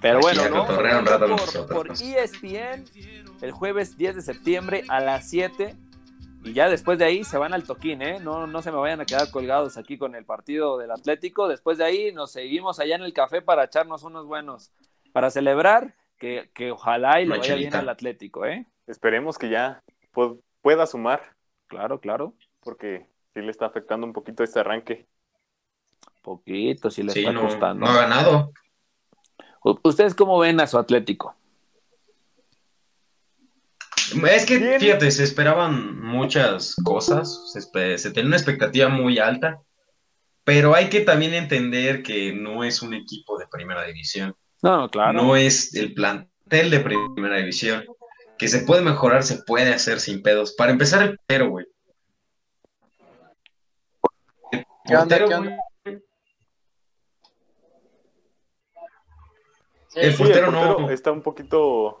Pero 0.00 0.18
bueno, 0.18 0.42
a 0.42 0.48
¿no? 0.48 0.66
cotorrear 0.66 0.98
un 0.98 1.06
rato 1.06 1.28
con 1.28 1.36
por, 1.36 1.46
nosotros. 1.46 1.78
por 1.78 2.02
E 2.02 2.24
ESPN 2.24 2.84
el 3.42 3.52
jueves 3.52 3.96
10 3.96 4.16
de 4.16 4.22
septiembre 4.22 4.84
a 4.88 5.00
las 5.00 5.28
7. 5.28 5.74
Y 6.44 6.52
ya 6.52 6.68
después 6.68 6.98
de 6.98 7.04
ahí 7.04 7.24
se 7.24 7.36
van 7.36 7.52
al 7.52 7.64
toquín, 7.64 8.00
¿eh? 8.00 8.20
No, 8.20 8.46
no 8.46 8.62
se 8.62 8.70
me 8.70 8.78
vayan 8.78 9.00
a 9.00 9.04
quedar 9.04 9.30
colgados 9.30 9.76
aquí 9.76 9.98
con 9.98 10.14
el 10.14 10.24
partido 10.24 10.78
del 10.78 10.90
Atlético. 10.92 11.48
Después 11.48 11.78
de 11.78 11.84
ahí 11.84 12.12
nos 12.12 12.30
seguimos 12.32 12.78
allá 12.78 12.94
en 12.94 13.02
el 13.02 13.12
café 13.12 13.42
para 13.42 13.64
echarnos 13.64 14.04
unos 14.04 14.24
buenos, 14.26 14.70
para 15.12 15.30
celebrar 15.30 15.94
que, 16.16 16.50
que 16.54 16.70
ojalá 16.70 17.20
y 17.20 17.26
le 17.26 17.38
vaya 17.38 17.54
bien 17.56 17.74
al 17.74 17.88
Atlético, 17.88 18.44
¿eh? 18.46 18.66
Esperemos 18.86 19.36
que 19.36 19.50
ya 19.50 19.82
pu- 20.14 20.40
pueda 20.62 20.86
sumar, 20.86 21.34
Claro, 21.66 22.00
claro. 22.00 22.34
porque 22.60 23.06
sí 23.34 23.40
le 23.42 23.50
está 23.50 23.66
afectando 23.66 24.06
un 24.06 24.12
poquito 24.12 24.42
este 24.44 24.60
arranque. 24.60 25.06
Poquito, 26.22 26.90
si 26.90 27.02
le 27.02 27.12
Sí, 27.12 27.20
está 27.20 27.32
no, 27.32 27.42
costando. 27.42 27.84
no 27.84 27.90
ha 27.92 28.00
ganado. 28.00 28.52
¿Ustedes 29.82 30.14
cómo 30.14 30.38
ven 30.38 30.60
a 30.60 30.66
su 30.66 30.78
Atlético? 30.78 31.34
Es 34.30 34.46
que, 34.46 34.58
Bien. 34.58 34.80
fíjate, 34.80 35.10
se 35.10 35.24
esperaban 35.24 36.00
muchas 36.00 36.74
cosas, 36.84 37.52
se, 37.52 37.98
se 37.98 38.10
tenía 38.10 38.28
una 38.28 38.36
expectativa 38.36 38.88
muy 38.88 39.18
alta, 39.18 39.60
pero 40.44 40.74
hay 40.74 40.88
que 40.88 41.00
también 41.00 41.34
entender 41.34 42.02
que 42.02 42.32
no 42.32 42.64
es 42.64 42.80
un 42.82 42.94
equipo 42.94 43.38
de 43.38 43.46
primera 43.48 43.84
división, 43.84 44.34
No, 44.62 44.76
no, 44.78 44.88
claro. 44.90 45.12
no 45.12 45.36
es 45.36 45.74
el 45.74 45.92
plantel 45.94 46.70
de 46.70 46.80
primera 46.80 47.36
división, 47.36 47.84
que 48.38 48.48
se 48.48 48.60
puede 48.60 48.82
mejorar, 48.82 49.22
se 49.24 49.42
puede 49.42 49.74
hacer 49.74 50.00
sin 50.00 50.22
pedos. 50.22 50.54
Para 50.54 50.72
empezar, 50.72 51.02
el 51.02 51.16
portero, 51.18 51.50
güey. 51.50 51.66
El 54.52 54.64
¿Qué 54.86 54.96
onda, 54.96 55.18
portero, 55.18 55.28
qué 55.28 55.36
güey, 55.36 55.48
onda? 55.48 55.62
Sí, 59.88 60.00
El 60.00 60.12
Sí, 60.12 60.18
portero 60.18 60.46
el 60.46 60.52
portero 60.54 60.78
no- 60.80 60.90
está 60.90 61.12
un 61.12 61.22
poquito. 61.22 61.98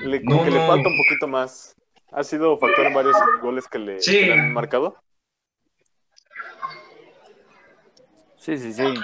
Le, 0.00 0.20
No, 0.20 0.42
que 0.44 0.50
le 0.50 0.66
falta 0.66 0.88
un 0.88 0.96
poquito 0.96 1.28
más. 1.28 1.74
Ha 2.10 2.24
sido 2.24 2.56
factor 2.58 2.86
en 2.86 2.94
varios 2.94 3.16
goles 3.40 3.68
que 3.68 3.78
le, 3.78 4.00
Sí. 4.00 4.12
que 4.20 4.26
le 4.26 4.32
han 4.34 4.52
marcado. 4.52 4.96
Sí, 8.36 8.58
sí, 8.58 8.72
sí. 8.72 8.94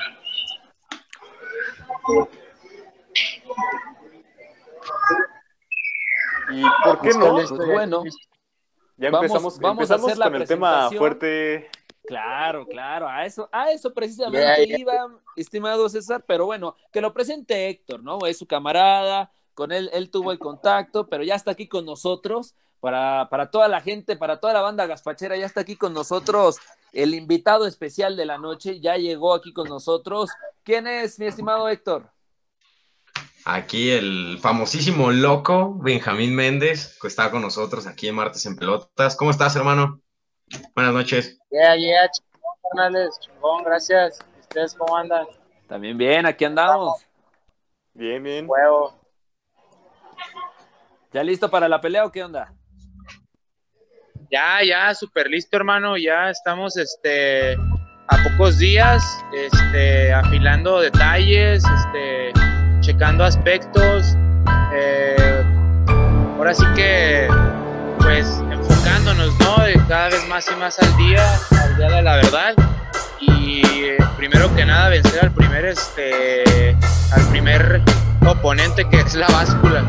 ¿Y 6.51 6.63
por 6.85 7.01
qué 7.01 7.11
no? 7.11 7.35
Pues 7.35 7.51
ya. 7.51 7.57
bueno. 7.73 8.03
Ya 8.97 9.09
empezamos, 9.09 9.59
vamos 9.61 9.91
a 9.91 9.95
empezamos 9.95 10.07
hacer 10.07 10.19
la 10.19 10.25
con 10.31 10.43
el 10.43 10.49
tema 10.49 10.69
presentación. 10.71 10.99
fuerte. 10.99 11.71
Claro, 12.05 12.67
claro, 12.67 13.07
a 13.07 13.27
eso, 13.27 13.51
a 13.53 13.71
eso 13.71 13.93
precisamente 13.93 14.65
iba, 14.79 15.09
estimado 15.37 15.89
César, 15.91 16.25
pero 16.27 16.47
bueno, 16.47 16.75
que 16.91 17.03
lo 17.03 17.13
presente 17.13 17.69
Héctor, 17.69 18.03
¿no? 18.03 18.19
Es 18.27 18.39
su 18.39 18.47
camarada, 18.47 19.31
con 19.59 19.73
él, 19.73 19.91
él 19.93 20.09
tuvo 20.09 20.31
el 20.31 20.39
contacto, 20.39 21.09
pero 21.09 21.25
ya 21.25 21.35
está 21.35 21.51
aquí 21.51 21.67
con 21.67 21.85
nosotros, 21.85 22.55
para, 22.79 23.29
para 23.29 23.51
toda 23.51 23.67
la 23.67 23.81
gente, 23.81 24.15
para 24.15 24.39
toda 24.39 24.53
la 24.53 24.61
banda 24.61 24.87
gaspachera, 24.87 25.37
ya 25.37 25.47
está 25.47 25.63
aquí 25.63 25.75
con 25.75 25.93
nosotros 25.93 26.59
el 26.93 27.13
invitado 27.13 27.67
especial 27.67 28.17
de 28.17 28.25
la 28.25 28.39
noche, 28.39 28.79
ya 28.79 28.95
llegó 28.95 29.35
aquí 29.35 29.53
con 29.53 29.69
nosotros. 29.69 30.31
¿Quién 30.63 30.87
es, 30.87 31.19
mi 31.19 31.27
estimado 31.27 31.69
Héctor? 31.69 32.09
Aquí 33.45 33.91
el 33.91 34.39
famosísimo 34.41 35.11
loco 35.11 35.75
Benjamín 35.81 36.37
Méndez, 36.37 36.97
que 37.03 37.09
está 37.09 37.29
con 37.33 37.43
nosotros 37.43 37.89
aquí 37.89 38.07
en 38.07 38.15
Martes 38.15 38.47
en 38.47 38.55
Pelotas. 38.55 39.17
¿Cómo 39.17 39.33
estás, 39.33 39.57
hermano? 39.57 40.01
Buenas 40.77 40.95
noches. 40.95 41.37
Yeah, 41.51 41.75
yeah, 41.75 42.09
chingón, 42.13 42.55
carnales, 42.63 43.19
chingón, 43.19 43.65
gracias. 43.65 44.21
¿Ustedes 44.39 44.77
cómo 44.77 44.97
andan? 44.97 45.27
También 45.67 45.99
bien, 45.99 46.27
aquí 46.27 46.45
andamos. 46.45 47.05
Bien, 47.95 48.23
bien. 48.23 48.47
Huevo. 48.49 49.08
¿Ya 51.13 51.23
listo 51.23 51.51
para 51.51 51.69
la 51.69 51.81
pelea 51.81 52.05
o 52.05 52.13
qué 52.13 52.23
onda? 52.23 52.53
Ya, 54.31 54.63
ya, 54.63 54.95
súper 54.95 55.29
listo, 55.29 55.57
hermano. 55.57 55.97
Ya 55.97 56.29
estamos, 56.29 56.77
este, 56.77 57.55
a 57.55 58.17
pocos 58.25 58.59
días, 58.59 59.03
este, 59.33 60.13
afilando 60.13 60.81
detalles, 60.81 61.65
este, 61.65 62.33
checando 62.81 63.25
aspectos. 63.25 64.15
eh, 64.75 65.45
ahora 66.37 66.55
sí 66.55 66.65
que, 66.77 67.27
pues, 67.99 68.27
enfocándonos, 68.51 69.39
¿no? 69.39 69.57
Cada 69.89 70.09
vez 70.09 70.29
más 70.29 70.47
y 70.51 70.57
más 70.57 70.79
al 70.79 70.97
día, 70.99 71.27
al 71.63 71.77
día 71.77 71.89
de 71.89 72.03
la 72.03 72.17
verdad. 72.17 72.55
Y 73.21 73.63
primero 74.19 74.55
que 74.55 74.65
nada, 74.67 74.91
vencer 74.91 75.25
al 75.25 75.33
primer, 75.33 75.65
este, 75.65 76.77
al 77.13 77.27
primer 77.31 77.81
oponente 78.27 78.87
que 78.91 79.01
es 79.01 79.15
la 79.15 79.27
báscula. 79.29 79.85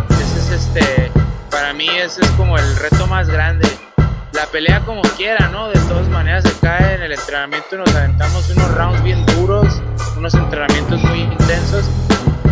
Este, 0.52 1.12
para 1.50 1.74
mí 1.74 1.88
ese 1.88 2.22
es 2.22 2.32
como 2.32 2.58
el 2.58 2.76
reto 2.78 3.08
más 3.08 3.30
grande 3.30 3.68
la 4.34 4.46
pelea 4.46 4.80
como 4.86 5.02
quiera, 5.18 5.50
¿no? 5.50 5.68
De 5.68 5.80
todas 5.90 6.08
maneras, 6.08 6.46
acá 6.46 6.94
en 6.94 7.02
el 7.02 7.12
entrenamiento 7.12 7.78
nos 7.78 7.94
aventamos 7.94 8.50
unos 8.50 8.74
rounds 8.74 9.04
bien 9.04 9.26
duros, 9.26 9.82
unos 10.18 10.34
entrenamientos 10.34 11.02
muy 11.04 11.22
intensos, 11.22 11.90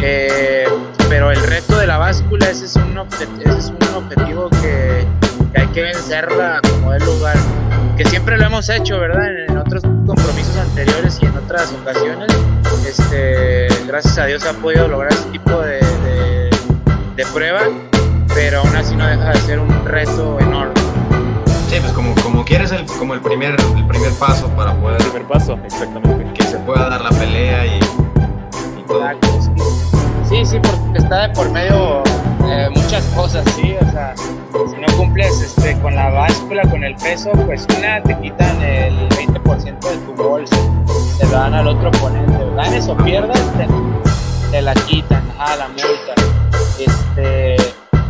eh, 0.02 0.68
pero 1.08 1.32
el 1.32 1.42
reto 1.44 1.78
de 1.78 1.88
la 1.88 1.98
báscula, 1.98 2.50
ese 2.50 2.66
es 2.66 2.76
un, 2.76 2.98
ese 2.98 3.58
es 3.58 3.70
un 3.70 3.96
objetivo 3.96 4.50
que, 4.50 5.06
que 5.54 5.62
hay 5.62 5.68
que 5.68 5.82
vencerla 5.84 6.60
como 6.70 6.92
del 6.92 7.06
lugar, 7.06 7.38
que 7.96 8.06
siempre 8.06 8.38
lo 8.38 8.46
hemos 8.46 8.70
hecho, 8.70 9.00
¿verdad? 9.00 9.26
En, 9.26 9.52
en 9.52 9.58
otros 9.58 9.84
compromisos 9.84 10.58
anteriores 10.58 11.20
y 11.22 11.26
en 11.26 11.38
otras 11.38 11.72
ocasiones, 11.72 12.28
este, 12.88 13.68
gracias 13.86 14.18
a 14.18 14.26
Dios 14.26 14.46
ha 14.46 14.54
podido 14.54 14.88
lograr 14.88 15.12
ese 15.12 15.30
tipo 15.30 15.62
de, 15.62 15.76
de, 15.76 16.17
de 17.18 17.26
prueba, 17.34 17.62
pero 18.36 18.60
aún 18.60 18.76
así 18.76 18.96
no 18.96 19.08
deja 19.08 19.32
de 19.32 19.40
ser 19.40 19.60
un 19.60 19.86
reto 19.86 20.40
enorme. 20.40 20.76
Sí, 21.68 21.78
pues 21.82 21.92
como, 21.94 22.14
como 22.22 22.46
quieres 22.46 22.72
el, 22.72 22.86
como 22.86 23.16
el 23.16 23.22
primer, 23.22 23.56
el 23.76 23.88
primer 23.88 24.12
paso 24.14 24.48
para 24.50 24.76
poder 24.76 25.00
Primer 25.00 25.24
paso, 25.24 25.58
exactamente. 25.66 26.32
que 26.34 26.44
se 26.44 26.58
pueda 26.60 26.88
dar 26.90 27.02
la 27.02 27.10
pelea 27.10 27.66
y, 27.66 27.80
y 28.80 28.84
todo. 28.88 29.00
Exacto, 29.00 29.42
sí. 29.42 29.52
Sí, 30.30 30.46
sí, 30.46 30.60
porque 30.62 31.00
está 31.00 31.28
de 31.28 31.34
por 31.34 31.50
medio 31.50 32.04
eh, 32.46 32.70
muchas 32.76 33.04
cosas, 33.16 33.44
sí, 33.56 33.76
o 33.82 33.92
sea, 33.92 34.14
si 34.16 34.80
no 34.80 34.98
cumples 34.98 35.42
este, 35.42 35.76
con 35.80 35.96
la 35.96 36.10
báscula, 36.10 36.62
con 36.70 36.84
el 36.84 36.96
peso, 36.98 37.32
pues 37.48 37.66
una 37.80 38.04
te 38.04 38.16
quitan 38.20 38.62
el 38.62 39.10
20% 39.10 39.80
de 39.80 39.98
tu 40.06 40.14
bolsa, 40.14 40.56
te 41.18 41.26
lo 41.26 41.32
dan 41.32 41.56
al 41.56 41.68
otro 41.68 41.90
oponente, 41.90 42.46
ganes 42.56 42.88
o 42.88 42.96
pierdas, 42.98 43.42
te, 43.58 43.68
te 44.52 44.62
la 44.62 44.76
quitan, 44.76 45.24
a 45.40 45.56
la 45.56 45.68
multa. 45.70 46.14
Este, 46.80 47.07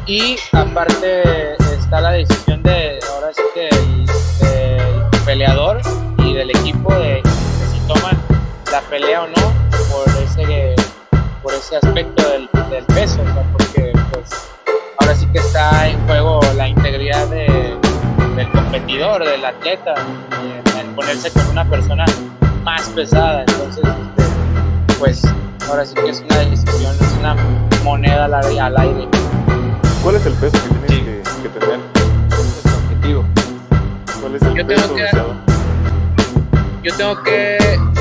y 0.07 0.37
aparte 0.53 1.53
está 1.77 2.01
la 2.01 2.11
decisión 2.11 2.63
de, 2.63 2.99
ahora 3.13 3.33
sí 3.33 3.41
que 3.53 3.67
el, 3.69 4.05
del 4.05 5.21
peleador 5.25 5.81
y 6.19 6.33
del 6.33 6.49
equipo 6.51 6.93
de, 6.93 7.21
si 7.73 7.79
toman 7.87 8.17
la 8.71 8.81
pelea 8.89 9.23
o 9.23 9.27
no 9.27 9.53
por 9.91 10.07
ese 10.23 10.75
por 11.43 11.53
ese 11.53 11.77
aspecto 11.77 12.23
del, 12.29 12.49
peso, 12.93 13.19
o 13.21 13.43
porque 13.53 13.93
pues 14.11 14.29
ahora 14.99 15.15
sí 15.15 15.25
que 15.27 15.39
está 15.39 15.87
en 15.87 16.05
juego 16.07 16.39
la 16.55 16.67
integridad 16.67 17.27
de- 17.27 17.77
del 18.35 18.49
competidor, 18.51 19.23
del 19.25 19.43
atleta, 19.45 19.95
en, 20.75 20.79
en 20.79 20.95
ponerse 20.95 21.31
con 21.31 21.47
una 21.47 21.65
persona 21.65 22.05
más 22.63 22.83
pesada, 22.89 23.41
entonces 23.41 23.83
este, 23.83 24.95
pues 24.99 25.21
ahora 25.69 25.85
sí 25.85 25.95
que 25.95 26.09
es 26.09 26.19
una 26.21 26.37
decisión, 26.39 26.95
es 26.99 27.13
una 27.19 27.35
moneda 27.83 28.25
al, 28.25 28.33
al 28.35 28.77
aire. 28.77 29.07
¿Cuál 30.07 30.15
es 30.15 30.25
el 30.25 30.33
peso 30.35 30.57
que 30.63 30.87
tienes 30.87 31.27
que, 31.27 31.41
que 31.43 31.59
tener? 31.59 31.79
Es 32.29 32.65
el 32.65 32.73
objetivo. 32.75 33.25
¿Cuál 34.21 34.35
es 34.37 34.41
el 34.41 34.53
Yo 34.53 34.65
tengo 34.65 34.81
peso 34.81 34.95
que- 34.95 35.01
deseado? 35.03 35.33
Yo 36.81 36.95
tengo 36.95 37.23
que 37.23 37.57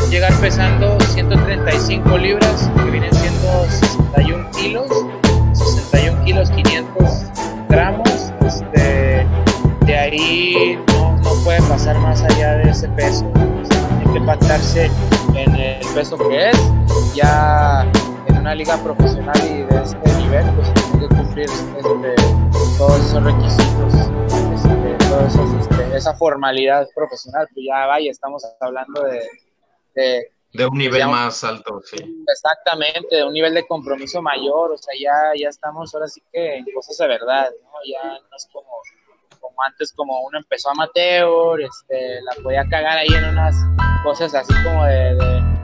llegar 0.08 0.32
pesando 0.34 1.00
135 1.00 2.16
libras, 2.18 2.70
que 2.76 2.90
vienen 2.92 3.12
siendo 3.12 3.66
61 3.68 4.48
kilos, 4.52 4.86
61 5.52 6.24
kilos 6.24 6.50
500 6.52 7.10
gramos. 7.68 8.08
Este, 8.46 9.26
de 9.80 9.98
ahí 9.98 10.78
no, 10.86 11.16
no 11.16 11.30
puede 11.42 11.60
pasar 11.62 11.98
más 11.98 12.22
allá 12.22 12.52
de 12.58 12.70
ese 12.70 12.88
peso. 12.90 13.28
Tiene 13.98 14.12
que 14.12 14.20
pactarse 14.20 14.88
en 15.34 15.56
el 15.56 15.84
peso 15.92 16.16
que 16.16 16.50
es. 16.50 16.58
Ya 17.16 17.84
en 18.36 18.42
una 18.42 18.54
liga 18.54 18.76
profesional 18.82 19.36
y 19.44 19.62
de 19.62 19.82
este 19.82 20.16
nivel, 20.18 20.54
pues 20.54 20.74
tiene 20.74 21.08
que 21.08 21.14
cumplir 21.14 21.46
este, 21.46 22.14
todos 22.78 23.00
esos 23.00 23.24
requisitos 23.24 23.94
este, 24.54 25.08
todos 25.08 25.34
esos, 25.34 25.54
este, 25.60 25.96
esa 25.96 26.14
formalidad 26.14 26.86
profesional, 26.94 27.48
pues 27.52 27.66
ya 27.66 27.86
vaya, 27.86 28.10
estamos 28.10 28.44
hablando 28.60 29.02
de, 29.04 29.28
de 29.94 30.30
De 30.52 30.66
un 30.66 30.78
nivel 30.78 31.06
más 31.08 31.42
alto, 31.44 31.80
sí. 31.84 31.96
exactamente, 32.28 33.16
de 33.16 33.24
un 33.24 33.32
nivel 33.32 33.54
de 33.54 33.66
compromiso 33.66 34.20
mayor, 34.20 34.72
o 34.72 34.78
sea, 34.78 34.94
ya, 35.00 35.32
ya 35.40 35.48
estamos 35.48 35.94
ahora 35.94 36.08
sí 36.08 36.22
que 36.32 36.56
en 36.56 36.66
cosas 36.74 36.96
de 36.98 37.08
verdad, 37.08 37.50
¿no? 37.62 37.70
Ya 37.90 38.12
no 38.12 38.36
es 38.36 38.48
como, 38.52 38.70
como 39.40 39.62
antes, 39.66 39.92
como 39.92 40.22
uno 40.22 40.38
empezó 40.38 40.70
amateur, 40.70 41.60
este, 41.62 42.20
la 42.22 42.42
podía 42.42 42.64
cagar 42.68 42.98
ahí 42.98 43.08
en 43.08 43.24
unas 43.24 43.56
cosas 44.04 44.34
así 44.34 44.52
como 44.64 44.84
de, 44.84 45.14
de 45.14 45.55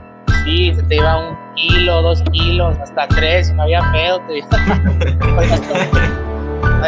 sí, 0.43 0.73
se 0.75 0.83
te 0.83 0.95
iba 0.95 1.17
un 1.29 1.37
kilo, 1.55 2.01
dos 2.01 2.21
kilos, 2.31 2.77
hasta 2.79 3.07
tres, 3.07 3.49
y 3.49 3.53
no 3.53 3.63
había 3.63 3.81
pedo, 3.91 4.19
te 4.27 4.37
iba 4.39 4.47
a 4.51 4.57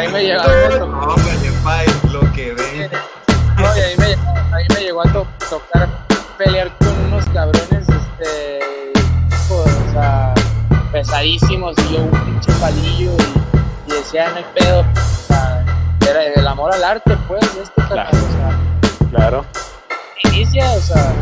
mí 0.00 0.08
me 0.12 0.22
llegaba 0.22 0.44
a 0.52 0.78
tocar 0.78 1.86
lo 2.12 2.20
que 2.32 2.52
ven. 2.52 2.90
No, 3.56 3.64
y 3.76 3.80
a 3.80 3.86
mí 3.86 3.94
me, 3.98 4.12
a 4.14 4.56
mí 4.58 4.64
me 4.74 4.80
llegó 4.80 5.00
a 5.06 5.12
to- 5.12 5.26
tocar 5.48 5.88
pelear 6.38 6.70
con 6.78 6.88
unos 7.06 7.24
cabrones, 7.26 7.88
este, 7.88 8.58
hijo, 9.30 9.64
o 9.64 9.92
sea, 9.92 10.34
pesadísimos, 10.92 11.74
y 11.88 11.94
yo 11.94 12.00
un 12.02 12.10
pinche 12.10 12.52
palillo, 12.60 13.12
y, 13.12 13.90
y 13.90 13.94
decía, 13.94 14.28
no 14.30 14.36
hay 14.36 14.44
pedo, 14.54 14.80
o 14.80 14.84
sea, 15.28 15.64
era 16.02 16.24
el 16.34 16.46
amor 16.46 16.74
al 16.74 16.84
arte, 16.84 17.16
pues, 17.26 17.42
esto, 17.56 17.72
carnal, 17.88 18.08
o 18.12 18.12
sea, 18.12 19.08
Claro. 19.10 19.44
inicia, 20.24 20.70
o 20.72 20.80
sea, 20.80 21.12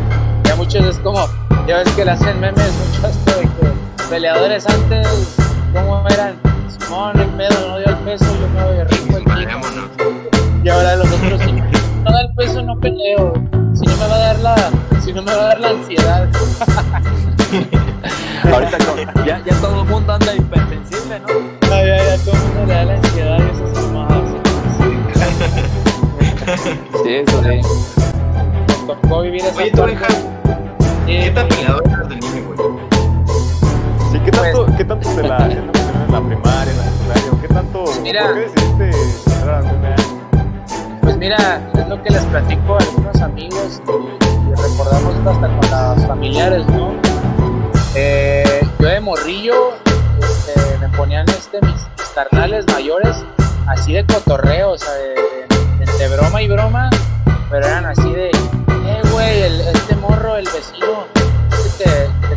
ya 0.43 0.55
muchos 0.57 0.83
es 0.85 0.99
como, 0.99 1.25
Ya 1.67 1.77
ves 1.77 1.89
que 1.95 2.05
le 2.05 2.11
hacen 2.11 2.39
memes 2.39 2.71
mucho 2.73 3.07
esto 3.07 3.31
de 3.39 3.43
que 3.43 3.49
peleadores 4.09 4.65
antes, 4.67 5.35
¿cómo 5.73 6.03
eran? 6.09 6.35
Simón, 6.79 7.19
el 7.19 7.27
pedo 7.29 7.69
no 7.69 7.77
dio 7.77 7.87
el 7.87 7.95
peso, 7.97 8.25
yo 8.25 8.47
me 8.49 8.63
voy 8.63 8.77
a 8.79 8.83
rico 8.85 9.17
el. 9.17 9.23
Y 10.63 10.69
ahora 10.69 10.95
los 10.95 11.07
otros, 11.11 11.41
si 11.41 11.51
no 11.51 12.11
da 12.11 12.21
el 12.21 12.33
peso, 12.35 12.61
no 12.61 12.77
peleo. 12.79 13.33
Si 13.73 13.85
no 13.85 13.97
me 13.97 14.07
va 14.07 14.15
a 14.15 14.19
dar 14.19 14.39
la, 14.39 14.55
si 15.03 15.11
no 15.13 15.21
me 15.23 15.35
va 15.35 15.41
a 15.41 15.45
dar 15.47 15.59
la 15.59 15.69
ansiedad. 15.69 16.29
Ahorita 18.51 18.77
con- 18.85 19.25
ya, 19.25 19.41
ya 19.43 19.55
todo 19.59 19.81
el 19.81 19.87
mundo 19.89 20.13
anda 20.13 20.33
hipersensible, 20.35 21.19
¿no? 21.19 21.27
Ay, 21.73 21.89
ay, 21.89 21.99
ay, 22.11 22.19
todo 22.23 22.35
el 22.35 22.41
mundo 22.41 22.65
le 22.67 22.73
da 22.73 22.85
la 22.85 22.93
ansiedad 22.93 23.39
y 23.39 23.41
esas 23.55 23.73
mamadas. 23.91 24.29
Sí, 27.03 27.15
eso 27.15 27.43
sí. 27.43 27.59
Nos 28.67 28.87
tocó 28.87 29.21
vivir 29.21 29.41
esa 29.41 29.57
Oye, 29.57 29.71
tú, 29.71 29.77
Sí, 31.05 31.11
¿qué 31.23 31.31
tan 31.31 31.47
peleador 31.47 31.83
eras 31.87 32.09
de 32.09 32.15
niño, 32.15 32.43
güey? 32.55 32.69
Sí, 34.11 34.19
¿qué 34.25 34.31
tanto, 34.31 34.65
¿qué 34.77 34.85
tanto 34.85 35.09
te 35.15 35.23
la, 35.23 35.37
en 35.37 35.49
la, 35.49 36.05
en 36.05 36.11
la 36.11 36.21
primaria, 36.21 36.71
en 36.71 36.77
la 36.77 36.83
secundaria? 36.83 37.31
¿Qué 37.41 37.47
tanto, 37.47 37.83
Mira. 38.01 38.23
por 38.25 38.33
qué 38.33 38.39
decidiste 38.41 38.91
entrar 39.35 39.55
al 39.55 39.65
MMA? 39.65 39.95
Pues 41.01 41.17
mira, 41.17 41.61
es 41.75 41.87
lo 41.87 42.01
que 42.01 42.09
les 42.09 42.23
platico 42.25 42.75
a 42.75 42.79
algunos 42.79 43.21
amigos 43.21 43.81
y, 43.87 43.91
y 43.91 44.55
recordamos 44.55 45.15
esto 45.15 45.29
hasta 45.29 45.47
con 45.47 45.95
los 45.97 46.07
familiares, 46.07 46.65
¿no? 46.67 46.93
Eh, 47.95 48.61
yo 48.79 48.87
de 48.87 48.99
morrillo 48.99 49.73
este, 50.19 50.77
me 50.79 50.89
ponían 50.97 51.27
este, 51.29 51.61
mis, 51.61 51.73
mis 51.75 52.09
carnales 52.15 52.65
mayores 52.73 53.23
así 53.67 53.93
de 53.93 54.05
cotorreo, 54.05 54.71
o 54.71 54.77
sea, 54.77 54.91
de, 54.93 55.09
de- 55.13 55.83
entre 55.83 56.07
broma 56.17 56.41
y 56.41 56.47
broma, 56.47 56.89
pero 57.49 57.65
eran 57.65 57.85
así 57.85 58.11
de, 58.11 58.29
eh, 58.29 58.31
güey, 59.25 59.41
el- 59.41 59.61
este 59.61 59.95
morro, 59.95 60.37
el 60.37 60.45
vecino, 60.45 61.05
te, 61.77 61.83
que 61.85 62.35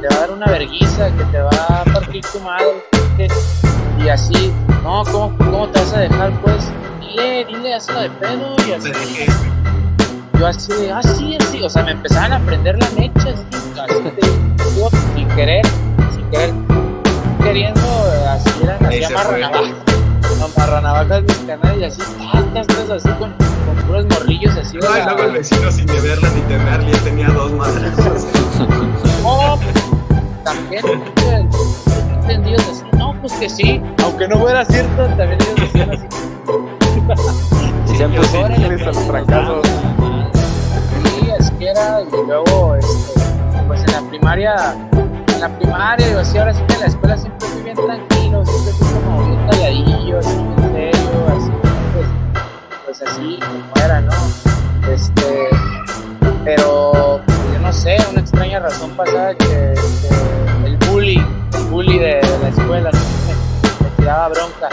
te 0.00 0.08
va 0.08 0.16
a 0.16 0.20
dar 0.20 0.30
una 0.32 0.46
verguiza, 0.46 1.10
que 1.16 1.24
te 1.24 1.38
va 1.40 1.50
a 1.68 1.84
partir 1.84 2.24
tu 2.32 2.40
madre, 2.40 2.82
y 4.04 4.08
así, 4.08 4.52
no, 4.82 5.04
¿cómo, 5.04 5.36
¿cómo 5.38 5.68
te 5.68 5.80
vas 5.80 5.92
a 5.92 6.00
dejar, 6.00 6.32
pues? 6.42 6.64
Dile, 7.00 7.44
dile, 7.44 7.74
hazlo 7.74 8.00
de 8.00 8.10
pedo, 8.10 8.56
y 8.68 8.72
así, 8.72 8.90
yo 10.38 10.46
así 10.46 10.72
de, 10.72 10.92
ah, 10.92 11.02
sí, 11.02 11.36
así, 11.40 11.62
o 11.62 11.70
sea, 11.70 11.82
me 11.84 11.92
empezaban 11.92 12.32
a 12.32 12.40
prender 12.40 12.78
la 12.78 12.90
mecha, 12.90 13.28
así, 13.30 13.80
así 13.80 13.94
sin 15.14 15.28
querer, 15.30 15.66
sin 16.14 16.30
querer, 16.30 16.54
queriendo, 17.42 17.80
así 18.30 18.50
eran, 18.62 18.78
así 18.86 19.14
fue. 19.28 19.97
Amarranavajas, 20.42 21.22
canales, 21.46 21.98
y 21.98 22.02
así, 22.02 22.12
tantas 22.32 22.66
cosas, 22.66 22.90
así, 23.04 23.08
con, 23.18 23.32
con 23.32 23.86
puros 23.86 24.06
morrillos, 24.06 24.56
así, 24.56 24.78
Ay, 24.88 25.00
la- 25.00 25.12
luego 25.12 25.22
el 25.28 25.32
vecino 25.32 25.70
sin 25.70 25.86
deberla 25.86 26.28
ni 26.30 26.40
temerla 26.42 26.90
ya 26.90 26.98
tenía 27.04 27.28
dos 27.28 27.52
madres. 27.52 27.92
No, 29.22 29.58
también 30.44 30.84
eh, 30.86 31.48
entendidos 32.22 32.62
así, 32.68 32.82
no, 32.96 33.14
pues 33.20 33.32
que 33.34 33.48
sí, 33.50 33.82
aunque 34.02 34.28
no 34.28 34.38
fuera 34.38 34.64
cierto, 34.64 35.06
también 35.16 35.38
ellos 35.40 35.56
decían 35.60 35.90
así. 35.90 36.06
Se 37.86 37.98
Yo 37.98 38.10
puso 38.10 38.28
sí, 38.30 38.36
órale, 38.38 38.68
les 38.68 38.82
pues, 38.84 39.06
trancazos. 39.08 39.66
Sí, 41.04 41.28
es 41.38 41.50
que 41.52 41.68
era, 41.70 42.00
y 42.02 42.26
luego, 42.26 42.74
este, 42.76 43.20
pues 43.66 43.80
en 43.82 43.92
la 43.92 44.00
primaria, 44.10 44.76
en 45.38 45.42
la 45.42 45.58
primaria, 45.58 46.10
yo 46.10 46.18
así, 46.18 46.36
ahora 46.36 46.52
sí 46.52 46.62
que 46.66 46.74
en 46.74 46.80
la 46.80 46.86
escuela 46.86 47.16
siempre 47.16 47.48
fui 47.48 47.62
bien 47.62 47.76
tranquilo, 47.76 48.44
siempre 48.44 48.72
fui 48.72 48.88
como 48.88 49.24
bien 49.24 49.48
calladillo, 49.48 50.18
así, 50.18 50.36
en 50.36 50.72
serio, 50.72 51.26
así, 51.36 51.50
pues, 51.94 52.06
pues 52.84 53.02
así, 53.02 53.38
como 53.40 53.84
era, 53.84 54.00
¿no? 54.00 54.12
Este, 54.92 55.48
pero, 56.44 57.20
pues, 57.24 57.38
yo 57.52 57.58
no 57.60 57.72
sé, 57.72 57.96
una 58.10 58.20
extraña 58.20 58.58
razón 58.58 58.90
pasaba 58.96 59.32
que, 59.34 59.46
que 59.46 60.66
el 60.66 60.76
bully, 60.88 61.24
el 61.54 61.64
bully 61.66 61.98
de, 61.98 62.14
de 62.16 62.38
la 62.42 62.48
escuela, 62.48 62.90
¿no? 62.90 62.98
me, 62.98 63.84
me 63.84 63.96
tiraba 63.96 64.28
bronca, 64.28 64.68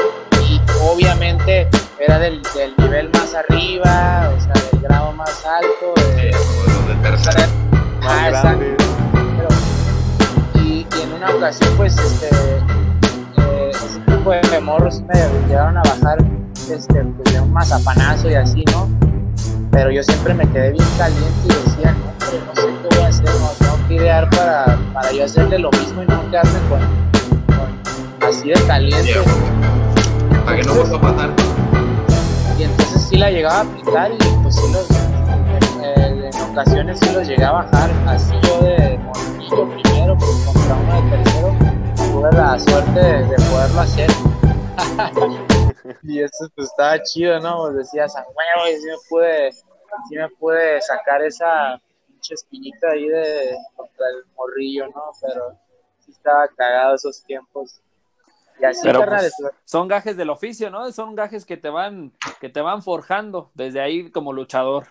y 0.49 0.59
obviamente 0.82 1.70
era 1.99 2.18
del, 2.18 2.41
del 2.55 2.74
nivel 2.78 3.09
más 3.09 3.36
arriba, 3.36 4.32
o 4.36 4.41
sea, 4.41 4.53
del 4.72 4.82
grado 4.82 5.11
más 5.13 5.45
alto, 5.45 5.93
de, 6.16 6.32
Los 6.32 6.88
de 6.88 6.95
tercera. 7.03 7.47
Más 8.01 8.11
Ah, 8.11 8.30
exacto. 8.30 8.84
Una 11.26 11.36
ocasión, 11.38 11.73
pues, 11.76 11.97
este, 11.97 12.28
eh, 12.28 13.71
ese 13.71 13.99
tipo 14.01 14.32
de 14.32 14.59
morros 14.61 15.01
me 15.01 15.15
llegaron 15.47 15.78
a 15.78 15.82
bajar 15.82 16.17
este, 16.69 17.03
pues, 17.03 17.34
de 17.34 17.41
un 17.41 17.51
mazapanazo 17.51 18.30
y 18.30 18.36
así, 18.36 18.63
¿no? 18.71 18.88
Pero 19.71 19.91
yo 19.91 20.03
siempre 20.03 20.34
me 20.34 20.47
quedé 20.51 20.71
bien 20.71 20.86
caliente 20.97 21.30
y 21.45 21.47
decía, 21.47 21.93
no, 21.93 22.11
hombre, 22.11 22.41
no 22.45 22.55
sé 22.55 22.67
qué 22.82 22.95
voy 22.95 23.05
a 23.05 23.07
hacer, 23.07 23.26
no, 23.26 23.47
tengo 23.59 23.88
que 23.88 23.93
idear 23.95 24.30
para, 24.30 24.78
para 24.93 25.11
yo 25.11 25.26
hacerle 25.26 25.59
lo 25.59 25.71
mismo 25.71 26.03
y 26.03 26.05
no 26.05 26.30
quedarme 26.30 26.59
con, 26.69 26.80
con 27.57 28.30
así 28.30 28.49
de 28.49 28.61
caliente. 28.67 29.13
Para 30.45 30.57
que 30.57 30.63
no 30.63 30.76
vuelva 30.76 30.97
a 30.97 31.01
pasar. 31.01 31.30
Y 32.57 32.63
entonces 32.63 33.01
sí 33.01 33.17
la 33.17 33.32
llegaba 33.32 33.57
a 33.57 33.61
aplicar 33.61 34.11
y 34.11 34.43
pues 34.43 34.55
sí 34.55 34.71
los, 34.71 34.88
en, 35.82 36.23
en 36.23 36.51
ocasiones 36.51 36.99
sí 36.99 37.09
los 37.11 37.28
llegué 37.28 37.43
a 37.43 37.51
bajar, 37.51 37.89
así 38.07 38.34
yo 38.43 38.59
de 38.61 38.99
primero, 39.50 40.18
contra 40.18 40.76
uno 40.76 41.02
de 41.02 41.18
tercero, 41.18 41.50
tuve 41.96 42.32
la 42.32 42.60
suerte 42.60 43.00
de, 43.00 43.24
de 43.24 43.36
poderlo 43.36 43.80
hacer. 43.82 44.10
y 46.04 46.22
eso 46.22 46.50
pues 46.56 46.70
estaba 46.70 47.02
chido, 47.04 47.39
¿no? 47.39 47.64
Pues 47.64 47.76
decías, 47.76 48.16
a 48.16 48.22
huevo, 48.22 48.70
y 48.70 48.76
sí 48.76 48.88
me 48.88 48.96
pude, 49.10 49.52
sí 49.52 50.16
me 50.16 50.30
pude 50.30 50.82
sacar 50.82 51.22
esa 51.22 51.80
pinche 52.08 52.34
espinita 52.34 52.89
ahí 52.89 53.08
de 53.08 53.58
contra 53.76 54.06
el 54.10 54.26
morrillo, 54.36 54.88
¿no? 54.88 55.04
Pero 55.22 55.58
sí 56.00 56.12
estaba 56.12 56.48
cagado 56.48 56.96
esos 56.96 57.24
tiempos. 57.24 57.82
Y 58.60 58.66
así, 58.66 58.82
Pero 58.84 59.06
pues, 59.06 59.34
son 59.66 59.88
gajes 59.88 60.16
del 60.16 60.30
oficio, 60.30 60.70
¿no? 60.70 60.89
Son 60.91 61.14
gajes 61.14 61.46
que 61.46 61.58
te 61.58 61.70
van, 61.70 62.14
que 62.39 62.50
te 62.50 62.62
van 62.62 62.82
forjando 62.82 63.52
desde 63.54 63.82
ahí 63.82 64.10
como 64.12 64.32
luchador. 64.32 64.88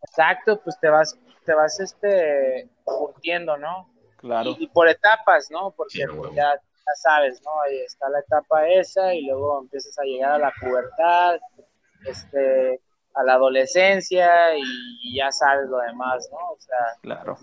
Exacto, 0.00 0.60
pues 0.62 0.78
te 0.78 0.88
vas, 0.88 1.18
te 1.48 1.54
vas 1.54 1.80
este 1.80 2.68
curtiendo, 2.84 3.56
¿no? 3.56 3.88
Claro. 4.18 4.50
Y, 4.50 4.64
y 4.64 4.66
por 4.68 4.86
etapas, 4.86 5.50
¿no? 5.50 5.70
Porque 5.70 5.98
Sí, 6.00 6.04
huevo. 6.04 6.34
ya, 6.34 6.52
ya 6.54 6.94
sabes, 7.02 7.40
¿no? 7.42 7.50
Ahí 7.62 7.78
está 7.80 8.06
la 8.10 8.20
etapa 8.20 8.68
esa 8.68 9.14
y 9.14 9.22
luego 9.26 9.60
empiezas 9.62 9.98
a 9.98 10.02
llegar 10.02 10.32
a 10.32 10.38
la 10.38 10.52
pubertad, 10.60 11.38
este, 12.04 12.80
a 13.14 13.22
la 13.24 13.34
adolescencia 13.34 14.54
y, 14.56 14.62
y 15.02 15.16
ya 15.16 15.32
sabes 15.32 15.68
lo 15.70 15.78
demás, 15.78 16.28
¿no? 16.30 16.38
O 16.50 16.58
sea, 16.60 16.76
Claro. 17.00 17.38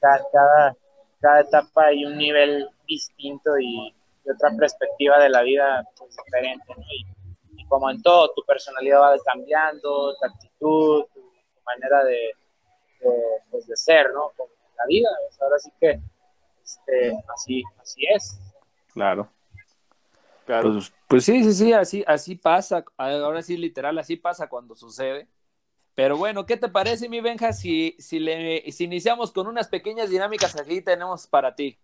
cada, 0.00 0.24
cada, 0.32 0.76
cada 1.20 1.40
etapa 1.40 1.86
hay 1.86 2.04
un 2.04 2.16
nivel 2.16 2.68
distinto 2.86 3.58
y, 3.58 3.88
y 4.24 4.30
otra 4.30 4.50
perspectiva 4.56 5.18
de 5.18 5.28
la 5.30 5.42
vida 5.42 5.82
pues, 5.98 6.14
diferente, 6.24 6.64
¿no? 6.68 6.82
Y, 6.92 7.60
y 7.60 7.66
como 7.66 7.90
en 7.90 8.00
todo, 8.02 8.32
tu 8.34 8.42
personalidad 8.44 9.00
va 9.00 9.16
cambiando, 9.24 10.14
tu 10.16 10.24
actitud, 10.26 11.04
tu, 11.12 11.20
tu 11.20 11.60
manera 11.64 12.04
de, 12.04 12.32
de, 13.02 13.22
pues, 13.50 13.66
de 13.66 13.76
ser, 13.76 14.12
¿no? 14.12 14.32
Como 14.36 14.50
la 14.76 14.86
vida, 14.86 15.08
ahora 15.40 15.58
sí 15.58 15.70
que 15.80 16.00
este, 16.62 17.12
así, 17.34 17.62
así 17.80 18.02
es. 18.14 18.38
Claro. 18.92 19.28
Claro. 20.46 20.72
Pues, 20.72 20.92
pues 21.08 21.24
sí, 21.24 21.44
sí, 21.44 21.52
sí, 21.52 21.72
así, 21.72 22.04
así 22.06 22.34
pasa. 22.34 22.84
Ahora 22.96 23.42
sí, 23.42 23.56
literal, 23.56 23.98
así 23.98 24.16
pasa 24.16 24.48
cuando 24.48 24.74
sucede. 24.74 25.28
Pero 25.94 26.16
bueno, 26.16 26.46
¿qué 26.46 26.56
te 26.56 26.68
parece, 26.68 27.08
mi 27.08 27.20
Benja, 27.20 27.52
si, 27.52 27.96
si, 27.98 28.18
le, 28.18 28.70
si 28.72 28.84
iniciamos 28.84 29.30
con 29.30 29.46
unas 29.46 29.68
pequeñas 29.68 30.08
dinámicas 30.08 30.54
que 30.54 30.62
aquí 30.62 30.80
tenemos 30.80 31.26
para 31.26 31.54
ti? 31.54 31.78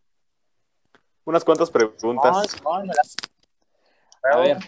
Unas 1.25 1.45
cuantas 1.45 1.71
preguntas. 1.71 2.57
A 4.23 4.39
ver, 4.39 4.59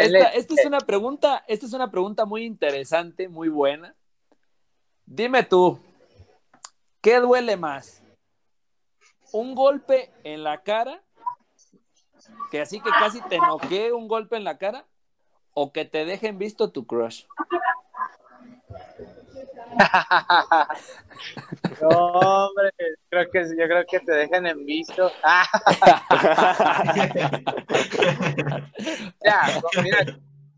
esta, 0.00 0.28
esta 0.30 0.54
es 0.54 0.66
una 0.66 0.80
pregunta, 0.80 1.44
esta 1.46 1.66
es 1.66 1.72
una 1.72 1.90
pregunta 1.90 2.24
muy 2.24 2.44
interesante, 2.44 3.28
muy 3.28 3.48
buena. 3.48 3.94
Dime 5.10 5.42
tú, 5.42 5.80
¿qué 7.00 7.18
duele 7.18 7.56
más? 7.56 8.02
¿Un 9.32 9.54
golpe 9.54 10.12
en 10.22 10.44
la 10.44 10.62
cara? 10.62 11.02
Que 12.50 12.60
así 12.60 12.78
que 12.80 12.90
casi 12.90 13.22
te 13.22 13.38
noquee 13.38 13.90
un 13.92 14.06
golpe 14.06 14.36
en 14.36 14.44
la 14.44 14.58
cara 14.58 14.84
o 15.54 15.72
que 15.72 15.86
te 15.86 16.04
dejen 16.04 16.36
visto 16.38 16.70
tu 16.70 16.86
crush. 16.86 17.24
No, 21.80 21.88
hombre, 21.88 22.70
creo 23.08 23.30
que, 23.30 23.40
yo 23.56 23.64
creo 23.66 23.84
que 23.88 24.00
te 24.00 24.12
dejan 24.12 24.46
en 24.46 24.64
visto. 24.64 25.10
ya, 29.24 29.40
como- 29.60 29.82
mira, 29.82 29.98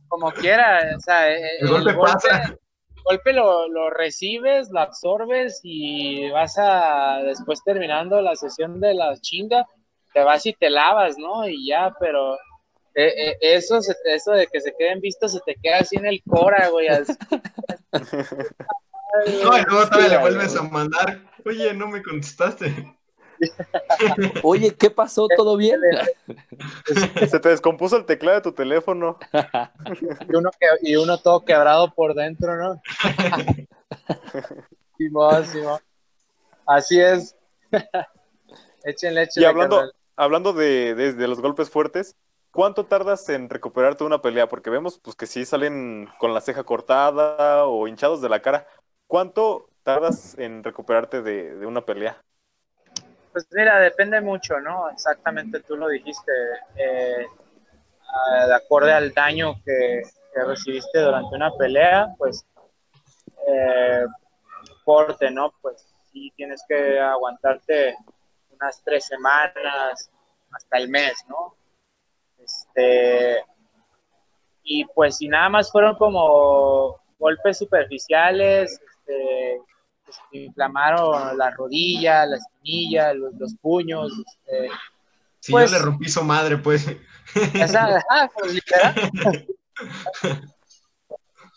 como 0.09 0.31
quiera, 0.33 0.97
o 0.97 1.01
sea, 1.01 1.29
El 1.31 1.69
golpe 1.69 1.95
pasa. 1.95 2.55
El 3.01 3.17
golpe 3.17 3.33
lo, 3.33 3.69
lo 3.69 3.91
recibes, 3.91 4.71
lo 4.71 4.81
absorbes 4.81 5.61
y 5.63 6.31
vas 6.31 6.57
a, 6.59 7.23
después 7.25 7.63
terminando 7.65 8.21
la 8.21 8.37
sesión 8.37 8.81
de 8.81 8.95
la 8.95 9.17
chinga, 9.19 9.67
te 10.13 10.23
vas 10.25 10.45
y 10.47 10.53
te 10.53 10.71
lavas, 10.71 11.17
¿no? 11.19 11.49
Y 11.49 11.67
ya, 11.69 11.93
pero 12.01 12.35
eh, 12.95 13.31
eh, 13.33 13.37
eso, 13.41 13.81
se- 13.83 13.97
eso 14.05 14.33
de 14.33 14.47
que 14.47 14.61
se 14.61 14.75
queden 14.79 15.01
vistos 15.01 15.33
se 15.33 15.41
te 15.47 15.57
queda 15.63 15.79
así 15.81 15.97
en 15.97 16.07
el 16.07 16.23
cora, 16.25 16.69
güey. 16.69 16.89
así. 16.89 17.13
No, 19.45 19.59
y 19.59 19.63
luego 19.65 19.87
todavía 19.89 20.09
le 20.09 20.19
vuelves 20.19 20.57
a 20.57 20.63
mandar. 20.63 21.21
Oye, 21.45 21.75
no 21.75 21.89
me 21.89 22.03
contestaste. 22.03 23.00
Oye, 24.43 24.75
¿qué 24.75 24.91
pasó? 24.91 25.29
¿Todo 25.37 25.57
bien? 25.57 25.81
Se 27.29 27.41
te 27.41 27.49
descompuso 27.49 27.97
el 27.97 28.05
teclado 28.05 28.37
de 28.37 28.43
tu 28.43 28.53
teléfono. 28.53 29.19
Y 30.29 30.37
uno, 30.37 30.51
que, 30.59 30.67
y 30.83 30.97
uno 30.97 31.19
todo 31.19 31.45
quebrado 31.45 31.93
por 31.95 32.15
dentro, 32.15 32.57
¿no? 32.57 32.83
Simón, 34.99 35.45
Simón. 35.47 35.81
Así 36.67 37.01
es. 37.01 37.37
échenle, 38.85 39.23
échenle. 39.23 39.43
Y 39.43 39.45
hablando, 39.45 39.77
carnal. 39.77 39.95
hablando 40.17 40.53
de, 40.53 40.95
de- 40.95 41.13
de 41.15 41.29
los 41.29 41.41
golpes 41.41 41.71
fuertes, 41.71 42.17
¿cuánto 42.51 42.87
tardas 42.87 43.29
en 43.29 43.49
recuperarte 43.49 44.05
de 44.05 44.09
una 44.09 44.23
pelea? 44.23 44.49
Porque 44.49 44.71
vemos 44.71 44.99
pues, 44.99 45.17
que 45.17 45.27
sí 45.27 45.45
salen 45.45 46.09
con 46.19 46.35
la 46.35 46.41
ceja 46.41 46.65
cortada 46.65 47.67
o 47.67 47.89
hinchados 47.89 48.21
de 48.21 48.29
la 48.29 48.43
cara. 48.43 48.67
¿Cuánto 49.07 49.69
tardas 49.83 50.39
en 50.39 50.63
recuperarte 50.63 51.23
de, 51.23 51.57
de 51.57 51.67
una 51.67 51.85
pelea? 51.85 52.23
Pues 53.33 53.47
mira, 53.53 53.79
depende 53.79 54.21
mucho, 54.21 54.59
¿no? 54.61 54.91
Exactamente, 54.91 55.61
tú 55.61 55.77
lo 55.77 55.89
dijiste. 55.89 56.33
eh, 56.77 57.27
ah, 58.09 58.47
de 58.47 58.55
acuerdo 58.55 58.93
al 58.93 59.13
daño 59.13 59.55
que, 59.65 60.03
que 60.35 60.45
recibiste 60.45 61.01
durante 61.01 61.37
una 61.37 61.53
pelea, 61.57 62.09
pues 62.19 62.45
eh, 63.47 64.05
corte, 64.85 65.31
¿no? 65.31 65.53
Pues 65.61 65.87
sí 66.13 66.33
tienes 66.37 66.65
que 66.69 66.99
aguantarte 66.99 67.97
unas 68.51 68.83
tres 68.85 69.07
semanas 69.07 70.11
hasta 70.53 70.79
el 70.79 70.89
mes, 70.89 71.15
¿no? 71.29 71.55
Este, 72.39 73.45
y 74.63 74.85
pues 74.87 75.19
si 75.19 75.29
nada 75.29 75.49
más 75.49 75.71
fueron 75.71 75.97
como 75.97 77.01
golpes 77.19 77.59
superficiales, 77.59 78.73
este, 78.73 79.61
pues, 80.11 80.43
inflamaron 80.43 81.37
la 81.39 81.51
rodilla, 81.51 82.27
la 82.27 82.37
espinilla, 82.37 83.13
los, 83.15 83.35
los 83.35 83.55
puños, 83.57 84.13
este, 84.47 84.69
Si 85.41 85.53
Pues- 85.53 85.71
yo 85.71 85.79
le 85.79 85.83
rompí 85.85 86.09
su 86.09 86.23
madre, 86.23 86.59
pues. 86.59 86.87
esa- 87.55 88.03
ah, 88.11 88.29
pues, 88.35 88.55
literal. 88.55 88.95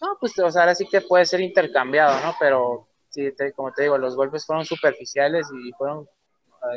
No, 0.01 0.17
pues 0.19 0.37
o 0.39 0.51
sea, 0.51 0.61
ahora 0.63 0.75
sí 0.75 0.85
que 0.89 1.01
puede 1.01 1.25
ser 1.25 1.39
intercambiado, 1.41 2.19
¿no? 2.25 2.35
Pero 2.39 2.87
sí, 3.09 3.31
te- 3.31 3.53
como 3.53 3.71
te 3.71 3.83
digo, 3.83 3.97
los 3.97 4.15
golpes 4.15 4.45
fueron 4.45 4.65
superficiales 4.65 5.47
y 5.53 5.71
fueron 5.73 6.07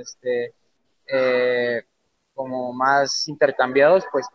este, 0.01 0.53
eh, 1.09 1.83
como 2.35 2.72
más 2.72 3.27
intercambiados, 3.29 4.05
pues, 4.12 4.27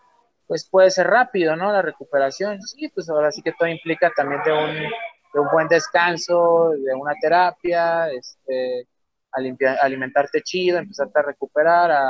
pues 0.47 0.65
puede 0.69 0.89
ser 0.91 1.07
rápido, 1.07 1.55
¿no? 1.55 1.71
La 1.71 1.81
recuperación. 1.81 2.61
Sí, 2.61 2.87
pues 2.89 3.09
ahora 3.09 3.31
sí 3.31 3.41
que 3.41 3.51
todo 3.53 3.67
implica 3.67 4.11
también 4.15 4.41
de 4.43 4.51
un, 4.51 4.91
de 5.33 5.39
un 5.39 5.47
buen 5.51 5.67
descanso, 5.67 6.71
de 6.71 6.93
una 6.93 7.13
terapia, 7.21 8.09
este, 8.09 8.87
a 9.31 9.39
limpia- 9.39 9.77
alimentarte 9.81 10.41
chido, 10.41 10.77
empezarte 10.77 11.19
a 11.19 11.23
recuperar, 11.23 11.91
a, 11.91 12.01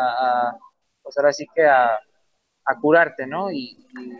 a- 0.49 0.57
pues 1.03 1.17
ahora 1.17 1.33
sí 1.33 1.45
que 1.53 1.65
a, 1.65 1.93
a 2.65 2.79
curarte, 2.79 3.25
¿no? 3.27 3.51
Y, 3.51 3.77
y, 3.99 4.11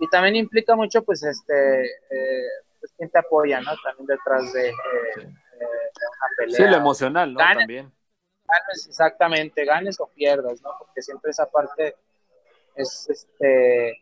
y 0.00 0.08
también 0.10 0.36
implica 0.36 0.74
mucho, 0.76 1.02
pues, 1.02 1.22
este, 1.22 1.84
eh, 1.86 2.46
pues, 2.80 2.92
quién 2.96 3.10
te 3.10 3.18
apoya, 3.18 3.60
¿no? 3.60 3.72
También 3.82 4.06
detrás 4.06 4.52
de, 4.52 4.68
eh, 4.68 4.72
eh, 5.16 5.22
de 5.22 6.06
una 6.06 6.28
pelea. 6.36 6.56
Sí, 6.56 6.64
lo 6.70 6.76
emocional, 6.76 7.32
¿no? 7.32 7.38
También. 7.38 7.92
ganes 8.46 8.86
exactamente, 8.88 9.64
ganes 9.64 9.98
o 10.00 10.06
pierdas, 10.08 10.60
¿no? 10.62 10.70
Porque 10.78 11.02
siempre 11.02 11.30
esa 11.32 11.46
parte 11.46 11.96
es, 12.76 13.08
este, 13.10 14.00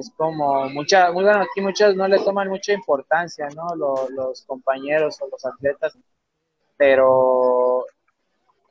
es 0.00 0.10
como 0.16 0.68
mucha, 0.70 1.12
muy 1.12 1.24
bueno, 1.24 1.40
aquí 1.40 1.60
muchos 1.60 1.94
no 1.96 2.08
le 2.08 2.18
toman 2.18 2.48
mucha 2.48 2.72
importancia, 2.72 3.48
¿no? 3.54 3.74
Lo- 3.76 4.08
los 4.10 4.42
compañeros 4.42 5.20
o 5.20 5.28
los 5.28 5.44
atletas, 5.44 5.96
pero 6.76 7.84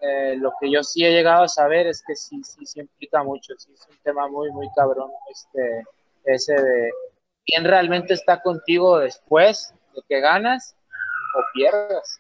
eh, 0.02 0.36
lo 0.38 0.52
que 0.60 0.72
yo 0.72 0.84
sí 0.84 1.06
he 1.06 1.12
llegado 1.12 1.44
a 1.44 1.48
saber 1.48 1.88
es 1.88 2.04
que 2.06 2.16
sí, 2.16 2.42
sí, 2.44 2.66
sí 2.66 2.80
implica 2.80 3.24
mucho, 3.24 3.54
sí 3.58 3.72
es 3.74 3.88
un 3.90 3.98
tema 4.04 4.28
muy, 4.28 4.52
muy 4.52 4.68
cabrón, 4.76 5.12
este, 5.32 5.84
ese 6.26 6.54
de 6.54 6.92
quién 7.46 7.64
realmente 7.66 8.14
está 8.14 8.42
contigo 8.42 9.00
después 9.00 9.74
de 9.96 10.02
que 10.08 10.20
ganas 10.20 10.76
o 11.36 11.42
pierdas. 11.54 12.20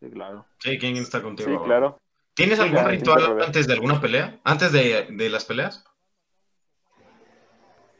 Sí, 0.00 0.10
claro. 0.10 0.46
Sí, 0.58 0.78
¿quién 0.78 0.96
está 0.96 1.22
contigo? 1.22 1.48
Sí, 1.48 1.54
ahora? 1.54 1.66
claro. 1.66 1.98
¿Tienes 2.34 2.58
Sí, 2.58 2.64
algún 2.64 2.76
claro, 2.78 2.90
ritual 2.90 3.42
antes 3.42 3.66
de 3.66 3.72
alguna 3.74 4.00
pelea? 4.00 4.38
¿Antes 4.44 4.72
de, 4.72 5.08
de 5.10 5.28
las 5.30 5.44
peleas? 5.44 5.84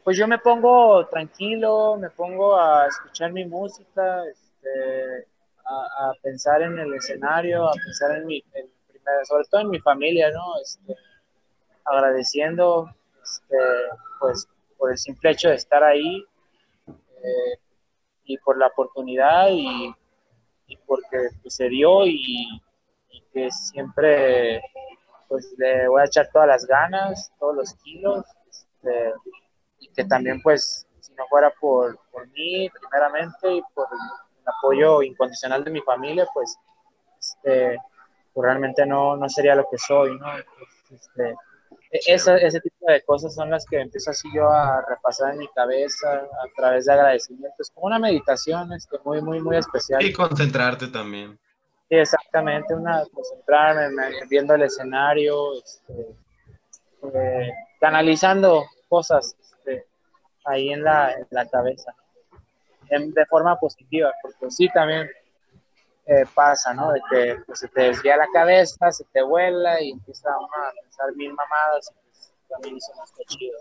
Pues 0.03 0.17
yo 0.17 0.27
me 0.27 0.39
pongo 0.39 1.05
tranquilo, 1.07 1.95
me 1.95 2.09
pongo 2.09 2.57
a 2.57 2.87
escuchar 2.87 3.31
mi 3.31 3.45
música, 3.45 4.23
este, 4.25 5.27
a, 5.63 6.11
pensar 6.23 6.63
en 6.63 6.79
el 6.79 6.93
escenario, 6.95 7.67
a 7.67 7.73
pensar 7.73 8.17
en 8.17 8.25
mi, 8.25 8.43
en 8.53 8.67
primero, 8.87 9.25
sobre 9.25 9.45
todo 9.45 9.61
en 9.61 9.69
mi 9.69 9.79
familia, 9.79 10.31
¿no? 10.31 10.59
Este, 10.59 10.95
agradeciendo, 11.85 12.89
este, 13.21 13.57
pues, 14.19 14.47
por 14.75 14.91
el 14.91 14.97
simple 14.97 15.31
hecho 15.31 15.49
de 15.49 15.55
estar 15.55 15.83
ahí 15.83 16.25
eh, 16.87 17.59
y 18.25 18.37
por 18.39 18.57
la 18.57 18.67
oportunidad 18.67 19.49
y, 19.51 19.93
y 20.65 20.77
porque 20.77 21.29
pues, 21.43 21.55
se 21.55 21.69
dio 21.69 22.07
y, 22.07 22.59
y 23.11 23.21
que 23.31 23.51
siempre, 23.51 24.63
pues, 25.27 25.53
le 25.59 25.87
voy 25.87 26.01
a 26.01 26.05
echar 26.05 26.27
todas 26.33 26.47
las 26.47 26.65
ganas, 26.65 27.31
todos 27.39 27.55
los 27.55 27.73
kilos, 27.75 28.25
este, 28.49 29.13
y 29.81 29.89
que 29.89 30.05
también 30.05 30.41
pues 30.41 30.87
si 31.01 31.13
no 31.15 31.25
fuera 31.29 31.51
por, 31.59 31.99
por 32.11 32.27
mí 32.29 32.69
primeramente 32.69 33.55
y 33.55 33.61
por 33.73 33.87
el 33.91 34.47
apoyo 34.47 35.01
incondicional 35.01 35.63
de 35.63 35.71
mi 35.71 35.81
familia 35.81 36.25
pues, 36.33 36.55
este, 37.19 37.77
pues 38.33 38.45
realmente 38.45 38.85
no, 38.85 39.17
no 39.17 39.27
sería 39.27 39.55
lo 39.55 39.67
que 39.69 39.77
soy 39.77 40.17
¿no? 40.17 40.27
Este, 40.89 41.31
e- 41.91 41.99
esa- 42.13 42.37
ese 42.37 42.61
tipo 42.61 42.85
de 42.89 43.01
cosas 43.03 43.33
son 43.35 43.49
las 43.49 43.65
que 43.65 43.79
empiezo 43.81 44.11
así 44.11 44.29
yo 44.33 44.49
a 44.49 44.81
repasar 44.87 45.33
en 45.33 45.39
mi 45.39 45.47
cabeza 45.49 46.13
a 46.13 46.47
través 46.55 46.85
de 46.85 46.93
agradecimientos 46.93 47.71
como 47.71 47.87
una 47.87 47.99
meditación 47.99 48.71
este, 48.73 48.97
muy 49.03 49.21
muy 49.21 49.41
muy 49.41 49.57
especial 49.57 50.01
Y 50.03 50.13
concentrarte 50.13 50.87
también. 50.87 51.37
Sí, 51.89 51.97
exactamente, 51.97 52.73
una 52.73 53.03
concentrarme, 53.13 53.89
me- 53.89 54.25
viendo 54.29 54.53
el 54.55 54.61
escenario, 54.63 55.53
este, 55.61 56.15
eh, 57.13 57.51
canalizando 57.79 58.63
cosas 58.87 59.35
ahí 60.45 60.71
en 60.71 60.83
la, 60.83 61.13
en 61.13 61.27
la 61.29 61.47
cabeza, 61.47 61.93
en- 62.89 63.11
de 63.13 63.25
forma 63.25 63.57
positiva, 63.59 64.11
porque 64.21 64.49
sí 64.51 64.67
también 64.73 65.09
eh, 66.07 66.25
pasa, 66.33 66.73
¿no? 66.73 66.91
De 66.91 67.01
que 67.09 67.35
pues, 67.45 67.59
se 67.59 67.67
te 67.67 67.81
desvía 67.83 68.17
la 68.17 68.27
cabeza, 68.33 68.91
se 68.91 69.05
te 69.05 69.21
vuela 69.21 69.79
y 69.81 69.91
empieza 69.91 70.29
uno 70.37 70.47
a 70.47 70.71
pensar 70.81 71.13
mil 71.15 71.33
mamadas 71.33 71.91
y 71.91 71.93
pues, 72.09 72.33
también 72.49 72.77
eso 72.77 72.91
no 72.95 73.03
está 73.03 73.23
chido. 73.27 73.57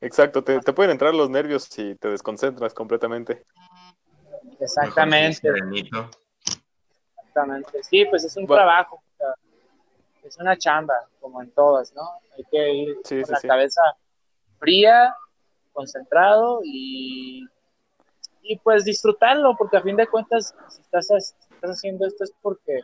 Exacto, 0.00 0.44
te, 0.44 0.60
te 0.60 0.72
pueden 0.72 0.92
entrar 0.92 1.14
los 1.14 1.28
nervios 1.30 1.64
si 1.64 1.94
te 1.96 2.08
desconcentras 2.08 2.72
completamente. 2.74 3.44
Exactamente. 4.60 5.48
Exactamente. 7.18 7.82
Sí, 7.82 8.04
pues 8.06 8.24
es 8.24 8.36
un 8.36 8.46
trabajo. 8.46 8.96
o 8.96 9.16
sea, 9.18 9.34
es 10.22 10.36
una 10.38 10.56
chamba, 10.56 10.94
como 11.20 11.42
en 11.42 11.50
todas, 11.52 11.92
¿no? 11.94 12.02
Hay 12.36 12.44
que 12.50 12.72
ir 12.72 12.96
Sí, 13.04 13.16
con 13.16 13.26
sí, 13.26 13.32
la 13.32 13.40
sí. 13.40 13.48
cabeza 13.48 13.80
fría, 14.58 15.14
concentrado 15.76 16.60
y, 16.64 17.46
y 18.42 18.58
pues 18.58 18.84
disfrutarlo, 18.84 19.54
porque 19.56 19.76
a 19.76 19.82
fin 19.82 19.96
de 19.96 20.06
cuentas, 20.08 20.54
si 20.68 20.80
estás, 20.80 21.06
si 21.06 21.54
estás 21.54 21.70
haciendo 21.70 22.06
esto 22.06 22.24
es 22.24 22.32
porque, 22.42 22.80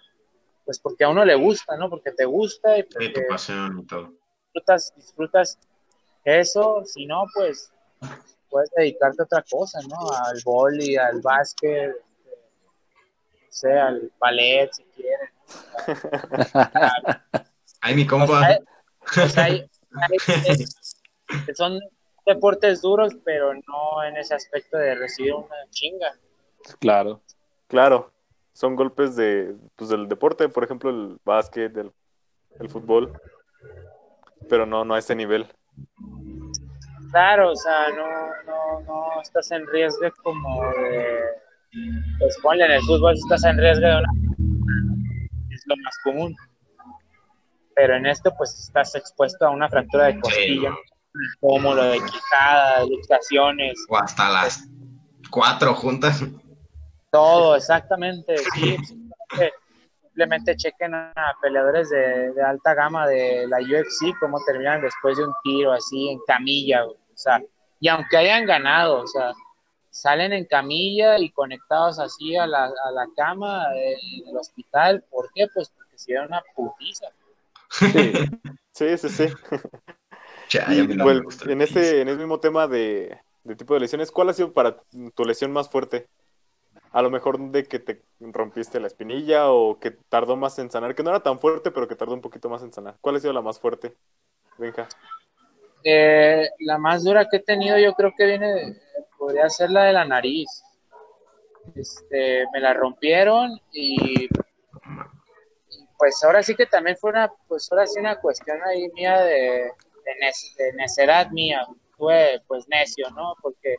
pues 0.64 0.78
porque 0.78 1.04
a 1.04 1.08
uno 1.08 1.24
le 1.24 1.34
gusta, 1.34 1.76
¿no? 1.76 1.88
Porque 1.90 2.12
te 2.12 2.24
gusta 2.24 2.78
y 2.78 2.82
Sí, 2.82 2.88
porque 2.92 3.08
tu 3.10 3.20
pasión 3.28 3.78
y 3.80 3.86
todo. 3.86 4.12
disfrutas, 4.44 4.92
disfrutas 4.96 5.58
eso, 6.24 6.82
si 6.84 7.06
no, 7.06 7.24
pues 7.34 7.72
puedes 8.48 8.70
dedicarte 8.76 9.22
a 9.22 9.24
otra 9.24 9.44
cosa, 9.50 9.80
¿no? 9.88 9.96
Al 10.12 10.40
vóley, 10.44 10.96
al 10.96 11.20
básquet, 11.20 11.90
no 11.90 13.48
sé, 13.48 13.72
al 13.72 14.12
ballet, 14.20 14.70
si 14.72 14.84
quieres. 14.94 15.30
Ay, 17.80 17.94
mi 17.96 18.06
compa. 18.06 18.40
sea, 18.40 19.24
o 19.24 19.28
sea, 19.28 19.44
hay- 19.44 19.66
hay- 20.10 20.18
que 21.46 21.54
son 21.54 21.80
deportes 22.24 22.82
duros, 22.82 23.14
pero 23.24 23.54
no 23.54 24.04
en 24.06 24.16
ese 24.16 24.34
aspecto 24.34 24.76
de 24.76 24.94
recibir 24.94 25.34
una 25.34 25.56
chinga. 25.70 26.12
Claro. 26.78 27.20
Claro, 27.68 28.12
son 28.52 28.76
golpes 28.76 29.16
de, 29.16 29.56
pues, 29.76 29.88
del 29.88 30.08
deporte, 30.08 30.48
por 30.48 30.64
ejemplo, 30.64 30.90
el 30.90 31.18
básquet, 31.24 31.74
el, 31.76 31.90
el 32.60 32.68
fútbol, 32.68 33.18
pero 34.48 34.66
no, 34.66 34.84
no 34.84 34.94
a 34.94 34.98
ese 34.98 35.14
nivel. 35.14 35.46
Claro, 37.10 37.52
o 37.52 37.56
sea, 37.56 37.88
no, 37.90 38.06
no, 38.44 38.80
no 38.82 39.22
estás 39.22 39.50
en 39.52 39.66
riesgo 39.66 40.06
como 40.22 40.62
de, 40.74 41.20
pues 42.18 42.38
ponle 42.42 42.64
en 42.64 42.72
el 42.72 42.82
fútbol 42.82 43.14
estás 43.14 43.44
en 43.44 43.58
riesgo 43.58 43.86
de 43.86 43.96
una, 43.96 44.12
es 45.50 45.62
lo 45.66 45.76
más 45.76 45.98
común. 46.04 46.36
Pero 47.74 47.96
en 47.96 48.04
esto, 48.04 48.34
pues 48.36 48.58
estás 48.58 48.94
expuesto 48.94 49.46
a 49.46 49.50
una 49.50 49.68
fractura 49.68 50.06
de 50.06 50.20
costilla, 50.20 50.76
pómulo, 51.40 51.84
de 51.84 51.98
quijada, 51.98 52.84
luxaciones, 52.86 53.84
O 53.88 53.96
hasta 53.96 54.30
las 54.30 54.68
cuatro 55.30 55.74
juntas. 55.74 56.22
Todo, 57.10 57.56
exactamente. 57.56 58.36
Sí, 58.38 58.76
simplemente, 58.84 59.52
simplemente 60.00 60.56
chequen 60.56 60.94
a 60.94 61.34
peleadores 61.40 61.90
de, 61.90 62.32
de 62.32 62.42
alta 62.42 62.74
gama 62.74 63.06
de 63.06 63.46
la 63.48 63.58
UFC, 63.58 64.18
cómo 64.20 64.38
terminan 64.46 64.80
después 64.80 65.16
de 65.16 65.24
un 65.24 65.34
tiro 65.42 65.72
así 65.72 66.10
en 66.10 66.20
camilla. 66.26 66.84
O 66.84 66.96
sea, 67.14 67.42
y 67.80 67.88
aunque 67.88 68.16
hayan 68.16 68.46
ganado, 68.46 69.02
o 69.02 69.06
sea, 69.06 69.32
salen 69.90 70.32
en 70.32 70.46
camilla 70.46 71.18
y 71.18 71.30
conectados 71.30 71.98
así 71.98 72.36
a 72.36 72.46
la, 72.46 72.64
a 72.64 72.90
la 72.92 73.06
cama 73.16 73.68
del 73.70 74.24
del 74.24 74.36
hospital. 74.36 75.04
¿Por 75.10 75.30
qué? 75.34 75.46
Pues 75.52 75.68
porque 75.70 75.98
se 75.98 76.12
dieron 76.12 76.28
una 76.28 76.42
putiza. 76.54 77.06
Sí, 77.70 78.96
sí, 78.96 78.98
sí. 78.98 79.08
sí. 79.08 79.34
Ya, 80.52 80.66
ya 80.72 80.82
Y, 80.82 80.88
me 80.88 80.94
la 80.94 81.04
bueno, 81.04 81.22
gusta. 81.24 81.50
en 81.50 81.62
este, 81.62 82.00
en 82.02 82.08
el 82.08 82.18
mismo 82.18 82.38
tema 82.40 82.66
de, 82.66 83.18
de 83.44 83.56
tipo 83.56 83.74
de 83.74 83.80
lesiones, 83.80 84.10
¿cuál 84.10 84.28
ha 84.28 84.32
sido 84.34 84.52
para 84.52 84.76
tu 85.14 85.24
lesión 85.24 85.50
más 85.52 85.70
fuerte? 85.70 86.08
A 86.90 87.00
lo 87.00 87.10
mejor 87.10 87.38
de 87.50 87.64
que 87.64 87.78
te 87.78 88.02
rompiste 88.20 88.78
la 88.78 88.86
espinilla 88.86 89.50
o 89.50 89.78
que 89.78 89.92
tardó 90.10 90.36
más 90.36 90.58
en 90.58 90.70
sanar, 90.70 90.94
que 90.94 91.02
no 91.02 91.10
era 91.10 91.22
tan 91.22 91.38
fuerte, 91.38 91.70
pero 91.70 91.88
que 91.88 91.96
tardó 91.96 92.12
un 92.12 92.20
poquito 92.20 92.50
más 92.50 92.62
en 92.62 92.72
sanar. 92.72 92.96
¿Cuál 93.00 93.16
ha 93.16 93.20
sido 93.20 93.32
la 93.32 93.40
más 93.40 93.58
fuerte? 93.58 93.96
Benja. 94.58 94.88
Eh, 95.84 96.48
la 96.60 96.76
más 96.78 97.02
dura 97.04 97.26
que 97.28 97.38
he 97.38 97.42
tenido 97.42 97.78
yo 97.78 97.94
creo 97.94 98.12
que 98.16 98.26
viene, 98.26 98.52
de- 98.52 98.80
podría 99.18 99.48
ser 99.48 99.70
la 99.70 99.84
de 99.84 99.92
la 99.94 100.04
nariz. 100.04 100.48
Este, 101.74 102.44
me 102.52 102.60
la 102.60 102.74
rompieron 102.74 103.58
y, 103.72 104.24
y, 104.24 104.28
pues 105.96 106.22
ahora 106.24 106.42
sí 106.42 106.54
que 106.54 106.66
también 106.66 106.96
fue 106.96 107.10
una, 107.10 107.32
pues 107.48 107.70
ahora 107.70 107.86
sí 107.86 108.00
una 108.00 108.20
cuestión 108.20 108.58
ahí 108.64 108.88
mía 108.94 109.22
de, 109.22 109.70
de, 110.04 110.64
de 110.64 110.72
necedad 110.74 111.30
mía. 111.30 111.66
Fue 111.96 112.40
pues 112.46 112.66
necio, 112.68 113.08
¿no? 113.10 113.34
Porque 113.40 113.76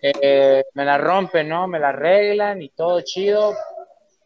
eh, 0.00 0.64
me 0.74 0.84
la 0.84 0.98
rompen, 0.98 1.48
¿no? 1.48 1.66
Me 1.68 1.78
la 1.78 1.90
arreglan 1.90 2.62
y 2.62 2.70
todo 2.70 3.00
chido, 3.02 3.54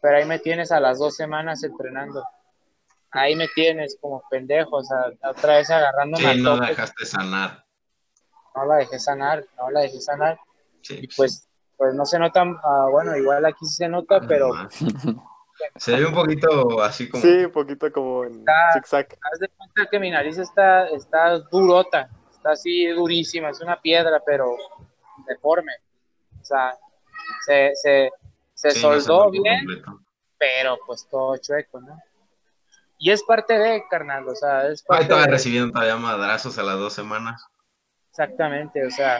pero 0.01 0.17
ahí 0.17 0.25
me 0.25 0.39
tienes 0.39 0.71
a 0.71 0.79
las 0.79 0.99
dos 0.99 1.15
semanas 1.15 1.63
entrenando. 1.63 2.23
Ahí 3.11 3.35
me 3.35 3.47
tienes 3.49 3.97
como 4.01 4.23
pendejo, 4.29 4.77
o 4.77 4.83
sea, 4.83 5.05
otra 5.29 5.57
vez 5.57 5.69
agarrando 5.69 6.17
Sí, 6.17 6.41
no 6.41 6.57
dejaste 6.57 7.05
sanar. 7.05 7.63
no 8.55 8.65
la 8.65 8.75
dejé 8.77 8.97
sanar, 8.99 9.45
no 9.57 9.69
la 9.69 9.81
dejé 9.81 10.01
sanar. 10.01 10.39
Sí, 10.81 10.99
Y 11.01 11.07
pues, 11.15 11.47
pues 11.77 11.93
no 11.93 12.05
se 12.05 12.17
nota, 12.17 12.41
ah, 12.41 12.87
bueno, 12.91 13.15
igual 13.15 13.45
aquí 13.45 13.65
sí 13.65 13.75
se 13.75 13.87
nota, 13.87 14.19
pero 14.27 14.47
nomás. 14.49 14.75
Se 15.75 15.95
ve 15.95 16.05
un 16.05 16.13
poquito 16.13 16.81
así 16.81 17.09
como. 17.09 17.23
Sí, 17.23 17.45
un 17.45 17.51
poquito 17.51 17.91
como 17.91 18.25
en 18.25 18.45
zigzag. 18.73 19.07
haz 19.31 19.39
de 19.39 19.47
cuenta 19.49 19.87
que 19.89 19.99
mi 19.99 20.09
nariz 20.11 20.37
está, 20.37 20.87
está 20.89 21.39
durota, 21.39 22.09
está 22.31 22.51
así 22.51 22.87
durísima, 22.87 23.49
es 23.49 23.61
una 23.61 23.79
piedra, 23.81 24.21
pero 24.25 24.55
deforme. 25.27 25.71
O 26.41 26.45
sea, 26.45 26.77
se, 27.45 27.71
se, 27.75 28.11
se 28.53 28.71
Sí, 28.71 28.81
no 28.81 28.93
se 28.93 29.01
soldó 29.01 29.31
bien, 29.31 29.59
completo. 29.65 29.99
pero 30.37 30.77
pues 30.85 31.07
todo 31.09 31.37
chueco, 31.37 31.79
¿no? 31.81 31.97
Y 32.97 33.11
es 33.11 33.23
parte 33.23 33.57
de, 33.57 33.83
carnal, 33.89 34.27
o 34.27 34.35
sea, 34.35 34.67
es 34.67 34.81
Ahí 34.81 34.85
parte 34.87 35.03
estaba 35.03 35.21
de, 35.23 35.27
recibiendo 35.31 35.71
todavía 35.73 35.97
madrazos 35.97 36.57
a 36.57 36.63
las 36.63 36.77
dos 36.77 36.93
semanas. 36.93 37.45
exactamente, 38.09 38.85
o 38.85 38.91
sea, 38.91 39.19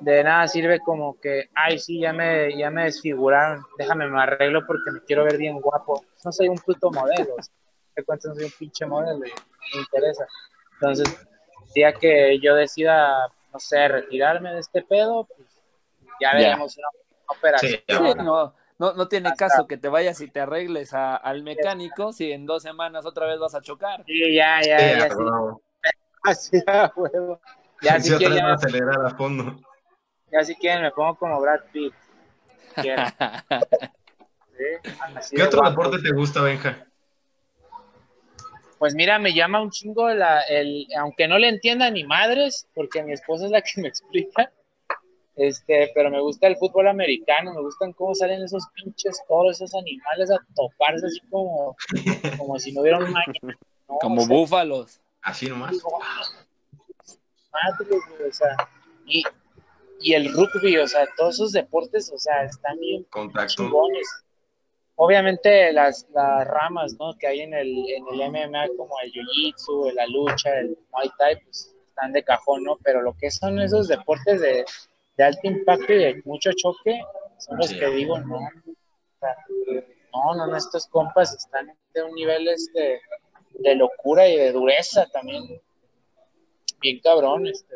de 0.00 0.22
nada 0.24 0.46
sirve 0.48 0.80
como 0.80 1.18
que, 1.20 1.48
ay, 1.54 1.78
sí, 1.78 2.00
ya 2.00 2.12
me, 2.12 2.56
ya 2.56 2.70
me 2.70 2.84
desfiguraron, 2.84 3.64
déjame 3.78 4.08
me 4.08 4.20
arreglo 4.20 4.66
porque 4.66 4.90
me 4.92 5.00
quiero 5.00 5.24
ver 5.24 5.38
bien 5.38 5.60
guapo. 5.60 6.04
No 6.24 6.32
soy 6.32 6.48
un 6.48 6.58
puto 6.58 6.90
modelo, 6.90 7.34
te 7.94 8.04
cuento, 8.04 8.28
no 8.28 8.34
soy 8.34 8.44
un 8.44 8.52
pinche 8.58 8.84
modelo 8.86 9.24
y 9.26 9.30
no 9.30 9.36
me 9.74 9.80
interesa. 9.80 10.26
Entonces, 10.74 11.08
el 11.66 11.72
día 11.74 11.92
que 11.94 12.38
yo 12.40 12.54
decida, 12.54 13.28
no 13.52 13.58
sé, 13.58 13.88
retirarme 13.88 14.52
de 14.52 14.60
este 14.60 14.82
pedo, 14.82 15.24
pues 15.34 15.48
ya 16.20 16.32
Ya. 16.32 16.38
veremos 16.38 16.76
una 16.76 16.88
operación. 17.28 17.72
Sí, 17.72 17.84
Sí, 17.88 18.14
no, 18.22 18.54
no, 18.78 18.92
no 18.92 19.08
tiene 19.08 19.30
Hasta- 19.30 19.48
caso 19.48 19.66
que 19.66 19.78
te 19.78 19.88
vayas 19.88 20.20
y 20.20 20.28
te 20.30 20.40
arregles 20.40 20.92
a- 20.92 21.16
al 21.16 21.42
mecánico 21.42 22.12
si 22.12 22.30
en 22.32 22.44
dos 22.44 22.62
semanas 22.62 23.06
otra 23.06 23.26
vez 23.26 23.38
vas 23.38 23.54
a 23.54 23.62
chocar. 23.62 24.04
Sí, 24.04 24.34
ya, 24.34 24.60
ya, 24.62 24.78
Sí, 24.78 24.98
ya. 24.98 25.08
Ya, 27.82 28.00
Sí, 28.00 28.08
si 28.08 28.14
otra 28.14 28.28
quieren, 28.28 28.34
vez 28.36 28.42
va 28.44 28.46
a 28.46 28.50
ya, 28.50 28.54
acelerar 28.54 29.06
a 29.06 29.10
fondo. 29.16 29.60
Ya 30.36 30.44
si 30.44 30.54
quieren 30.56 30.82
me 30.82 30.90
pongo 30.90 31.16
como 31.16 31.40
Brad 31.40 31.60
Pitt. 31.72 31.94
si. 32.82 33.14
Sí, 35.20 35.36
¿Qué 35.36 35.42
de 35.42 35.48
otro 35.48 35.60
guapo. 35.60 35.82
deporte 35.82 36.02
te 36.02 36.14
gusta, 36.14 36.40
Benja? 36.40 36.86
Pues 38.78 38.94
mira, 38.94 39.18
me 39.18 39.34
llama 39.34 39.60
un 39.60 39.70
chingo 39.70 40.08
la, 40.08 40.40
el, 40.40 40.86
aunque 40.98 41.28
no 41.28 41.38
le 41.38 41.50
entienda 41.50 41.90
ni 41.90 42.04
madres, 42.04 42.66
porque 42.74 43.02
mi 43.02 43.12
esposa 43.12 43.44
es 43.44 43.50
la 43.50 43.60
que 43.60 43.82
me 43.82 43.88
explica, 43.88 44.50
este, 45.34 45.90
pero 45.94 46.10
me 46.10 46.22
gusta 46.22 46.46
el 46.46 46.56
fútbol 46.56 46.88
americano, 46.88 47.52
me 47.52 47.60
gustan 47.60 47.92
cómo 47.92 48.14
salen 48.14 48.42
esos 48.42 48.64
pinches 48.74 49.22
toros, 49.28 49.60
esos 49.60 49.74
animales 49.74 50.30
a 50.30 50.38
toparse 50.54 51.06
así 51.06 51.20
como, 51.28 51.76
como 52.38 52.58
si 52.58 52.72
no 52.72 52.80
hubiera 52.80 52.96
un 52.96 53.12
mañana. 53.12 53.58
¿no? 53.88 53.98
Como 53.98 54.22
O 54.22 54.24
sea, 54.24 54.36
búfalos. 54.36 55.00
Así 55.20 55.48
nomás. 55.48 55.72
digo, 55.72 55.98
madre, 57.52 57.86
güey, 57.88 58.30
o 58.30 58.32
sea, 58.32 58.56
y, 59.04 59.22
y 60.06 60.14
el 60.14 60.32
rugby, 60.32 60.76
o 60.78 60.86
sea, 60.86 61.04
todos 61.16 61.34
esos 61.34 61.50
deportes, 61.50 62.12
o 62.14 62.18
sea, 62.18 62.44
están 62.44 62.78
bien 62.78 63.02
Contacto. 63.10 63.64
chingones. 63.64 64.08
Obviamente 64.94 65.72
las, 65.72 66.06
las 66.14 66.46
ramas, 66.46 66.94
¿no? 67.00 67.16
Que 67.18 67.26
hay 67.26 67.40
en 67.40 67.52
el, 67.52 67.68
en 67.90 68.04
el 68.12 68.30
MMA 68.30 68.68
como 68.76 68.94
el 69.02 69.10
Jiu-Jitsu, 69.12 69.92
la 69.94 70.06
lucha, 70.06 70.60
el 70.60 70.78
Muay 70.92 71.10
Thai, 71.18 71.42
pues 71.42 71.74
están 71.88 72.12
de 72.12 72.22
cajón, 72.22 72.62
¿no? 72.62 72.76
Pero 72.84 73.02
lo 73.02 73.14
que 73.16 73.32
son 73.32 73.58
esos 73.60 73.88
deportes 73.88 74.40
de, 74.40 74.64
de 75.16 75.24
alto 75.24 75.40
impacto 75.42 75.92
y 75.92 75.98
de 75.98 76.22
mucho 76.24 76.50
choque, 76.52 77.00
son 77.38 77.56
los 77.58 77.66
Sí. 77.68 77.76
que 77.78 77.86
digo, 77.88 78.16
no. 78.20 78.38
no, 79.20 80.34
no, 80.36 80.46
no, 80.46 80.56
estos 80.56 80.86
compas 80.86 81.34
están 81.34 81.72
de 81.94 82.02
un 82.04 82.14
nivel 82.14 82.46
este, 82.46 83.00
de 83.58 83.74
locura 83.74 84.28
y 84.28 84.36
de 84.36 84.52
dureza 84.52 85.04
también. 85.12 85.60
Bien 86.80 87.00
cabrón, 87.00 87.48
este. 87.48 87.74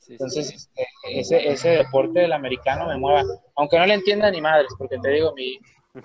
Sí, 0.00 0.12
Entonces, 0.14 0.48
sí. 0.48 0.54
este, 0.56 1.20
ese, 1.20 1.48
ese 1.48 1.68
deporte 1.70 2.20
del 2.20 2.32
americano 2.32 2.86
me 2.86 2.96
mueva. 2.96 3.22
Aunque 3.56 3.78
no 3.78 3.86
le 3.86 3.94
entienda 3.94 4.30
ni 4.30 4.40
madres, 4.40 4.72
porque 4.78 4.98
te 4.98 5.10
digo, 5.10 5.32
mi, 5.34 5.58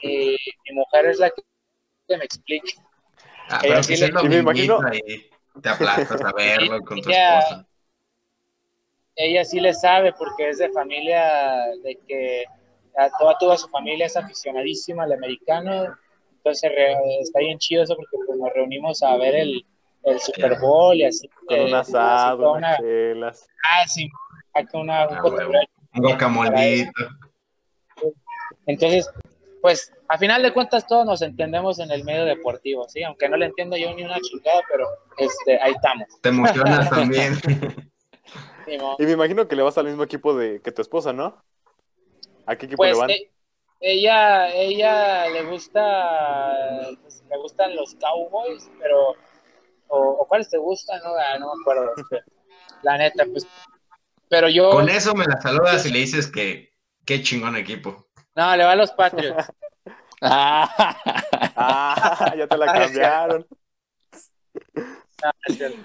mi, 0.04 0.36
mi 0.68 0.76
mujer 0.76 1.06
es 1.08 1.18
la 1.20 1.30
que, 1.30 1.42
que 2.08 2.18
me 2.18 2.26
explica. 2.26 2.68
Ah, 3.50 3.62
Ella 3.64 3.74
pero 3.76 3.84
sí 3.84 3.96
que 3.96 4.08
le- 4.12 4.30
me 4.30 4.38
imagino- 4.38 4.80
y 4.94 5.30
te 5.62 5.70
aplastas 5.70 6.22
a 6.22 6.32
verlo 6.34 6.82
con 6.84 7.02
tu 7.02 7.10
Ella- 7.10 7.40
esposa. 7.40 7.68
Ella 9.16 9.46
sí 9.46 9.60
le 9.62 9.74
sabe 9.74 10.12
porque 10.14 10.50
es 10.50 10.58
de 10.58 10.70
familia 10.72 11.66
de 11.84 11.98
que 12.06 12.44
a 12.98 13.10
toda, 13.18 13.38
toda 13.40 13.58
su 13.58 13.70
familia 13.70 14.08
es 14.08 14.18
aficionadísima 14.18 15.04
al 15.04 15.14
americano. 15.14 15.96
Entonces 16.34 16.70
re- 16.70 16.98
está 17.22 17.40
bien 17.40 17.58
chido 17.58 17.84
eso 17.84 17.96
porque 17.96 18.18
pues, 18.26 18.38
nos 18.38 18.52
reunimos 18.54 19.02
a 19.04 19.16
ver 19.16 19.36
el, 19.36 19.66
el 20.06 20.20
Super 20.20 20.60
Bowl 20.60 20.96
y 20.96 21.04
así. 21.06 21.28
Con 21.48 21.58
eh, 21.58 21.66
un 21.66 21.74
asado, 21.74 22.54
unas 22.54 22.78
chelas. 22.78 23.48
ah, 23.72 23.88
sí, 23.88 24.10
acá 24.54 24.78
una, 24.78 25.08
un 25.08 25.16
Ah. 25.18 25.62
Un 25.98 26.02
guacamolito. 26.02 26.92
Entonces, 28.66 29.10
pues 29.62 29.92
a 30.10 30.18
final 30.18 30.44
de 30.44 30.54
cuentas 30.54 30.86
todos 30.88 31.06
nos 31.06 31.22
entendemos 31.22 31.80
en 31.80 31.90
el 31.92 32.04
medio 32.04 32.26
deportivo, 32.26 32.88
¿sí? 32.90 33.02
Aunque 33.04 33.30
no 33.30 33.38
le 33.38 33.46
entiendo 33.48 33.78
yo 33.78 33.94
ni 33.94 34.04
una 34.04 34.20
chingada, 34.20 34.62
pero 34.70 34.86
este, 35.18 35.60
ahí 35.62 35.72
estamos. 35.72 36.08
Te 36.22 36.30
emocionas 36.30 36.90
también. 36.90 37.34
Y 38.68 39.04
me 39.06 39.12
imagino 39.12 39.48
que 39.48 39.56
le 39.56 39.64
vas 39.64 39.78
al 39.78 39.86
mismo 39.86 40.04
equipo 40.04 40.36
de 40.36 40.60
que 40.62 40.72
tu 40.72 40.82
esposa, 40.82 41.14
¿no? 41.14 41.42
¿A 42.46 42.56
qué 42.56 42.66
equipo 42.66 42.78
Pues 42.78 42.94
le 42.94 43.00
van? 43.00 43.10
e- 43.12 43.32
ella, 43.80 44.54
ella 44.54 45.28
le 45.30 45.44
gusta, 45.44 46.90
pues, 47.02 47.24
le 47.30 47.38
gustan 47.38 47.76
los 47.76 47.96
Cowboys, 47.96 48.70
pero 48.80 49.14
o, 49.88 49.98
o 50.00 50.28
cuáles 50.28 50.50
te 50.50 50.58
gustan, 50.58 51.02
no, 51.04 51.10
Ah, 51.16 51.38
no 51.40 51.54
me 51.56 51.62
acuerdo. 51.62 51.94
la 52.84 52.98
neta, 52.98 53.26
pues, 53.32 53.48
pero 54.30 54.50
yo, 54.50 54.70
Con 54.72 54.90
eso 54.90 55.14
me 55.14 55.26
la 55.26 55.40
saludas 55.42 55.86
y 55.86 55.92
le 55.92 56.00
dices 56.00 56.28
que 56.32 56.72
qué 57.06 57.22
chingón 57.22 57.56
equipo. 57.56 58.08
no, 58.36 58.56
le 58.56 58.64
va 58.64 58.72
a 58.72 58.76
los 58.76 58.92
Patriots. 58.92 59.52
Ah, 60.22 60.96
Ah, 61.58 62.34
ya 62.38 62.48
te 62.48 62.58
la 62.58 62.66
Ah, 62.66 62.74
cambiaron. 62.74 63.48
No, 65.24 65.32
es 65.48 65.58
cierto. 65.58 65.78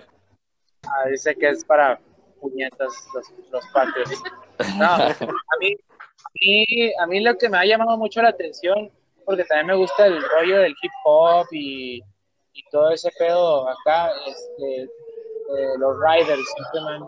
Ah, 0.86 1.06
dice 1.10 1.34
que 1.36 1.48
es 1.50 1.64
para 1.64 2.00
puñetas 2.40 2.88
los, 3.14 3.26
los 3.50 3.64
Patriots. 3.72 4.22
No, 4.76 4.86
a 4.86 5.14
mí, 5.60 5.76
a, 5.76 6.28
mí, 6.40 6.92
a 7.02 7.06
mí 7.06 7.20
lo 7.20 7.36
que 7.36 7.48
me 7.48 7.58
ha 7.58 7.64
llamado 7.64 7.96
mucho 7.96 8.20
la 8.22 8.30
atención, 8.30 8.90
porque 9.24 9.44
también 9.44 9.66
me 9.68 9.74
gusta 9.74 10.06
el 10.06 10.22
rollo 10.22 10.58
del 10.58 10.72
hip 10.82 10.92
hop 11.04 11.46
y, 11.52 12.02
y 12.60 12.70
todo 12.70 12.90
ese 12.90 13.10
pedo 13.18 13.68
acá, 13.68 14.10
este, 14.26 14.82
eh, 14.82 15.78
los 15.78 15.96
Riders 15.98 16.44
siempre 16.54 16.80
me 16.84 16.90
han, 16.96 17.00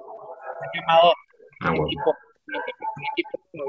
llamado 0.75 1.13
Ah, 1.61 1.71
huevo. 1.71 1.87
equipo, 1.87 2.15
un 2.49 2.55
equipo 3.13 3.65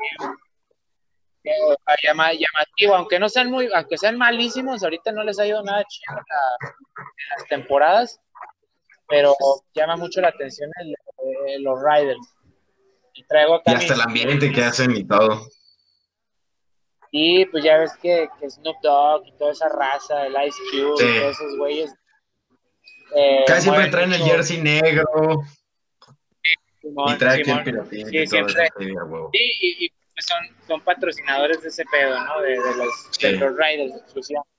eh, 1.45 1.75
llama- 2.03 2.31
llamativo, 2.31 2.95
aunque 2.95 3.19
no 3.19 3.27
sean 3.29 3.51
muy, 3.51 3.69
aunque 3.73 3.97
sean 3.97 4.17
malísimos, 4.17 4.81
ahorita 4.83 5.11
no 5.11 5.23
les 5.23 5.37
ha 5.39 5.45
ido 5.45 5.61
nada 5.61 5.83
chido 5.83 6.17
en, 6.17 6.23
la- 6.29 6.69
en 7.01 7.37
las 7.37 7.47
temporadas, 7.49 8.19
pero 9.09 9.35
llama 9.75 9.97
mucho 9.97 10.21
la 10.21 10.29
atención 10.29 10.71
el, 10.79 10.91
eh, 10.93 11.59
los 11.59 11.79
Riders. 11.83 12.33
Y 13.13 13.23
traigo 13.25 13.55
acá 13.55 13.73
Y 13.73 13.75
hasta 13.75 13.93
mi- 13.95 13.99
el 14.01 14.07
ambiente 14.07 14.51
que 14.51 14.63
hacen 14.63 14.95
y 14.95 15.05
todo. 15.05 15.41
Y 17.15 17.45
pues 17.45 17.63
ya 17.63 17.77
ves 17.77 17.95
que, 18.01 18.27
que 18.39 18.49
Snoop 18.49 18.75
Dogg 18.81 19.27
y 19.27 19.31
toda 19.37 19.51
esa 19.51 19.69
raza, 19.69 20.25
el 20.25 20.33
Ice 20.47 20.57
Cube 20.71 20.97
Sí. 20.97 21.05
y 21.05 21.19
todos 21.19 21.31
esos 21.39 21.57
güeyes. 21.59 21.93
eh, 23.15 23.43
Casi 23.45 23.61
siempre 23.69 23.87
traen 23.89 24.11
el 24.13 24.23
jersey 24.23 24.59
negro 24.59 25.05
Simón, 26.81 27.13
y 27.13 27.17
trae 27.19 27.39
aquí 27.41 27.51
el 27.51 27.63
pilotín 27.63 28.07
Sí, 28.09 28.17
y 28.17 28.25
siempre. 28.27 28.67
sí, 28.79 28.87
y, 29.61 29.85
y, 29.85 29.89
pues, 29.89 30.25
son, 30.25 30.67
son 30.67 30.81
patrocinadores 30.81 31.61
de 31.61 31.69
ese 31.69 31.85
pedo, 31.85 32.19
¿no? 32.25 32.41
De, 32.41 32.49
de 32.49 32.75
los, 32.77 33.07
Sí. 33.11 33.27
de 33.27 33.37
los 33.37 33.51
Riders 33.57 33.95
exclusivamente. 34.01 34.49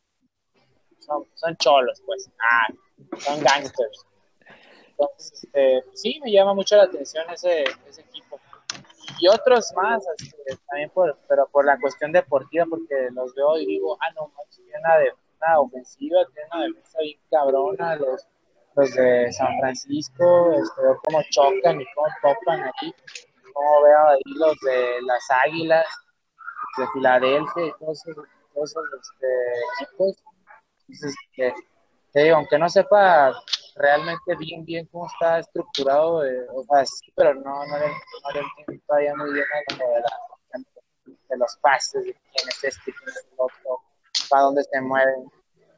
Son, 1.01 1.27
son 1.35 1.57
cholos, 1.57 2.01
pues. 2.07 2.31
Ah, 2.39 2.73
son 3.19 3.43
gangsters. 3.43 4.07
Entonces, 4.91 5.43
este, 5.43 5.83
sí, 5.95 6.21
me 6.25 6.31
llama 6.31 6.55
mucho 6.55 6.77
la 6.77 6.85
atención 6.85 7.25
ese. 7.31 7.65
Otros 9.29 9.73
más, 9.77 10.05
también 10.69 10.91
por, 10.91 11.17
pero 11.29 11.47
por 11.49 11.65
la 11.65 11.79
cuestión 11.79 12.13
deportiva, 12.13 12.67
porque 12.69 13.09
los 13.13 13.35
veo 13.35 13.59
y 13.59 13.67
digo, 13.67 13.97
ah, 14.01 14.13
no, 14.15 14.33
tiene 14.55 14.73
una, 14.79 14.97
de, 14.99 15.13
una 15.41 15.61
ofensiva, 15.61 16.25
tiene 16.33 16.49
una 16.53 16.65
defensa 16.65 16.99
bien 17.01 17.19
cabrona, 17.31 17.97
los, 17.97 18.27
los 18.75 18.95
de 18.95 19.33
San 19.33 19.59
Francisco, 19.61 20.53
este, 20.53 20.83
veo 20.83 21.01
cómo 21.05 21.23
chocan 21.31 21.81
y 21.81 21.87
cómo 21.95 22.07
topan 22.23 22.63
ahí, 22.63 22.95
cómo 23.53 23.83
veo 23.83 24.09
ahí 24.09 24.23
los 24.37 24.59
de 24.61 25.03
las 25.03 25.31
Águilas, 25.45 25.87
de 26.77 26.87
Filadelfia 26.93 27.67
y 27.67 27.73
todos 27.79 28.07
esos, 28.07 28.27
todos 28.53 28.75
este, 29.01 29.27
equipos. 29.81 30.23
Entonces, 30.89 31.17
te 32.13 32.23
digo, 32.23 32.37
aunque 32.37 32.59
no 32.59 32.69
sepa 32.69 33.35
realmente 33.77 34.37
bien, 34.39 34.65
bien 34.65 34.87
cómo 34.93 35.07
está 35.07 35.39
estructurado, 35.41 36.25
eh, 36.25 36.47
o 36.53 36.63
sea, 36.65 36.85
sí, 36.87 37.13
pero 37.17 37.35
no, 37.35 37.43
no, 37.67 37.79
le, 37.79 37.87
no 37.89 38.31
le 38.35 38.41
entiendo 38.41 38.85
todavía 38.87 39.15
muy 39.17 39.33
bien 39.33 39.45
a 39.53 39.73
lo 39.73 39.79
de, 39.95 40.01
la- 40.01 40.19
de 41.29 41.37
los 41.39 41.57
pases, 41.61 42.05
de 42.05 42.13
quién 42.13 42.49
es 42.49 42.65
este, 42.65 42.93
quién 42.93 43.09
es 43.09 43.27
el 43.33 43.35
otro, 43.37 43.81
para 44.31 44.43
dónde 44.45 44.63
se 44.65 44.81
mueven, 44.81 45.31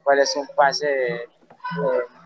cuál 0.02 0.18
es 0.18 0.36
un 0.36 0.46
pase 0.54 0.88
eh, 1.14 1.28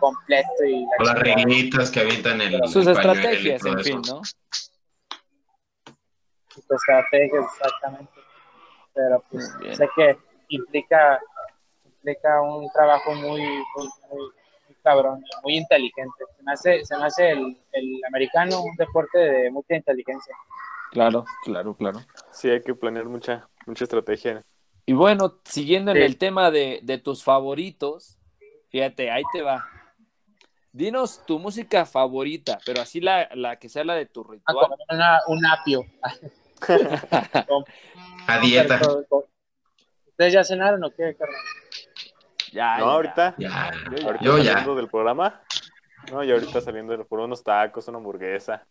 completo 0.01 0.65
y 0.67 0.85
la 0.99 1.13
las 1.13 1.19
reglitas 1.19 1.91
que 1.91 2.01
avientan 2.01 2.41
el. 2.41 2.67
Sus 2.69 2.87
el 2.87 2.93
estrategias, 2.97 3.65
en 3.65 3.79
fin, 3.81 4.03
¿no? 4.09 4.23
sus 6.49 6.65
estrategias, 6.71 7.45
exactamente. 7.55 8.13
Pero 8.93 9.23
pues 9.31 9.57
bien. 9.61 9.77
sé 9.77 9.89
que 9.95 10.19
implica, 10.49 11.21
implica 11.85 12.41
un 12.43 12.69
trabajo 12.73 13.13
muy, 13.15 13.41
muy, 13.41 13.89
muy 14.11 14.31
cabrón, 14.83 15.23
muy 15.43 15.57
inteligente. 15.57 16.25
Se 16.37 16.43
me 16.43 16.53
hace, 16.53 16.85
se 16.85 16.97
me 16.97 17.05
hace 17.05 17.31
el, 17.31 17.57
el 17.73 18.01
americano 18.07 18.63
un 18.63 18.75
deporte 18.77 19.19
de 19.19 19.51
mucha 19.51 19.75
inteligencia. 19.77 20.35
Claro, 20.93 21.25
claro, 21.45 21.75
claro. 21.75 22.01
Sí, 22.33 22.51
hay 22.51 22.63
que 22.63 22.75
planear 22.75 23.05
mucha, 23.07 23.49
mucha 23.67 23.85
estrategia. 23.85 24.43
Y 24.87 24.93
bueno, 24.93 25.39
siguiendo 25.45 25.93
en 25.93 25.99
el 25.99 26.17
tema 26.19 26.51
de, 26.51 26.81
de 26.83 26.99
tus 26.99 27.23
favoritos, 27.23 28.19
fíjate, 28.71 29.11
ahí 29.11 29.23
te 29.33 29.43
va. 29.43 29.65
Dinos 30.73 31.25
tu 31.27 31.39
música 31.39 31.85
favorita, 31.87 32.59
pero 32.65 32.81
así 32.81 33.01
la, 33.01 33.29
la 33.35 33.57
que 33.59 33.69
sea 33.69 33.85
la 33.85 33.95
de 33.95 34.07
tu 34.07 34.23
Ah, 34.23 34.31
ritual. 34.33 34.57
como 34.69 34.77
una- 34.89 35.21
un 35.29 35.47
apio. 35.47 35.85
A 38.27 38.39
dieta. 38.41 38.81
¿Ustedes 40.09 40.33
ya 40.33 40.45
cenaron 40.45 40.85
o 40.85 40.91
qué, 40.91 41.15
carnal? 41.17 41.41
Ya, 42.53 42.79
No, 42.79 42.87
ya. 42.87 42.93
ahorita, 42.93 43.35
Ya. 43.39 43.71
ahorita 44.05 44.19
Yo 44.25 44.39
ya. 44.39 44.45
saliendo 44.53 44.75
del 44.75 44.89
programa. 44.89 45.41
No, 46.11 46.25
y 46.25 46.31
ahorita 46.33 46.61
saliendo 46.61 47.05
por 47.07 47.21
unos 47.21 47.43
tacos, 47.45 47.87
una 47.89 47.99
hamburguesa. 47.99 48.67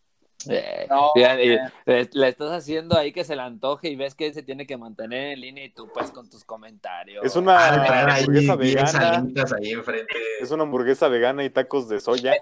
Eh, 0.47 0.87
No, 0.89 1.11
eh. 1.15 1.59
le, 1.85 2.27
estás 2.29 2.51
haciendo 2.51 2.97
ahí 2.97 3.11
que 3.11 3.23
se 3.25 3.35
le 3.35 3.41
antoje 3.41 3.89
y 3.89 3.95
ves 3.97 4.15
que 4.15 4.27
él 4.27 4.33
se 4.33 4.41
tiene 4.41 4.65
que 4.65 4.77
mantener 4.77 5.33
en 5.33 5.41
línea 5.41 5.65
y 5.65 5.69
tú 5.69 5.89
pues 5.93 6.11
con 6.11 6.29
tus 6.29 6.45
comentarios. 6.45 7.23
Es 7.25 7.35
una 7.35 7.57
Ah, 7.57 8.13
ahí 8.15 8.21
hamburguesa 8.23 8.55
vegana. 8.55 8.87
salitas 8.89 9.53
ahí 9.53 9.71
enfrente. 9.71 10.13
Es 10.39 10.49
una 10.51 10.63
hamburguesa 10.63 11.07
vegana 11.09 11.43
y 11.43 11.49
tacos 11.49 11.89
de 11.89 11.99
soya. 11.99 12.33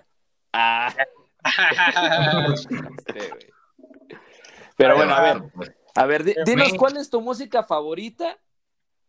Ah, 0.54 0.94
este. 2.98 3.30
Pero 4.76 4.96
bueno, 4.96 5.14
a 5.16 5.22
ver, 5.22 5.42
a 5.96 6.06
ver, 6.06 6.24
di- 6.24 6.36
dinos 6.46 6.74
cuál 6.76 6.98
es 6.98 7.10
tu 7.10 7.20
música 7.22 7.64
favorita, 7.64 8.38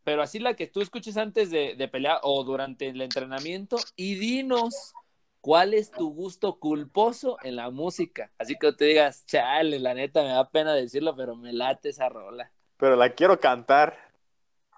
pero 0.09 0.23
así 0.23 0.39
la 0.39 0.55
que 0.55 0.67
tú 0.67 0.81
escuches 0.81 1.19
antes 1.19 1.51
de, 1.51 1.75
de 1.77 1.87
pelear 1.87 2.21
o 2.23 2.43
durante 2.43 2.89
el 2.89 3.03
entrenamiento, 3.03 3.77
y 3.95 4.15
dinos 4.15 4.95
cuál 5.43 5.75
es 5.75 5.91
tu 5.91 6.15
gusto 6.15 6.59
culposo 6.59 7.37
en 7.43 7.57
la 7.57 7.69
música. 7.69 8.31
Así 8.39 8.57
que 8.59 8.73
te 8.73 8.87
digas, 8.87 9.27
chale, 9.27 9.79
la 9.79 9.93
neta 9.93 10.23
me 10.23 10.31
da 10.31 10.49
pena 10.49 10.73
decirlo, 10.73 11.15
pero 11.15 11.37
me 11.37 11.53
late 11.53 11.91
esa 11.91 12.09
rola. 12.09 12.51
Pero 12.79 12.97
la 12.97 13.11
quiero 13.11 13.39
cantar. 13.39 13.99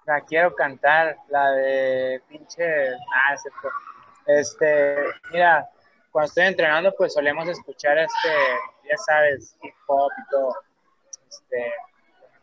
La 0.05 0.19
quiero 0.19 0.53
cantar, 0.53 1.15
la 1.29 1.51
de 1.51 2.21
pinche. 2.27 2.89
Ah, 2.89 3.33
es 3.33 3.41
cierto. 3.41 3.69
Este, 4.27 4.97
mira, 5.31 5.65
cuando 6.11 6.27
estoy 6.27 6.43
entrenando, 6.43 6.93
pues 6.97 7.13
solemos 7.13 7.47
escuchar 7.47 7.97
este, 7.97 8.29
ya 8.83 8.97
sabes, 8.97 9.55
hip 9.63 9.75
hop 9.87 10.11
y 10.11 10.29
todo. 10.29 10.53
Este, 11.29 11.71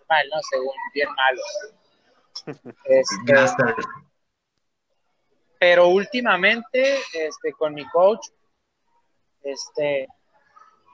mal, 0.09 0.27
¿no? 0.35 0.41
Según, 0.51 0.75
bien 0.95 1.09
malos. 1.15 1.75
Este, 2.85 3.35
pero 5.59 5.89
últimamente, 5.89 6.97
este, 7.13 7.53
con 7.53 7.75
mi 7.75 7.85
coach, 7.89 8.27
este, 9.43 10.07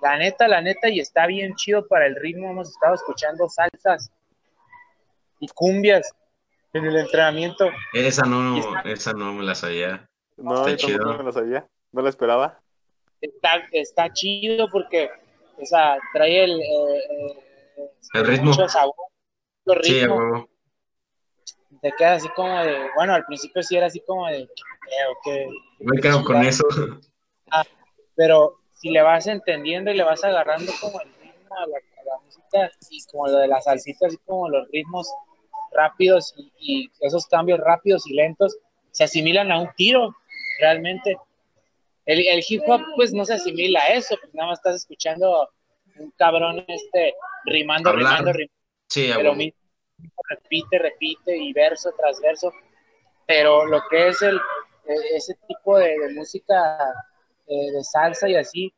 la 0.03 0.17
neta, 0.17 0.49
la 0.49 0.61
neta, 0.61 0.89
y 0.89 1.01
está 1.01 1.27
bien 1.27 1.55
chido 1.55 1.87
para 1.87 2.07
el 2.07 2.17
ritmo, 2.17 2.51
hemos 2.51 2.71
estado 2.71 2.95
escuchando 2.95 3.49
salsas 3.49 4.11
y 5.41 5.49
cumbias 5.49 6.13
en 6.73 6.85
el 6.87 6.97
entrenamiento. 6.97 7.71
Esa 7.93 8.25
no, 8.27 8.57
está- 8.59 8.81
esa 8.91 9.13
no 9.13 9.33
me 9.35 9.45
la 9.45 9.55
sabía. 9.55 10.09
No, 10.37 10.67
Está 10.67 10.77
chido. 10.87 11.17
me 11.19 11.25
la 11.25 11.33
sabía. 11.33 11.69
No 11.93 12.03
la 12.03 12.09
esperaba. 12.11 12.61
está, 13.21 13.63
está 13.73 14.13
chido 14.13 14.69
porque, 14.71 15.09
o 15.61 15.65
sea, 15.65 15.97
trae 16.13 16.45
el, 16.45 16.61
eh, 16.61 16.99
eh, 17.79 17.91
El 18.15 18.27
ritmo. 18.27 18.47
mucho 18.51 18.69
sabor, 18.69 18.95
mucho 19.65 19.81
Sí, 19.83 20.01
a 20.01 20.03
ritmo, 20.03 20.17
huevo. 20.17 20.49
Te 21.85 21.93
queda 21.99 22.15
así 22.15 22.29
como 22.31 22.59
de, 22.65 22.79
bueno, 22.97 23.13
al 23.13 23.27
principio 23.27 23.63
sí 23.63 23.77
era 23.77 23.89
así 23.89 24.01
como 24.07 24.27
de, 24.29 24.49
¿qué, 24.57 24.95
qué, 25.23 25.49
Me 25.81 26.01
quedo 26.01 26.25
con 26.25 26.43
eso. 26.43 26.65
pero 28.17 28.55
si 28.73 28.89
le 28.89 29.03
vas 29.03 29.27
entendiendo 29.27 29.91
y 29.91 29.97
le 29.99 30.03
vas 30.03 30.25
agarrando 30.25 30.73
como 30.81 30.99
el 31.03 31.09
ritmo 31.21 31.55
a 31.59 31.67
la, 31.67 31.77
a 31.77 32.05
la 32.07 32.25
música 32.25 32.71
y 32.89 33.05
como 33.13 33.27
lo 33.29 33.37
de 33.37 33.49
la 33.49 33.61
salsita, 33.61 34.07
así 34.07 34.17
como 34.25 34.49
los 34.49 34.67
ritmos 34.71 35.13
rápidos 35.73 36.33
y, 36.39 36.53
y 36.59 36.91
esos 37.01 37.27
cambios 37.27 37.61
rápidos 37.61 38.07
y 38.07 38.15
lentos 38.15 38.57
se 38.91 39.05
asimilan 39.05 39.53
a 39.53 39.61
un 39.61 39.69
tiro, 39.77 40.17
realmente. 40.61 41.19
El, 42.07 42.27
el 42.27 42.43
hip 42.49 42.63
hop 42.67 42.81
pues 42.97 43.13
no 43.13 43.27
se 43.27 43.35
asimila 43.35 43.81
a 43.83 43.89
eso, 43.89 44.17
pues 44.23 44.33
nada 44.33 44.49
más 44.49 44.59
estás 44.59 44.77
escuchando 44.77 45.51
un 45.99 46.11
cabrón 46.13 46.65
este 46.67 47.13
rimando, 47.45 47.91
Hablar. 47.91 48.09
rimando, 48.11 48.33
rimando, 48.33 48.55
Sí, 48.89 49.11
pero 49.15 49.35
mismo, 49.35 49.59
repite, 50.29 50.79
repite 50.79 51.37
y 51.37 51.53
verso 51.53 51.93
tras 51.97 52.21
verso. 52.21 52.53
Pero 53.27 53.65
lo 53.67 53.83
que 53.89 54.09
es 54.09 54.21
el, 54.23 54.37
eh, 54.37 55.17
ese 55.17 55.35
tipo 55.47 55.79
de, 55.79 55.97
música 56.15 56.79
eh, 57.47 57.71
de 57.73 57.85
salsa 57.85 58.29
y 58.29 58.37
así, 58.37 58.73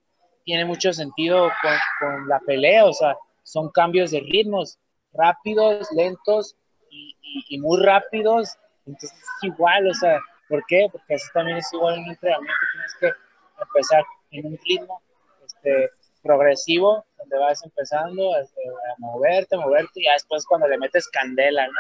tiene 0.45 0.65
mucho 0.65 0.93
sentido 0.93 1.51
con, 1.61 1.73
con 2.01 2.29
la 2.29 2.39
pelea, 2.41 2.85
o 2.85 2.93
sea, 2.93 3.17
son 3.43 3.71
cambios 3.71 4.11
de 4.11 4.21
ritmos 4.21 4.79
rápidos, 5.13 5.89
lentos 5.93 6.57
y, 6.91 7.59
muy 7.59 7.83
rápidos. 7.85 8.57
Entonces 8.87 9.13
es 9.13 9.45
igual, 9.45 9.89
o 9.89 9.95
sea, 9.95 10.21
¿por 10.49 10.65
qué? 10.67 10.89
Porque 10.91 11.15
así 11.15 11.27
también 11.33 11.59
es 11.59 11.73
igual 11.73 11.95
en 11.95 12.01
un 12.03 12.11
entrenamiento, 12.11 12.55
tienes 12.73 12.95
que 13.01 13.63
empezar 13.63 14.05
en 14.33 14.47
un 14.47 14.59
ritmo 14.65 15.03
este, 15.45 15.91
progresivo, 16.27 17.05
donde 17.19 17.39
vas 17.39 17.63
empezando 17.65 18.37
este, 18.39 18.61
a 18.69 18.95
moverte, 18.99 19.57
moverte, 19.57 20.01
y 20.01 20.05
ya 20.05 20.13
después 20.13 20.45
cuando 20.47 20.69
le 20.69 20.79
metes 20.79 21.09
candela, 21.09 21.67
¿no? 21.67 21.73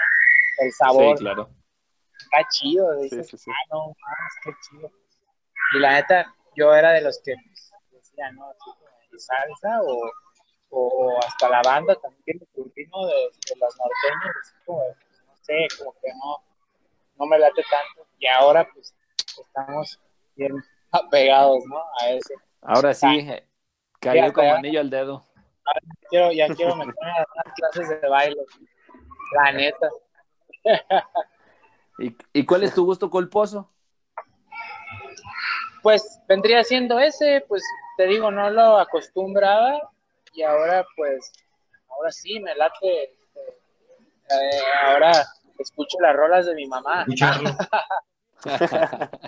El 0.58 0.72
sabor, 0.72 1.18
Sí, 1.18 1.24
claro. 1.24 1.50
está 2.18 2.48
chido, 2.50 3.00
dices, 3.00 3.28
sí, 3.28 3.36
sí. 3.36 3.50
ah, 3.50 3.68
no, 3.70 3.86
mames, 3.88 4.34
qué 4.44 4.50
chido. 4.68 4.90
Y 5.74 5.78
la 5.80 5.92
neta, 5.94 6.34
yo 6.54 6.74
era 6.74 6.92
de 6.92 7.02
los 7.02 7.20
que 7.22 7.34
pues, 7.34 7.72
decía, 7.92 8.30
¿no? 8.32 8.52
Salsa 9.18 9.80
o, 9.82 10.10
o, 10.70 11.18
hasta 11.26 11.48
la 11.48 11.62
banda 11.62 11.94
también 11.96 12.38
su 12.54 12.70
ritmo 12.74 13.06
de, 13.06 13.12
de 13.14 13.60
los 13.60 13.76
norteños, 13.78 14.36
así 14.42 14.54
como, 14.64 14.82
de, 14.82 14.88
no 15.26 15.36
sé, 15.42 15.68
como 15.78 15.92
que 15.92 16.08
no, 16.14 16.36
no 17.18 17.26
me 17.26 17.38
late 17.38 17.62
tanto. 17.70 18.08
Y 18.18 18.26
ahora, 18.26 18.68
pues, 18.74 18.94
estamos 19.40 20.00
bien 20.34 20.52
apegados, 20.92 21.64
¿no? 21.66 21.82
A 22.00 22.10
eso. 22.10 22.34
Ahora 22.62 22.94
sí, 22.94 23.06
eh, 23.06 23.45
cayó 24.06 24.26
Ya, 24.26 24.32
como 24.32 24.48
ya. 24.48 24.56
anillo 24.56 24.80
al 24.80 24.90
dedo. 24.90 25.24
Quiero, 26.08 26.32
ya 26.32 26.46
quiero 26.54 26.76
meterme 26.76 27.10
a 27.10 27.26
unas 27.34 27.54
clases 27.56 28.00
de 28.00 28.08
baile, 28.08 28.40
la 29.34 29.52
neta. 29.52 29.88
¿Y, 31.98 32.16
y 32.32 32.44
cuál 32.46 32.62
es 32.62 32.74
tu 32.74 32.84
gusto 32.84 33.10
culposo? 33.10 33.72
Pues 35.82 36.20
vendría 36.28 36.62
siendo 36.64 36.98
ese, 37.00 37.44
pues 37.48 37.62
te 37.96 38.06
digo, 38.06 38.30
no 38.30 38.50
lo 38.50 38.78
acostumbraba 38.78 39.90
y 40.34 40.42
ahora 40.42 40.84
pues, 40.96 41.32
ahora 41.88 42.10
sí 42.12 42.38
me 42.40 42.54
late, 42.54 43.02
eh, 43.02 44.60
ahora 44.84 45.24
escucho 45.58 45.96
las 46.00 46.14
rolas 46.14 46.46
de 46.46 46.54
mi 46.54 46.66
mamá. 46.66 47.02
Escucharlo. 47.02 47.50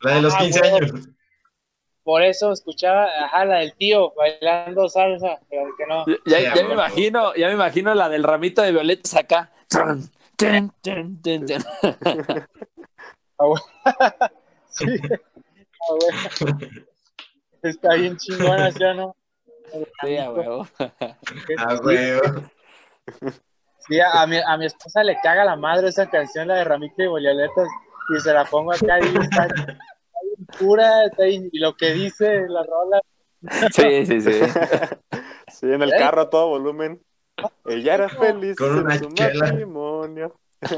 La 0.00 0.14
de 0.14 0.22
los 0.22 0.34
Ah, 0.34 0.38
15 0.38 0.60
huevo. 0.60 0.76
años. 0.76 1.08
Por 2.08 2.22
eso 2.22 2.52
escuchaba, 2.52 3.04
ajá, 3.04 3.44
la 3.44 3.58
del 3.58 3.74
tío 3.74 4.14
bailando 4.16 4.88
salsa, 4.88 5.38
pero 5.50 5.64
que 5.76 5.84
no. 5.86 6.06
Ya, 6.24 6.52
a 6.52 6.54
me 6.54 6.62
huevo. 6.62 6.72
imagino, 6.72 7.34
ya 7.34 7.48
me 7.48 7.52
imagino 7.52 7.94
la 7.94 8.08
del 8.08 8.22
ramito 8.24 8.62
de 8.62 8.72
violetas 8.72 9.14
acá. 9.14 9.52
Sí. 14.70 14.86
Ah, 15.80 15.92
bueno. 16.40 16.58
Está 17.62 17.94
bien 17.94 18.16
chingona, 18.16 18.72
¿sí 18.72 18.82
o 18.84 18.94
no? 18.94 19.16
Sí, 20.02 20.16
a 20.16 20.30
huevo. 20.30 20.66
Ah, 21.58 21.74
güey. 21.82 22.20
Sí, 23.86 24.00
a 24.00 24.26
mi, 24.26 24.38
a 24.38 24.56
mi 24.56 24.64
esposa 24.64 25.04
le 25.04 25.20
caga 25.22 25.44
la 25.44 25.56
madre 25.56 25.88
esa 25.88 26.08
canción, 26.08 26.48
la 26.48 26.54
de 26.54 26.64
Ramito 26.64 27.02
y 27.02 27.20
Violetas, 27.20 27.68
y 28.16 28.20
se 28.20 28.32
la 28.32 28.46
pongo 28.46 28.72
acá 28.72 28.98
y 28.98 29.14
está, 29.18 29.46
bien- 30.60 31.48
y 31.52 31.58
lo 31.58 31.74
que 31.76 31.92
dice 31.92 32.46
la 32.48 32.62
rola, 32.64 33.00
Sí, 33.72 34.04
sí, 34.06 34.20
sí. 34.20 34.30
Sí, 35.48 35.66
en 35.72 35.82
el 35.82 35.92
¿Eh? 35.92 35.96
carro 35.98 36.20
a 36.22 36.30
todo 36.30 36.48
volumen. 36.48 37.00
Ella 37.64 37.94
era 37.94 38.08
feliz 38.08 38.56
Con 38.56 38.72
en 38.78 38.78
una 38.84 38.98
su 38.98 39.08
chela. 39.08 39.46
matrimonio. 39.46 40.38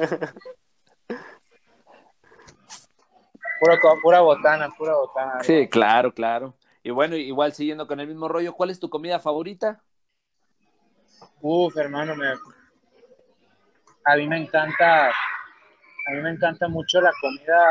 pura, 3.60 3.78
pura 4.02 4.20
botana, 4.20 4.70
pura 4.76 4.94
botana. 4.94 5.42
Sí, 5.42 5.68
claro, 5.68 6.12
claro. 6.14 6.54
Y 6.82 6.90
bueno, 6.90 7.16
igual 7.16 7.52
siguiendo 7.52 7.86
con 7.86 8.00
el 8.00 8.06
mismo 8.06 8.28
rollo, 8.28 8.54
¿cuál 8.54 8.70
es 8.70 8.78
tu 8.80 8.88
comida 8.88 9.18
favorita? 9.20 9.82
Uf, 11.40 11.76
hermano, 11.76 12.14
me- 12.16 12.34
a 14.04 14.16
mí 14.16 14.26
me 14.28 14.38
encanta, 14.38 15.08
a 15.08 16.10
mí 16.12 16.20
me 16.22 16.30
encanta 16.30 16.68
mucho 16.68 17.00
la 17.00 17.12
comida 17.20 17.66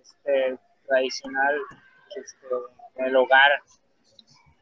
este, 0.00 0.58
tradicional 0.86 1.56
este, 2.16 2.46
del 2.96 3.16
hogar. 3.16 3.62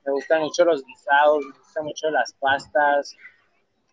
Me 0.05 0.13
gustan 0.13 0.43
mucho 0.43 0.65
los 0.65 0.85
guisados, 0.85 1.45
me 1.45 1.59
gustan 1.59 1.85
mucho 1.85 2.11
las 2.11 2.33
pastas, 2.35 3.17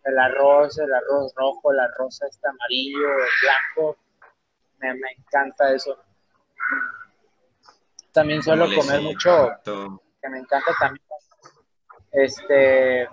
el 0.03 0.19
arroz, 0.19 0.77
el 0.79 0.93
arroz 0.93 1.33
rojo, 1.35 1.71
el 1.71 1.79
arroz 1.79 2.21
este 2.21 2.47
amarillo, 2.47 3.07
el 3.07 3.29
blanco. 3.41 3.97
Me, 4.79 4.93
me 4.95 5.11
encanta 5.17 5.73
eso. 5.73 5.97
También 8.11 8.41
suelo 8.43 8.65
comer 8.75 9.01
mucho 9.01 9.51
que 10.21 10.29
me 10.29 10.39
encanta 10.39 10.71
también. 10.79 11.05
Este, 12.11 13.07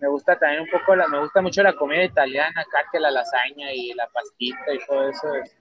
me 0.00 0.08
gusta 0.08 0.38
también 0.38 0.62
un 0.62 0.70
poco, 0.70 0.94
la, 0.96 1.06
me 1.08 1.20
gusta 1.20 1.40
mucho 1.40 1.62
la 1.62 1.74
comida 1.74 2.04
italiana, 2.04 2.60
acá 2.60 2.88
que 2.90 3.00
la 3.00 3.10
lasaña 3.10 3.72
y 3.72 3.92
la 3.94 4.08
pastita 4.08 4.72
y 4.72 4.78
todo 4.86 5.08
eso. 5.08 5.34
Este, 5.36 5.60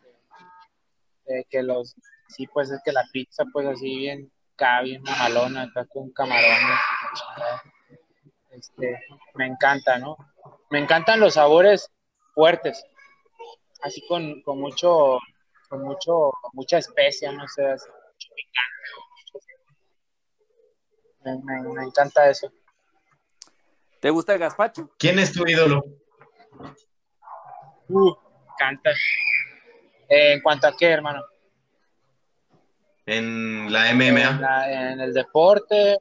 eh, 1.28 1.46
que 1.50 1.62
los, 1.62 1.96
sí, 2.30 2.48
pues 2.48 2.70
es 2.72 2.82
que 2.84 2.92
la 2.92 3.04
pizza, 3.12 3.44
pues 3.52 3.68
así 3.68 3.98
bien, 3.98 4.32
acá 4.56 4.82
bien 4.82 5.02
mamalona, 5.04 5.64
acá 5.64 5.86
con 5.86 6.12
camarones. 6.12 6.80
Este, 8.52 9.00
me 9.36 9.46
encanta, 9.48 9.98
¿no? 10.00 10.16
Me 10.70 10.80
encantan 10.80 11.20
los 11.20 11.34
sabores 11.36 11.92
fuertes, 12.34 12.84
así 13.82 14.06
con, 14.08 14.42
con 14.44 14.60
mucho, 14.60 15.20
con 15.70 15.84
mucho, 15.84 16.32
con 16.42 16.52
mucha 16.54 16.78
especia, 16.78 17.32
no 17.32 17.48
sé, 17.48 17.66
así, 17.66 17.88
mucho 17.90 18.30
picante. 18.36 18.90
me, 21.24 21.62
me- 21.62 21.74
me 21.74 21.84
encanta 21.84 22.30
eso. 22.30 22.52
¿Te 24.00 24.10
gusta 24.10 24.34
el 24.34 24.40
gazpacho? 24.40 24.90
¿Quién 24.98 25.20
es 25.20 25.34
tu 25.34 25.46
ídolo? 25.46 25.84
Uh, 27.90 28.14
canta. 28.58 28.92
Eh, 30.08 30.34
en 30.34 30.42
cuanto 30.42 30.68
a 30.68 30.76
qué, 30.78 30.88
hermano. 30.88 31.22
En 33.12 33.72
la 33.74 33.90
En, 33.90 33.98
MMA. 33.98 34.40
la- 34.40 34.72
en 34.92 35.00
el 35.02 35.14
deporte, 35.14 35.98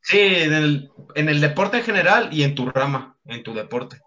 Sí, 0.00 0.18
en 0.20 0.52
el, 0.54 0.90
en 1.16 1.28
el 1.28 1.40
deporte 1.40 1.78
en 1.78 1.82
general 1.84 2.28
y 2.32 2.42
en 2.44 2.54
tu 2.54 2.68
rama, 2.70 3.16
en 3.26 3.42
tu 3.42 3.52
deporte. 3.54 4.00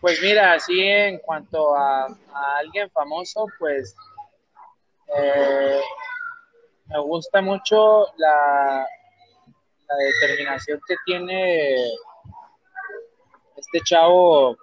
pues 0.00 0.20
mira, 0.22 0.52
así 0.52 0.80
en 0.80 1.18
cuanto 1.18 1.74
a, 1.74 2.04
a 2.06 2.56
alguien 2.58 2.90
famoso, 2.90 3.46
pues 3.58 3.94
eh, 5.18 5.80
me 6.86 6.98
gusta 7.00 7.40
mucho 7.42 8.06
la, 8.16 8.86
la 9.88 9.96
determinación 9.96 10.78
que 10.86 10.94
tiene 11.04 11.86
este 13.56 13.80
chavo. 13.84 14.56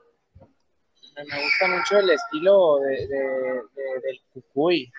Me, 1.16 1.24
gusta 1.43 1.68
mucho 1.68 1.99
el 1.99 2.09
estilo 2.09 2.78
de, 2.80 3.07
de- 3.07 3.61
de- 3.76 3.99
del 4.03 4.22
Cucuy. 4.34 4.91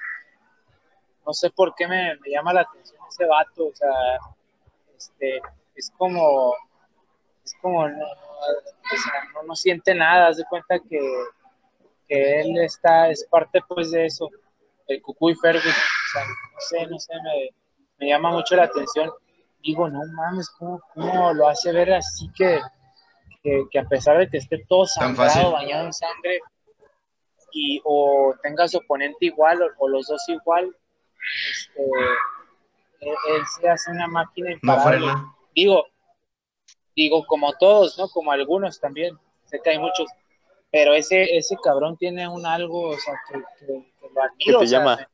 No 1.26 1.32
sé 1.32 1.50
por 1.50 1.74
qué 1.74 1.88
me, 1.88 2.16
me 2.18 2.30
llama 2.30 2.52
la 2.52 2.60
atención 2.62 3.00
ese 3.08 3.24
vato, 3.26 3.66
o 3.68 3.74
sea, 3.74 3.90
este, 4.96 5.40
es 5.74 5.90
como, 5.96 6.54
es 7.44 7.54
como, 7.62 7.88
no, 7.88 7.96
no, 9.34 9.42
no 9.44 9.56
siente 9.56 9.94
nada, 9.94 10.28
haz 10.28 10.36
de 10.36 10.44
cuenta 10.44 10.78
que, 10.78 11.00
que 12.08 12.40
él 12.40 12.58
está, 12.58 13.08
es 13.10 13.26
parte 13.30 13.60
pues 13.66 13.90
de 13.90 14.06
eso, 14.06 14.28
el 14.86 15.00
Cucuy 15.02 15.34
Fergus, 15.34 15.64
o 15.66 16.12
sea, 16.12 16.24
no 16.26 16.60
sé, 16.60 16.86
no 16.86 16.98
sé, 16.98 17.14
me, 17.22 17.48
me 17.98 18.08
llama 18.08 18.30
mucho 18.30 18.56
la 18.56 18.64
atención. 18.64 19.10
Digo, 19.62 19.88
no 19.88 20.00
mames, 20.12 20.50
¿cómo, 20.58 20.80
cómo 20.92 21.32
lo 21.32 21.48
hace 21.48 21.72
ver 21.72 21.94
así 21.94 22.30
que, 22.36 22.60
que, 23.44 23.64
que 23.70 23.78
a 23.78 23.84
pesar 23.84 24.18
de 24.18 24.28
que 24.28 24.38
esté 24.38 24.64
todo 24.68 24.86
sangrado, 24.86 25.52
bañado 25.52 25.86
en 25.86 25.92
sangre, 25.92 26.40
y 27.52 27.80
o 27.84 28.34
tenga 28.42 28.66
su 28.66 28.78
oponente 28.78 29.26
igual 29.26 29.62
o, 29.62 29.68
o 29.78 29.88
los 29.88 30.08
dos 30.08 30.20
igual, 30.28 30.74
este, 31.50 31.82
él, 33.00 33.14
él 33.28 33.42
se 33.60 33.68
hace 33.68 33.90
una 33.92 34.08
máquina 34.08 34.48
No 34.50 34.54
imparable. 34.72 34.98
frena. 35.06 35.34
Digo, 35.54 35.84
digo, 36.96 37.24
como 37.26 37.52
todos, 37.52 37.96
¿no? 37.98 38.08
Como 38.08 38.32
algunos 38.32 38.80
también, 38.80 39.16
sé 39.44 39.60
que 39.62 39.70
hay 39.70 39.78
muchos, 39.78 40.08
pero 40.72 40.94
ese, 40.94 41.36
ese 41.36 41.56
cabrón 41.62 41.96
tiene 41.96 42.26
un 42.26 42.44
algo, 42.46 42.88
o 42.88 42.98
sea, 42.98 43.14
que, 43.28 43.38
que- 43.60 43.92
que 44.00 44.08
lo 44.12 44.22
admiro. 44.22 44.34
Que 44.36 44.52
te 44.52 44.64
o 44.64 44.66
sea, 44.66 44.78
llama. 44.80 44.96
me- 44.96 45.06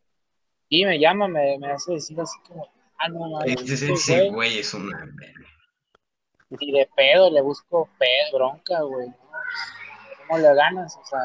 sí, 0.70 0.84
me 0.86 0.98
llama, 0.98 1.28
me, 1.28 1.58
me 1.58 1.72
hace 1.72 1.92
decir 1.94 2.18
así 2.20 2.38
como, 2.46 2.66
ah, 2.98 3.08
no, 3.08 3.28
no, 3.28 3.42
Ese, 3.42 3.74
este 3.74 3.92
ese 3.92 4.16
güey, 4.18 4.30
güey 4.30 4.58
es 4.60 4.72
una. 4.72 5.04
Y 6.58 6.72
de 6.72 6.88
pedo 6.96 7.30
le 7.30 7.40
busco 7.40 7.88
pedo, 7.98 8.38
bronca, 8.38 8.80
güey. 8.82 9.08
¿Cómo 10.26 10.38
le 10.38 10.54
ganas? 10.54 10.96
O 10.96 11.04
sea, 11.04 11.20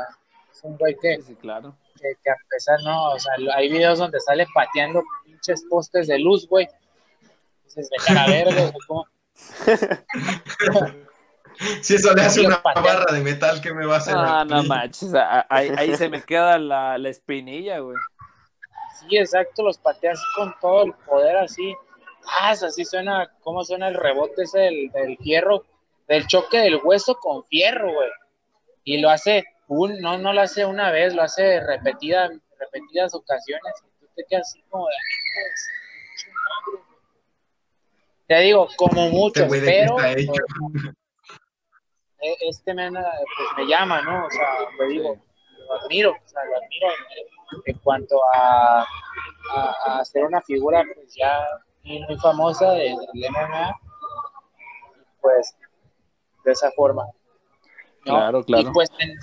es 0.52 0.64
un 0.64 0.78
güey 0.78 0.96
que, 1.02 1.22
Sí, 1.22 1.36
claro. 1.36 1.76
que, 2.00 2.14
que 2.24 2.30
a 2.30 2.36
pesar, 2.50 2.80
no, 2.84 3.12
o 3.12 3.20
sea, 3.20 3.34
hay 3.56 3.70
videos 3.70 4.00
donde 4.00 4.20
sale 4.20 4.46
pateando 4.54 5.04
pinches 5.24 5.66
postes 5.70 6.08
de 6.08 6.20
luz, 6.20 6.48
güey. 6.48 6.68
Entonces, 7.68 7.90
de 7.90 7.98
cara 8.06 8.28
verde, 8.28 8.74
o 8.74 8.80
¿cómo? 8.88 9.06
Si 11.82 11.96
eso 11.96 12.14
le 12.14 12.22
hace 12.22 12.46
una 12.46 12.58
barra 12.58 13.12
de 13.12 13.22
metal, 13.22 13.62
¿qué 13.62 13.74
me 13.74 13.86
va 13.86 13.96
a 13.96 13.98
hacer? 13.98 14.14
Ah, 14.18 14.46
no 14.46 14.64
manches, 14.64 15.14
ahí, 15.50 15.72
ahí 15.78 15.96
se 15.96 16.10
me 16.10 16.22
queda 16.22 16.58
la, 16.58 16.98
la 16.98 17.10
espinilla, 17.10 17.80
güey. 17.80 17.98
Sí, 19.00 19.18
exacto, 19.18 19.64
los 19.64 19.78
pateas 19.78 20.20
con 20.36 20.54
todo 20.60 20.84
el 20.84 20.94
poder 20.94 21.38
así. 21.38 21.76
Ah, 22.28 22.52
así 22.52 22.86
suena, 22.86 23.32
¿cómo 23.42 23.64
suena 23.64 23.88
el 23.88 23.96
rebote 23.96 24.44
ese 24.44 24.60
del, 24.60 24.92
del 24.92 25.18
fierro? 25.18 25.66
Del 26.08 26.28
choque 26.28 26.60
del 26.60 26.80
hueso 26.84 27.16
con 27.16 27.44
fierro, 27.46 27.92
güey. 27.92 28.10
Y 28.84 29.00
lo 29.00 29.10
hace, 29.10 29.46
un, 29.68 30.00
no, 30.00 30.18
no 30.18 30.34
lo 30.34 30.42
hace 30.42 30.66
una 30.66 30.92
vez, 30.92 31.14
lo 31.16 31.24
hace 31.24 31.60
repetida, 31.62 32.30
repetidas 32.60 33.14
ocasiones. 33.16 33.74
Y 33.84 34.00
tú 34.00 34.08
te 34.16 34.26
quedas 34.26 34.48
así 34.50 34.62
como 34.70 34.86
de, 34.88 34.94
"Ah, 34.94 35.00
pues, 35.36 35.70
chingón, 36.18 36.84
güey". 36.84 37.00
Te 38.28 38.40
digo, 38.42 38.68
como 38.78 39.10
muchos, 39.10 39.52
Este 39.52 39.60
qué 39.60 39.66
pero 39.66 40.00
eh, 40.04 40.16
este 42.50 42.74
men 42.74 42.94
pues, 42.94 43.48
me 43.58 43.66
llama, 43.68 44.02
¿no? 44.02 44.26
O 44.26 44.30
sea, 44.30 44.58
le 44.80 44.86
digo, 44.88 45.18
lo 45.68 45.74
admiro, 45.82 46.12
o 46.12 46.28
sea, 46.28 46.44
lo 46.46 46.56
admiro 46.58 46.88
en, 46.88 47.74
en 47.74 47.78
cuanto 47.80 48.20
a, 48.34 48.82
a, 48.82 49.76
a 49.86 50.00
hacer 50.00 50.24
una 50.24 50.42
figura 50.42 50.84
pues 50.96 51.14
ya 51.16 51.40
muy, 51.86 52.18
famosa 52.20 52.72
del, 52.72 52.96
del 53.14 53.30
MMA, 53.32 53.80
pues 55.22 55.56
de 56.44 56.52
esa 56.52 56.72
forma. 56.72 57.04
¿no? 57.04 57.12
Claro, 58.04 58.44
claro. 58.44 58.70
Y 58.70 58.74
pues, 58.74 58.90
en, 59.00 59.14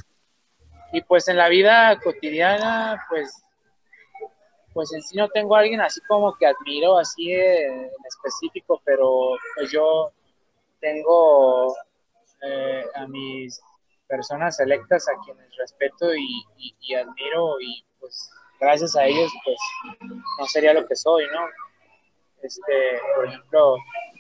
y 0.93 1.01
pues 1.03 1.29
en 1.29 1.37
la 1.37 1.49
vida 1.49 1.99
cotidiana, 2.01 3.05
pues, 3.09 3.45
pues 4.73 4.93
en 4.95 5.03
sí 5.03 5.17
no 5.17 5.29
tengo 5.29 5.55
a 5.55 5.61
alguien 5.61 5.81
así 5.81 6.01
como 6.09 6.35
que 6.37 6.47
admiro 6.47 6.99
así 6.99 7.33
en 7.33 7.91
específico, 8.07 8.81
pero 8.85 9.11
pues 9.57 9.71
yo 9.71 10.11
tengo 10.81 11.75
eh, 12.43 12.85
a 12.95 13.07
mis 13.07 13.61
personas 14.09 14.57
selectas 14.57 15.07
a 15.09 15.13
quienes 15.25 15.55
respeto 15.57 16.15
y, 16.15 16.43
y- 16.57 16.75
y 16.81 16.95
admiro 16.95 17.61
y 17.61 17.85
pues 18.01 18.31
gracias 18.61 18.97
a 18.97 19.05
ellos 19.07 19.31
pues 19.45 19.59
no 20.39 20.47
sería 20.47 20.75
lo 20.75 20.87
que 20.87 20.97
soy, 20.97 21.25
¿no? 21.33 21.41
Este, 22.43 23.01
por 23.15 23.27
ejemplo, 23.29 23.77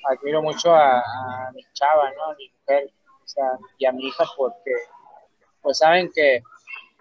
admiro 0.08 0.42
mucho 0.42 0.72
a, 0.74 1.00
a 1.00 1.52
mi 1.54 1.62
chava, 1.72 2.10
¿no? 2.16 2.24
A 2.30 2.34
mi 2.36 2.48
mujer, 2.50 2.90
o 3.24 3.26
sea, 3.26 3.44
y 3.78 3.86
a 3.86 3.92
mi 3.92 4.06
hija 4.08 4.24
porque 4.36 4.70
pues 5.62 5.78
saben 5.78 6.10
que, 6.14 6.42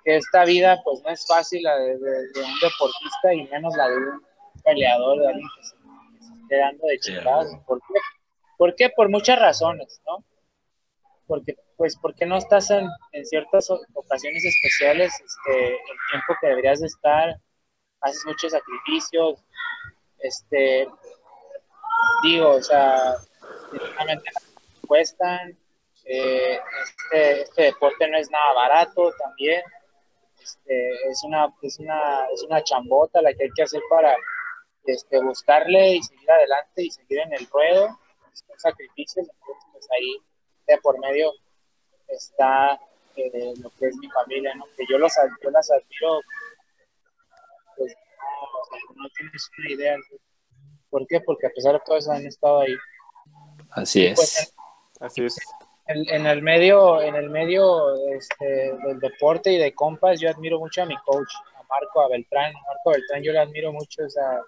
que 0.03 0.17
esta 0.17 0.45
vida 0.45 0.79
pues 0.83 1.01
no 1.03 1.09
es 1.09 1.25
fácil 1.27 1.63
la 1.63 1.75
de, 1.77 1.97
de- 1.97 2.27
de 2.33 2.41
un 2.43 2.59
deportista 2.61 3.33
y 3.33 3.47
menos 3.47 3.75
la 3.75 3.89
de 3.89 3.97
un 3.97 4.21
peleador, 4.63 5.19
de 5.19 5.27
alguien 5.27 5.47
que 5.57 5.63
se, 5.63 5.75
que 5.75 6.23
se 6.25 6.33
esté 6.41 6.57
dando 6.57 6.87
de 6.87 6.99
chingadas. 6.99 7.47
¿Por 7.65 7.79
qué? 7.79 7.93
¿Por 8.57 8.75
qué? 8.75 8.89
Por 8.89 9.09
muchas 9.09 9.39
razones, 9.39 10.01
¿no? 10.05 10.23
Porque, 11.27 11.55
pues, 11.77 11.97
porque 11.97 12.25
no 12.25 12.37
estás 12.37 12.69
en, 12.71 12.87
en 13.13 13.25
ciertas 13.25 13.69
ocasiones 13.93 14.43
especiales 14.43 15.13
este, 15.13 15.67
el 15.75 15.97
tiempo 16.11 16.35
que 16.41 16.47
deberías 16.47 16.81
de 16.81 16.87
estar, 16.87 17.35
haces 18.01 18.23
muchos 18.25 18.51
sacrificios, 18.51 19.39
este, 20.21 20.87
digo, 22.23 22.49
o 22.49 22.61
sea, 22.61 23.15
sinceramente 23.71 24.31
cuestan, 24.87 25.57
eh, 26.05 26.59
este, 26.83 27.41
este 27.41 27.61
deporte 27.63 28.07
no 28.07 28.17
es 28.17 28.29
nada 28.29 28.53
barato 28.53 29.11
también, 29.17 29.61
este, 30.41 30.93
es 31.09 31.23
una, 31.23 31.53
es 31.61 31.79
una, 31.79 32.25
es 32.33 32.43
una 32.43 32.63
chambota 32.63 33.21
la 33.21 33.33
que 33.33 33.43
hay 33.43 33.49
que 33.55 33.63
hacer 33.63 33.81
para 33.89 34.15
este, 34.85 35.21
buscarle 35.21 35.95
y 35.95 36.03
seguir 36.03 36.31
adelante 36.31 36.83
y 36.83 36.91
seguir 36.91 37.19
en 37.19 37.33
el 37.33 37.47
ruedo, 37.47 37.87
son 38.33 38.59
sacrificios, 38.59 39.27
entonces 39.29 39.69
pues 39.71 39.87
ahí 39.91 40.17
de 40.67 40.77
por 40.79 40.99
medio 40.99 41.31
está 42.07 42.79
eh, 43.15 43.53
lo 43.61 43.69
que 43.71 43.87
es 43.87 43.95
mi 43.97 44.09
familia, 44.09 44.53
¿no? 44.55 44.65
que 44.77 44.85
yo, 44.89 44.97
los, 44.97 45.13
yo 45.43 45.51
las 45.51 45.69
admiro, 45.69 46.21
o 48.61 48.65
sea, 48.65 48.79
no 48.95 49.09
tienes 49.15 49.49
una 49.57 49.71
idea. 49.71 49.95
¿Por 50.89 51.07
qué? 51.07 51.21
Porque 51.21 51.47
a 51.47 51.51
pesar 51.51 51.73
de 51.73 51.81
todo 51.85 51.97
eso 51.97 52.11
han 52.11 52.25
estado 52.25 52.61
ahí. 52.61 52.75
Así 53.71 54.11
Pues, 54.13 54.39
es. 54.39 54.55
Así 54.99 55.25
es. 55.25 55.37
En, 55.87 56.07
en 56.09 56.25
el 56.25 56.41
medio, 56.41 57.01
en 57.01 57.15
el 57.15 57.29
medio 57.29 57.95
este, 58.15 58.73
del 58.85 58.99
deporte 58.99 59.51
y 59.51 59.57
de 59.57 59.73
compas, 59.73 60.19
yo 60.19 60.29
admiro 60.29 60.59
mucho 60.59 60.83
a 60.83 60.85
mi 60.85 60.95
coach, 60.97 61.33
a 61.55 61.63
Marco, 61.63 62.01
a 62.01 62.09
Beltrán. 62.09 62.53
Marco 62.53 62.91
Beltrán, 62.91 63.23
yo 63.23 63.33
lo 63.33 63.41
admiro 63.41 63.71
mucho. 63.73 64.03
O 64.05 64.09
sea, 64.09 64.41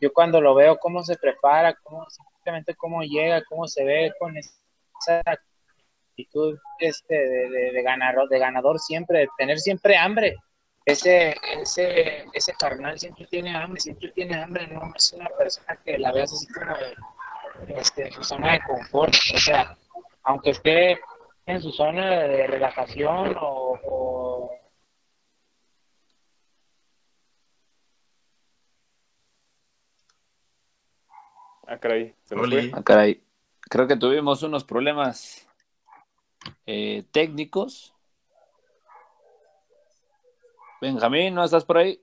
yo 0.00 0.12
cuando 0.12 0.40
lo 0.40 0.54
veo, 0.54 0.76
cómo 0.78 1.02
se 1.02 1.16
prepara, 1.16 1.74
cómo, 1.82 2.06
simplemente 2.10 2.74
cómo 2.74 3.02
llega, 3.02 3.42
cómo 3.48 3.66
se 3.66 3.84
ve 3.84 4.12
con 4.18 4.36
esa 4.36 5.22
actitud 5.24 6.58
este, 6.80 7.14
de, 7.14 7.50
de, 7.50 7.72
de 7.72 7.82
ganador, 7.82 8.28
de 8.28 8.38
ganador 8.38 8.78
siempre, 8.78 9.20
de 9.20 9.28
tener 9.38 9.58
siempre 9.58 9.96
hambre. 9.96 10.36
Ese, 10.86 11.34
ese, 11.60 12.24
ese 12.32 12.52
carnal 12.54 12.96
siempre 12.96 13.26
tiene 13.26 13.54
hambre, 13.56 13.80
siempre 13.80 14.08
tiene 14.12 14.40
hambre, 14.40 14.68
no 14.68 14.92
es 14.94 15.12
una 15.12 15.28
persona 15.30 15.76
que 15.84 15.98
la 15.98 16.12
veas 16.12 16.32
así 16.32 16.46
como 16.52 16.76
de, 16.76 17.74
este, 17.80 18.12
su 18.12 18.22
zona 18.22 18.52
de 18.52 18.60
confort, 18.68 19.12
o 19.34 19.38
sea, 19.38 19.76
aunque 20.22 20.50
esté 20.50 21.00
en 21.46 21.60
su 21.60 21.72
zona 21.72 22.20
de 22.20 22.46
relajación 22.46 23.36
o, 23.40 23.76
o- 23.84 24.50
Ah, 31.66 31.78
caray. 31.78 32.14
Se 32.24 32.36
nos 32.36 32.48
fue. 32.48 32.70
Ah, 32.72 32.82
caray. 32.84 33.20
Creo 33.62 33.88
que 33.88 33.96
tuvimos 33.96 34.44
unos 34.44 34.62
problemas 34.62 35.48
eh, 36.64 37.02
técnicos. 37.10 37.95
Benjamín, 40.90 41.34
¿no 41.34 41.42
estás 41.42 41.64
por 41.64 41.78
ahí? 41.78 42.00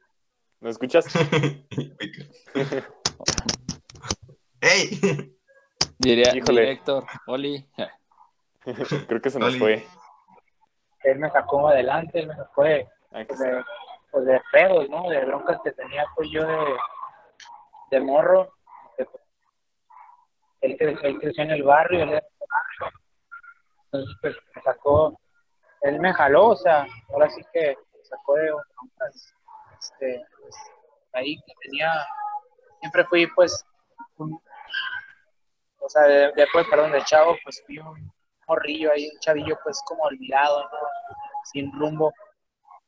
¿No 0.60 0.70
escuchas? 0.70 1.06
¡Ey! 4.60 5.34
Diría, 5.98 6.36
Híjole. 6.36 6.70
Héctor, 6.72 7.06
Oli. 7.28 7.66
Creo 9.08 9.22
que 9.22 9.30
se 9.30 9.40
nos 9.40 9.52
Oli. 9.54 9.60
fue. 9.60 9.88
él 11.06 11.20
me 11.20 11.30
sacó 11.32 11.70
adelante, 11.70 12.20
él 12.20 12.28
me 12.28 12.36
sacó 12.36 12.64
de, 12.64 12.86
pues, 13.26 13.40
de, 13.40 13.64
pues, 14.12 14.26
de 14.26 14.42
pedos, 14.52 14.90
¿no? 14.90 15.10
De 15.10 15.24
broncas 15.24 15.60
que 15.64 15.72
tenía 15.72 16.06
pues 16.16 16.30
yo 16.30 16.46
de, 16.46 16.58
de 17.92 18.00
morro. 18.02 18.52
pues, 18.98 19.08
él, 20.60 20.78
cre- 20.78 21.00
él 21.04 21.20
creció 21.22 21.44
en 21.46 21.52
el 21.52 21.64
barrio, 21.64 22.04
él 22.04 22.10
era. 22.10 22.24
Entonces, 23.86 24.14
pues, 24.22 24.36
me 24.56 24.62
sacó, 24.62 25.18
él 25.84 26.02
me 26.02 26.12
jaló, 26.14 26.50
o 26.50 26.56
sea, 26.58 26.86
ahora 27.14 27.30
sí 27.30 27.42
que 27.54 27.78
me 27.93 27.93
sacó 28.16 28.36
de 28.36 28.52
broncas, 28.52 29.34
este, 29.80 30.26
pues, 30.42 30.56
ahí 31.14 31.36
que 31.46 31.54
tenía, 31.64 31.92
siempre 32.80 33.06
fui, 33.06 33.28
pues, 33.28 33.66
un, 34.18 34.40
o 35.80 35.90
sea, 35.90 36.04
de- 36.04 36.32
después, 36.36 36.66
perdón, 36.70 36.92
de 36.92 37.04
chavo, 37.04 37.36
pues 37.44 37.62
fui 37.66 37.78
un 37.80 38.12
morrillo 38.48 38.92
ahí, 38.92 39.10
un 39.14 39.20
chavillo, 39.20 39.58
pues, 39.64 39.80
como 39.86 40.04
olvidado, 40.04 40.64
¿no? 40.64 40.78
Sin 41.52 41.72
rumbo 41.78 42.14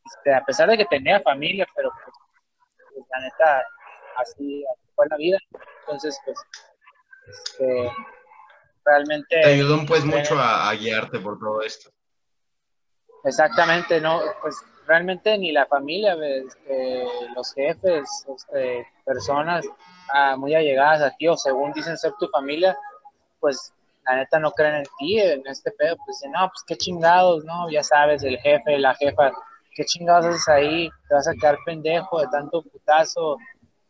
este, 0.06 0.34
a 0.36 0.44
pesar 0.46 0.70
de 0.70 0.78
que 0.78 0.86
tenía 0.86 1.20
familia, 1.22 1.66
pero 1.76 1.90
pues, 2.04 2.16
pues, 2.94 3.06
la 3.10 3.20
neta, 3.22 3.66
así, 4.18 4.64
así 4.72 4.88
fue 4.96 5.08
la 5.10 5.18
vida. 5.18 5.38
Entonces, 5.82 6.20
pues, 6.26 6.38
este, 7.28 7.92
realmente, 8.86 9.42
Te 9.42 9.50
ayudó 9.54 9.84
pues 9.88 10.06
mucho 10.06 10.38
a, 10.40 10.70
a 10.70 10.74
guiarte 10.76 11.20
por 11.20 11.40
todo 11.40 11.62
esto. 11.64 11.90
exactamente, 13.24 14.00
no, 14.00 14.22
pues 14.42 14.56
realmente 14.86 15.38
ni 15.38 15.52
la 15.52 15.66
familia, 15.66 16.16
este, 16.22 17.06
los 17.36 17.54
jefes, 17.54 18.26
este, 18.36 18.88
personas 19.04 19.66
ah, 20.14 20.36
muy 20.38 20.56
allegadas 20.56 21.02
a 21.02 21.12
ti 21.12 21.28
o 21.28 21.38
según 21.38 21.74
dicen 21.74 21.98
ser 21.98 22.14
tu 22.20 22.28
familia, 22.30 22.78
pues 23.40 23.74
la 24.06 24.18
neta 24.18 24.40
no 24.40 24.52
creen 24.52 24.76
en 24.76 24.86
ti, 25.00 25.20
en 25.20 25.46
este 25.48 25.72
pedo, 25.72 25.96
pues 26.06 26.22
no, 26.32 26.48
pues 26.50 26.64
qué 26.68 26.76
chingados, 26.78 27.44
¿no? 27.44 27.70
Ya 27.72 27.84
sabes, 27.84 28.24
el 28.24 28.38
jefe, 28.38 28.78
la 28.78 28.94
jefa, 28.96 29.32
qué 29.76 29.84
chingados 29.84 30.26
haces 30.26 30.48
ahí, 30.48 30.90
te 31.08 31.16
vas 31.16 31.28
a 31.28 31.34
quedar 31.34 31.58
pendejo 31.66 32.22
de 32.22 32.28
tanto 32.28 32.62
putazo, 32.62 33.38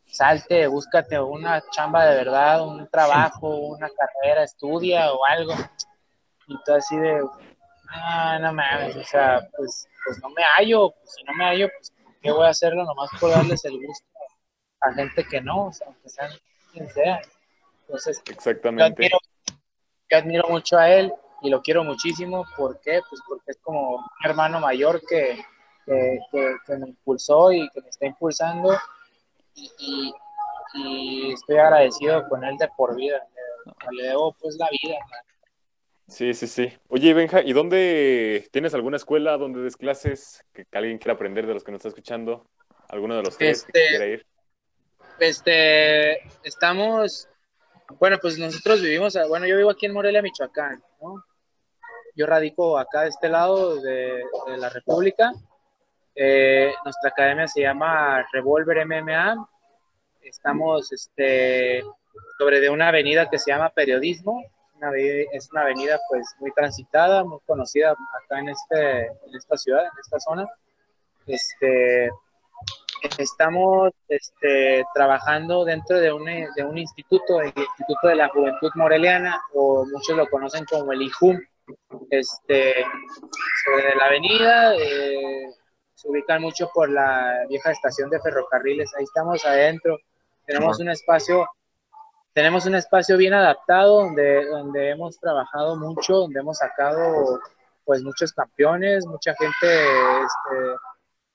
salte, 0.06 0.66
búscate 0.66 1.20
una 1.20 1.62
chamba 1.70 2.06
de 2.06 2.16
verdad, 2.16 2.66
un 2.66 2.88
trabajo, 2.88 3.48
una 3.48 3.88
carrera, 3.90 4.44
estudia 4.44 5.12
o 5.12 5.24
algo. 5.24 5.52
Y 6.48 6.56
tú 6.64 6.72
así 6.72 6.96
de, 6.96 7.22
ah, 7.90 8.38
no 8.40 8.52
mames, 8.52 8.96
o 8.96 9.04
sea, 9.04 9.46
pues, 9.56 9.86
pues 10.06 10.18
no 10.22 10.30
me 10.30 10.42
hallo, 10.56 10.90
pues 10.92 11.12
si 11.14 11.24
no 11.24 11.34
me 11.34 11.44
hallo, 11.44 11.68
pues 11.76 11.92
¿qué 12.22 12.30
voy 12.30 12.46
a 12.46 12.50
hacerlo 12.50 12.84
nomás 12.84 13.10
por 13.20 13.30
darles 13.30 13.64
el 13.64 13.78
gusto 13.84 14.06
a 14.80 14.92
gente 14.92 15.24
que 15.26 15.40
no, 15.40 15.66
o 15.66 15.72
sea, 15.72 15.86
aunque 15.88 16.08
sean 16.08 16.30
quien 16.72 16.88
sea. 16.90 17.20
Entonces, 17.82 18.22
yo 18.26 18.32
Exactamente. 18.32 18.84
admiro, 19.04 19.18
yo 20.10 20.18
admiro 20.18 20.48
mucho 20.48 20.78
a 20.78 20.88
él 20.90 21.12
y 21.42 21.50
lo 21.50 21.60
quiero 21.62 21.82
muchísimo. 21.84 22.44
¿Por 22.56 22.80
qué? 22.80 23.00
Pues 23.08 23.20
porque 23.28 23.52
es 23.52 23.58
como 23.62 23.96
un 23.96 24.04
hermano 24.24 24.60
mayor 24.60 25.00
que, 25.08 25.44
que, 25.84 26.18
que- 26.30 26.56
que 26.66 26.76
me 26.76 26.88
impulsó 26.88 27.52
y 27.52 27.68
que 27.70 27.80
me 27.80 27.88
está 27.88 28.06
impulsando. 28.06 28.76
Y, 29.54 29.70
y- 29.78 30.14
y 30.74 31.32
estoy 31.32 31.56
agradecido 31.58 32.28
con 32.28 32.44
él 32.44 32.56
de 32.58 32.68
por 32.76 32.94
vida. 32.96 33.18
Le, 33.90 34.02
le 34.02 34.08
debo 34.08 34.32
pues 34.40 34.56
la 34.58 34.68
vida. 34.82 34.98
man. 35.10 35.20
Sí, 36.08 36.34
sí, 36.34 36.46
sí. 36.46 36.72
Oye, 36.88 37.12
Benja, 37.14 37.42
¿y 37.42 37.52
dónde 37.52 38.48
tienes 38.52 38.74
alguna 38.74 38.96
escuela 38.96 39.36
donde 39.36 39.60
des 39.60 39.76
clases 39.76 40.44
que, 40.52 40.64
que 40.64 40.78
alguien 40.78 40.98
quiera 40.98 41.14
aprender 41.14 41.46
de 41.46 41.54
los 41.54 41.64
que 41.64 41.72
nos 41.72 41.78
está 41.80 41.88
escuchando? 41.88 42.46
¿Alguno 42.88 43.16
de 43.16 43.22
los 43.24 43.36
tres 43.36 43.64
que 43.64 43.72
Este- 43.72 43.88
quiera 43.88 44.06
ir? 44.06 44.26
Este, 45.18 46.22
estamos, 46.44 47.28
bueno, 47.98 48.18
pues 48.20 48.38
nosotros 48.38 48.82
vivimos, 48.82 49.16
bueno, 49.28 49.46
yo 49.46 49.56
vivo 49.56 49.70
aquí 49.70 49.86
en 49.86 49.94
Morelia, 49.94 50.22
Michoacán, 50.22 50.82
¿no? 51.00 51.24
Yo 52.14 52.26
radico 52.26 52.78
acá 52.78 53.02
de 53.02 53.08
este 53.08 53.28
lado 53.28 53.76
de, 53.80 54.22
de 54.46 54.56
la 54.58 54.68
República. 54.68 55.32
Eh, 56.14 56.72
nuestra 56.84 57.10
academia 57.10 57.46
se 57.46 57.62
llama 57.62 58.26
Revolver 58.32 58.86
MMA. 58.86 59.48
Estamos 60.22 60.92
este, 60.92 61.82
sobre 62.38 62.60
de 62.60 62.70
una 62.70 62.88
avenida 62.88 63.28
que 63.28 63.38
se 63.38 63.50
llama 63.50 63.70
Periodismo. 63.70 64.42
Una 64.78 64.90
es 65.32 65.50
una 65.52 65.62
avenida 65.62 65.98
pues 66.08 66.34
muy 66.38 66.52
transitada, 66.52 67.24
muy 67.24 67.38
conocida 67.46 67.92
acá 67.92 68.38
en, 68.40 68.50
este, 68.50 69.06
en 69.06 69.34
esta 69.36 69.56
ciudad, 69.56 69.84
en 69.84 69.98
esta 70.00 70.20
zona. 70.20 70.46
Este, 71.26 72.10
estamos 73.18 73.92
este, 74.08 74.84
trabajando 74.94 75.64
dentro 75.64 75.98
de 75.98 76.12
un, 76.12 76.24
de 76.24 76.64
un 76.64 76.78
instituto, 76.78 77.40
el 77.40 77.52
Instituto 77.56 78.08
de 78.08 78.16
la 78.16 78.28
Juventud 78.28 78.70
Moreliana, 78.74 79.40
o 79.54 79.84
muchos 79.86 80.16
lo 80.16 80.26
conocen 80.28 80.64
como 80.64 80.92
el 80.92 81.02
IJUM, 81.02 81.40
este, 82.10 82.84
sobre 83.64 83.94
la 83.96 84.06
avenida, 84.06 84.74
eh, 84.76 85.46
se 85.94 86.08
ubican 86.08 86.42
mucho 86.42 86.70
por 86.72 86.90
la 86.90 87.44
vieja 87.48 87.70
estación 87.70 88.10
de 88.10 88.20
ferrocarriles, 88.20 88.94
ahí 88.94 89.04
estamos 89.04 89.44
adentro, 89.44 89.98
tenemos 90.46 90.78
un 90.78 90.90
espacio, 90.90 91.48
tenemos 92.36 92.66
un 92.66 92.74
espacio 92.74 93.16
bien 93.16 93.32
adaptado 93.32 94.02
donde, 94.02 94.44
donde 94.44 94.90
hemos 94.90 95.18
trabajado 95.18 95.74
mucho, 95.74 96.16
donde 96.18 96.40
hemos 96.40 96.58
sacado 96.58 97.40
pues 97.86 98.02
muchos 98.02 98.30
campeones, 98.34 99.06
mucha 99.06 99.34
gente 99.36 99.66
este, 100.22 100.76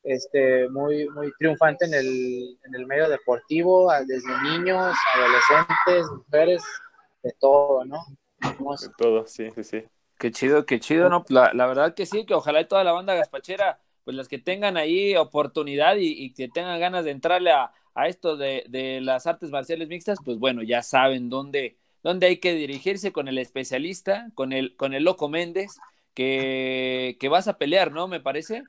este, 0.04 0.70
muy, 0.70 1.10
muy 1.10 1.32
triunfante 1.40 1.86
en 1.86 1.96
el, 1.96 2.60
en 2.64 2.76
el 2.76 2.86
medio 2.86 3.10
deportivo, 3.10 3.90
a- 3.90 4.02
desde 4.04 4.30
niños, 4.44 4.96
adolescentes, 5.16 6.08
mujeres, 6.12 6.64
de 7.24 7.34
todo, 7.40 7.84
¿no? 7.84 7.98
Hemos- 8.60 8.82
De 8.82 8.90
todo, 8.96 9.26
sí, 9.26 9.50
sí, 9.56 9.64
sí. 9.64 9.84
Qué 10.20 10.30
chido, 10.30 10.68
qué 10.68 10.80
chido, 10.80 11.10
¿no? 11.10 11.26
La, 11.30 11.52
la 11.56 11.66
verdad 11.66 11.96
que 11.96 12.06
sí, 12.06 12.28
que 12.28 12.36
ojalá 12.36 12.62
y 12.62 12.68
toda 12.68 12.84
la 12.84 12.92
banda 12.92 13.16
gaspachera, 13.16 13.80
pues 14.04 14.16
las 14.16 14.28
que 14.28 14.38
tengan 14.38 14.78
ahí 14.78 15.16
oportunidad 15.16 15.96
y, 15.96 16.12
y 16.12 16.34
que 16.36 16.48
tengan 16.48 16.80
ganas 16.80 17.06
de 17.06 17.12
entrarle 17.12 17.52
a, 17.52 17.72
a 17.94 18.08
esto 18.08 18.38
de, 18.38 18.64
de, 18.70 19.02
las 19.02 19.28
artes 19.28 19.50
marciales 19.50 19.88
mixtas, 19.90 20.20
pues 20.24 20.38
bueno, 20.38 20.64
ya 20.64 20.82
saben 20.82 21.30
dónde, 21.30 21.78
dónde 22.04 22.28
hay 22.28 22.38
que 22.38 22.54
dirigirse 22.54 23.12
con 23.12 23.28
el 23.28 23.38
especialista, 23.38 24.30
con 24.36 24.54
el, 24.54 24.76
con 24.76 24.94
el 24.94 25.04
Loco 25.04 25.30
Méndez, 25.30 25.78
que, 26.14 27.18
que 27.20 27.30
vas 27.30 27.48
a 27.48 27.58
pelear, 27.58 27.92
¿no? 27.92 28.08
Me 28.08 28.20
parece. 28.20 28.64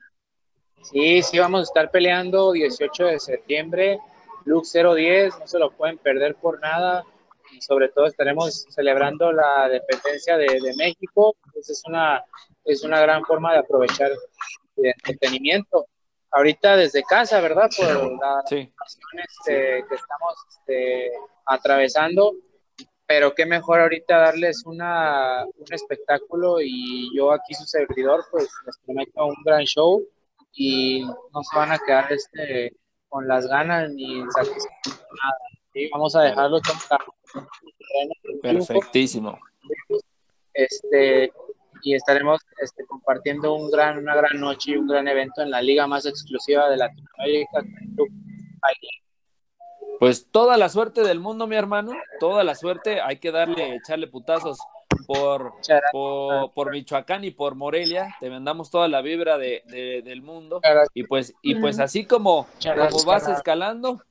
Sí, 0.82 1.22
sí, 1.22 1.38
vamos 1.38 1.60
a 1.60 1.64
estar 1.64 1.90
peleando 1.90 2.52
18 2.52 3.04
de 3.04 3.20
septiembre, 3.20 3.98
Lux 4.44 4.72
010, 4.72 5.38
no 5.38 5.46
se 5.46 5.58
lo 5.58 5.70
pueden 5.70 5.98
perder 5.98 6.34
por 6.34 6.60
nada. 6.60 7.04
Y 7.52 7.60
sobre 7.60 7.88
todo 7.90 8.06
estaremos 8.06 8.66
celebrando 8.70 9.30
la 9.30 9.68
dependencia 9.68 10.36
de, 10.38 10.46
de 10.46 10.74
México. 10.76 11.36
Pues 11.52 11.68
es 11.68 11.82
una, 11.86 12.24
es 12.64 12.82
una 12.82 13.00
gran 13.00 13.24
forma 13.24 13.52
de 13.52 13.58
aprovechar 13.58 14.10
el 14.76 14.86
entretenimiento. 14.86 15.86
Ahorita 16.32 16.76
desde 16.76 17.02
casa, 17.02 17.40
¿verdad? 17.40 17.68
Por 17.76 17.86
la 18.20 18.42
Sí. 18.46 18.72
situación 18.86 19.20
este, 19.28 19.84
que 19.88 19.94
estamos 19.94 20.34
este, 20.50 21.10
atravesando. 21.46 22.32
Pero 23.06 23.34
qué 23.34 23.44
mejor 23.44 23.80
ahorita 23.80 24.16
darles 24.16 24.64
una, 24.64 25.44
un 25.44 25.66
espectáculo 25.74 26.56
y 26.62 27.14
yo 27.14 27.32
aquí 27.32 27.52
su 27.52 27.64
servidor, 27.64 28.24
pues 28.30 28.48
les 28.64 28.78
prometo 28.78 29.26
un 29.26 29.34
gran 29.44 29.64
show 29.64 30.02
y 30.54 31.02
no 31.04 31.42
se 31.42 31.56
van 31.56 31.72
a 31.72 31.78
quedar 31.78 32.10
este, 32.12 32.72
con 33.08 33.28
las 33.28 33.46
ganas 33.46 33.90
ni 33.90 34.22
satisfechos 34.30 34.96
con 35.06 35.16
nada. 35.22 35.38
¿sí? 35.74 35.90
Vamos 35.92 36.16
a 36.16 36.22
dejarlo 36.22 36.60
todo 36.60 36.74
Perfectísimo. 38.40 39.38
este 40.54 41.32
y 41.82 41.94
estaremos 41.94 42.40
este, 42.60 42.84
compartiendo 42.86 43.54
un 43.54 43.70
gran, 43.70 43.98
una 43.98 44.14
gran 44.14 44.40
noche 44.40 44.72
y 44.72 44.76
un 44.76 44.86
gran 44.86 45.08
evento 45.08 45.42
en 45.42 45.50
la 45.50 45.60
liga 45.60 45.86
más 45.86 46.06
exclusiva 46.06 46.68
de 46.70 46.76
Latinoamérica. 46.76 47.62
Pues 49.98 50.28
toda 50.30 50.56
la 50.56 50.68
suerte 50.68 51.02
del 51.02 51.20
mundo, 51.20 51.46
mi 51.46 51.56
hermano, 51.56 51.92
toda 52.18 52.42
la 52.42 52.54
suerte. 52.54 53.00
Hay 53.00 53.18
que 53.18 53.30
darle, 53.30 53.76
echarle 53.76 54.08
putazos 54.08 54.58
por, 55.06 55.52
por, 55.92 56.52
por 56.52 56.72
Michoacán 56.72 57.24
y 57.24 57.30
por 57.30 57.54
Morelia. 57.54 58.16
Te 58.18 58.28
mandamos 58.28 58.70
toda 58.70 58.88
la 58.88 59.00
vibra 59.00 59.38
de, 59.38 59.62
de, 59.66 60.02
del 60.02 60.22
mundo. 60.22 60.60
Y 60.94 61.04
pues, 61.04 61.34
y 61.42 61.54
pues 61.56 61.78
así 61.78 62.04
como, 62.04 62.48
como 62.62 63.04
vas 63.04 63.28
escalando, 63.28 64.02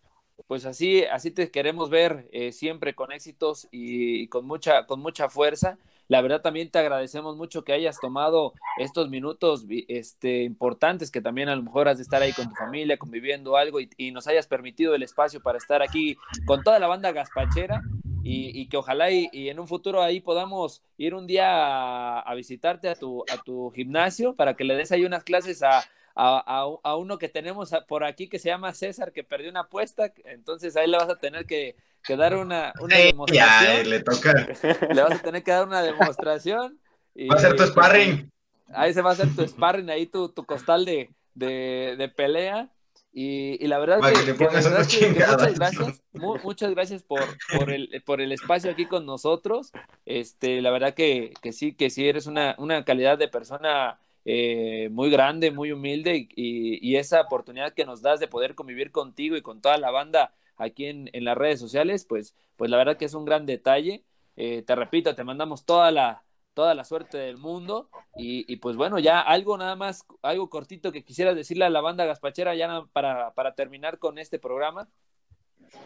pues 0.48 0.66
así, 0.66 1.04
así 1.06 1.32
te 1.32 1.52
queremos 1.52 1.90
ver 1.90 2.30
eh, 2.32 2.52
siempre 2.52 2.96
con 2.96 3.12
éxitos 3.12 3.68
y, 3.72 4.24
y, 4.24 4.28
con 4.28 4.46
mucha, 4.46 4.86
con 4.86 5.02
mucha 5.02 5.30
fuerza. 5.30 5.78
La 6.12 6.20
verdad 6.20 6.42
también 6.42 6.70
te 6.70 6.78
agradecemos 6.78 7.38
mucho 7.38 7.64
que 7.64 7.72
hayas 7.72 7.98
tomado 7.98 8.54
estos 8.78 9.08
minutos 9.08 9.66
este, 9.88 10.44
importantes, 10.44 11.10
que 11.10 11.22
también 11.22 11.48
a 11.48 11.56
lo 11.56 11.64
mejor 11.64 11.88
has 11.88 12.00
de 12.00 12.04
estar 12.04 12.22
ahí 12.22 12.34
con 12.34 12.50
tu 12.50 12.56
familia, 12.56 12.98
conviviendo 12.98 13.56
algo 13.56 13.80
y, 13.80 14.12
nos 14.12 14.28
hayas 14.28 14.46
permitido 14.46 14.94
el 14.94 15.04
espacio 15.04 15.40
para 15.42 15.58
estar 15.58 15.82
aquí 15.82 16.18
con 16.46 16.64
toda 16.64 16.80
la 16.80 16.88
banda 16.88 17.14
gaspachera 17.14 17.82
y, 18.26 18.68
que 18.68 18.76
ojalá 18.76 19.10
y, 19.10 19.30
y, 19.32 19.48
en 19.48 19.62
un 19.62 19.70
futuro 19.70 20.02
ahí 20.02 20.20
podamos 20.20 20.84
ir 20.98 21.16
un 21.16 21.28
día 21.28 21.48
a, 21.48 22.20
a 22.20 22.36
visitarte 22.36 22.90
a 22.90 22.96
tu, 22.96 23.24
a 23.32 23.42
tu 23.42 23.72
gimnasio 23.72 24.36
para 24.36 24.56
que 24.56 24.66
le 24.66 24.76
des 24.76 24.92
ahí 24.92 25.06
unas 25.06 25.24
clases 25.24 25.64
a, 25.64 25.82
a, 26.16 26.44
a, 26.46 26.90
a, 26.90 26.96
uno 26.96 27.18
que 27.18 27.30
tenemos 27.30 27.72
por 27.88 28.04
aquí 28.04 28.28
que 28.28 28.40
se 28.40 28.50
llama 28.50 28.74
César, 28.74 29.12
que 29.12 29.24
perdió 29.24 29.50
una 29.50 29.62
apuesta, 29.62 30.14
entonces 30.26 30.76
ahí 30.76 30.88
le 30.88 30.98
vas 30.98 31.10
a 31.10 31.18
tener 31.18 31.46
que, 31.46 31.76
que 32.04 32.16
dar 32.16 32.36
una, 32.36 32.74
una 32.80 32.96
sí, 32.96 33.04
demostración. 33.04 33.78
Ya, 33.78 33.84
le 33.84 34.04
toca. 34.04 34.34
Le 34.94 35.02
vas 35.02 35.20
a 35.20 35.22
tener 35.22 35.44
que 35.44 35.52
dar 35.52 35.68
una 35.68 35.82
demostración. 35.82 36.80
Y, 37.16 37.28
va 37.28 37.36
a 37.36 37.40
ser 37.40 37.56
tu 37.56 37.64
sparring. 37.64 38.32
Ahí 38.74 38.94
se 38.94 39.02
va 39.02 39.12
a 39.12 39.14
hacer 39.14 39.28
tu 39.36 39.46
sparring, 39.48 39.90
ahí 39.90 40.06
tu, 40.06 40.30
tu 40.30 40.46
costal 40.46 40.86
de, 40.86 41.10
de, 41.34 41.96
de 41.98 42.10
pelea. 42.10 42.70
Y, 43.14 43.62
y, 43.62 43.68
la 43.68 43.78
verdad 43.78 44.00
que, 44.00 44.14
que, 44.14 44.38
que, 44.38 44.46
verdad 44.46 44.88
que 44.88 45.10
muchas 45.10 45.60
gracias, 45.60 46.02
mu 46.14 46.38
muchas 46.44 46.72
gracias 46.72 47.04
por, 47.04 47.22
por, 47.58 47.70
el, 47.70 48.02
por 48.06 48.22
el 48.22 48.32
espacio 48.32 48.72
aquí 48.72 48.86
con 48.86 49.06
nosotros. 49.06 49.72
Este, 50.06 50.62
la 50.62 50.72
verdad 50.72 50.94
que, 50.94 51.34
que 51.42 51.52
sí, 51.52 51.74
que 51.74 51.90
sí 51.90 52.08
eres 52.08 52.26
una, 52.26 52.56
una 52.58 52.86
calidad 52.86 53.18
de 53.18 53.28
persona 53.28 54.00
eh, 54.26 54.90
muy 54.92 55.10
grande, 55.10 55.52
muy 55.52 55.72
humilde 55.72 56.28
y, 56.36 56.96
esa 56.96 57.22
oportunidad 57.22 57.74
que 57.74 57.86
nos 57.86 58.02
das 58.02 58.20
de 58.20 58.28
poder 58.28 58.56
convivir 58.56 58.92
contigo 58.92 59.36
y 59.36 59.42
con 59.42 59.62
toda 59.62 59.78
la 59.78 59.92
banda 59.92 60.34
aquí 60.58 60.86
en, 60.86 61.10
en 61.14 61.26
las 61.26 61.38
redes 61.38 61.60
sociales, 61.60 62.06
pues, 62.06 62.36
pues 62.56 62.70
la 62.70 62.78
verdad 62.78 62.98
que 62.98 63.06
es 63.06 63.14
un 63.14 63.26
gran 63.26 63.46
detalle. 63.46 64.04
Eh, 64.36 64.64
te 64.64 64.76
repito, 64.76 65.16
te 65.16 65.24
mandamos 65.24 65.66
toda 65.66 65.92
la, 65.92 66.24
toda 66.54 66.76
la 66.76 66.84
suerte 66.84 67.18
del 67.18 67.38
mundo 67.38 67.90
y, 68.16 68.52
y, 68.52 68.58
pues 68.58 68.76
bueno, 68.76 69.00
ya 69.00 69.20
algo 69.22 69.58
nada 69.58 69.76
más, 69.76 70.06
algo 70.22 70.50
cortito 70.50 70.92
que 70.92 71.04
quisieras 71.04 71.36
decirle 71.36 71.66
a 71.66 71.70
la 71.70 71.82
banda 71.82 72.06
gaspachera 72.06 72.56
ya 72.56 72.86
para, 72.94 73.34
para 73.34 73.56
terminar 73.56 73.98
con 74.00 74.20
este 74.20 74.40
programa. 74.40 74.90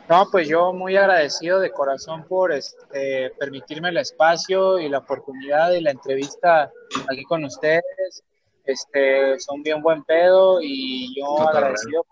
No, 0.07 0.27
pues 0.31 0.47
yo 0.47 0.71
muy 0.71 0.95
agradecido 0.97 1.59
de 1.59 1.71
corazón 1.71 2.25
por 2.27 2.51
este, 2.51 3.31
permitirme 3.39 3.89
el 3.89 3.97
espacio 3.97 4.77
y 4.77 4.87
la 4.87 4.99
oportunidad 4.99 5.71
y 5.71 5.81
la 5.81 5.91
entrevista 5.91 6.71
aquí 7.11 7.23
con 7.23 7.43
ustedes. 7.43 8.23
Este, 8.65 9.39
son 9.39 9.63
bien 9.63 9.81
buen 9.81 10.03
pedo 10.03 10.59
y 10.61 11.15
yo 11.19 11.25
cotorreo. 11.25 11.49
agradecido 11.49 12.05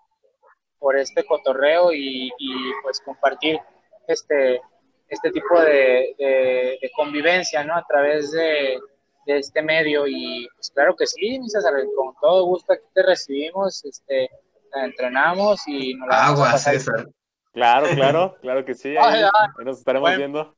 por 0.80 0.98
este 0.98 1.24
cotorreo 1.24 1.94
y, 1.94 2.32
y, 2.38 2.54
pues 2.84 3.00
compartir 3.02 3.60
este, 4.08 4.60
este 5.08 5.32
tipo 5.32 5.60
de, 5.62 6.16
de, 6.18 6.78
de, 6.82 6.92
convivencia, 6.96 7.64
¿no? 7.64 7.76
A 7.76 7.86
través 7.88 8.32
de, 8.32 8.78
de, 9.26 9.38
este 9.38 9.62
medio 9.62 10.06
y 10.08 10.48
pues 10.56 10.72
claro 10.72 10.96
que 10.96 11.08
sí, 11.08 11.40
César, 11.48 11.74
con 11.96 12.14
todo 12.20 12.46
gusto 12.46 12.74
aquí 12.74 12.84
te 12.94 13.04
recibimos, 13.04 13.84
este, 13.86 14.30
entrenamos 14.74 15.62
y 15.68 15.94
nos 15.94 16.10
la 16.10 16.26
Agua, 16.28 16.58
César. 16.58 17.08
Claro, 17.54 17.88
claro, 17.94 18.36
claro 18.42 18.66
que 18.66 18.74
sí. 18.74 18.98
Ahí, 18.98 19.22
ahí 19.24 19.66
nos 19.66 19.78
estaremos 19.78 20.10
buen, 20.10 20.18
viendo. 20.18 20.56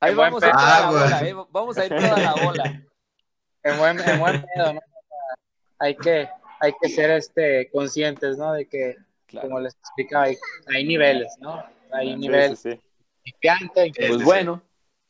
Ahí 0.00 0.14
vamos 0.14 0.42
a, 0.42 0.48
ir 0.48 0.52
toda 0.52 0.80
la 0.80 0.90
bola, 0.90 1.46
vamos 1.50 1.78
a 1.78 1.86
ir 1.86 1.94
toda 1.94 2.18
la 2.18 2.34
bola. 2.34 2.82
En 3.62 3.78
buen, 3.78 4.00
en 4.00 4.18
buen 4.18 4.42
pedo, 4.42 4.72
¿no? 4.74 4.80
Hay 5.78 5.94
que, 5.94 6.28
hay 6.58 6.72
que 6.80 6.88
ser 6.88 7.10
este, 7.10 7.70
conscientes, 7.70 8.36
¿no? 8.36 8.52
De 8.52 8.66
que, 8.66 8.96
claro. 9.26 9.48
como 9.48 9.60
les 9.60 9.74
explicaba, 9.74 10.24
hay, 10.24 10.36
hay, 10.74 10.84
niveles, 10.84 11.32
¿no? 11.38 11.64
Hay 11.92 12.08
sí, 12.08 12.16
nivel 12.16 12.56
sí, 12.56 12.72
sí. 12.72 12.80
principiante. 13.22 13.92
Pues 14.08 14.24
bueno, 14.24 14.60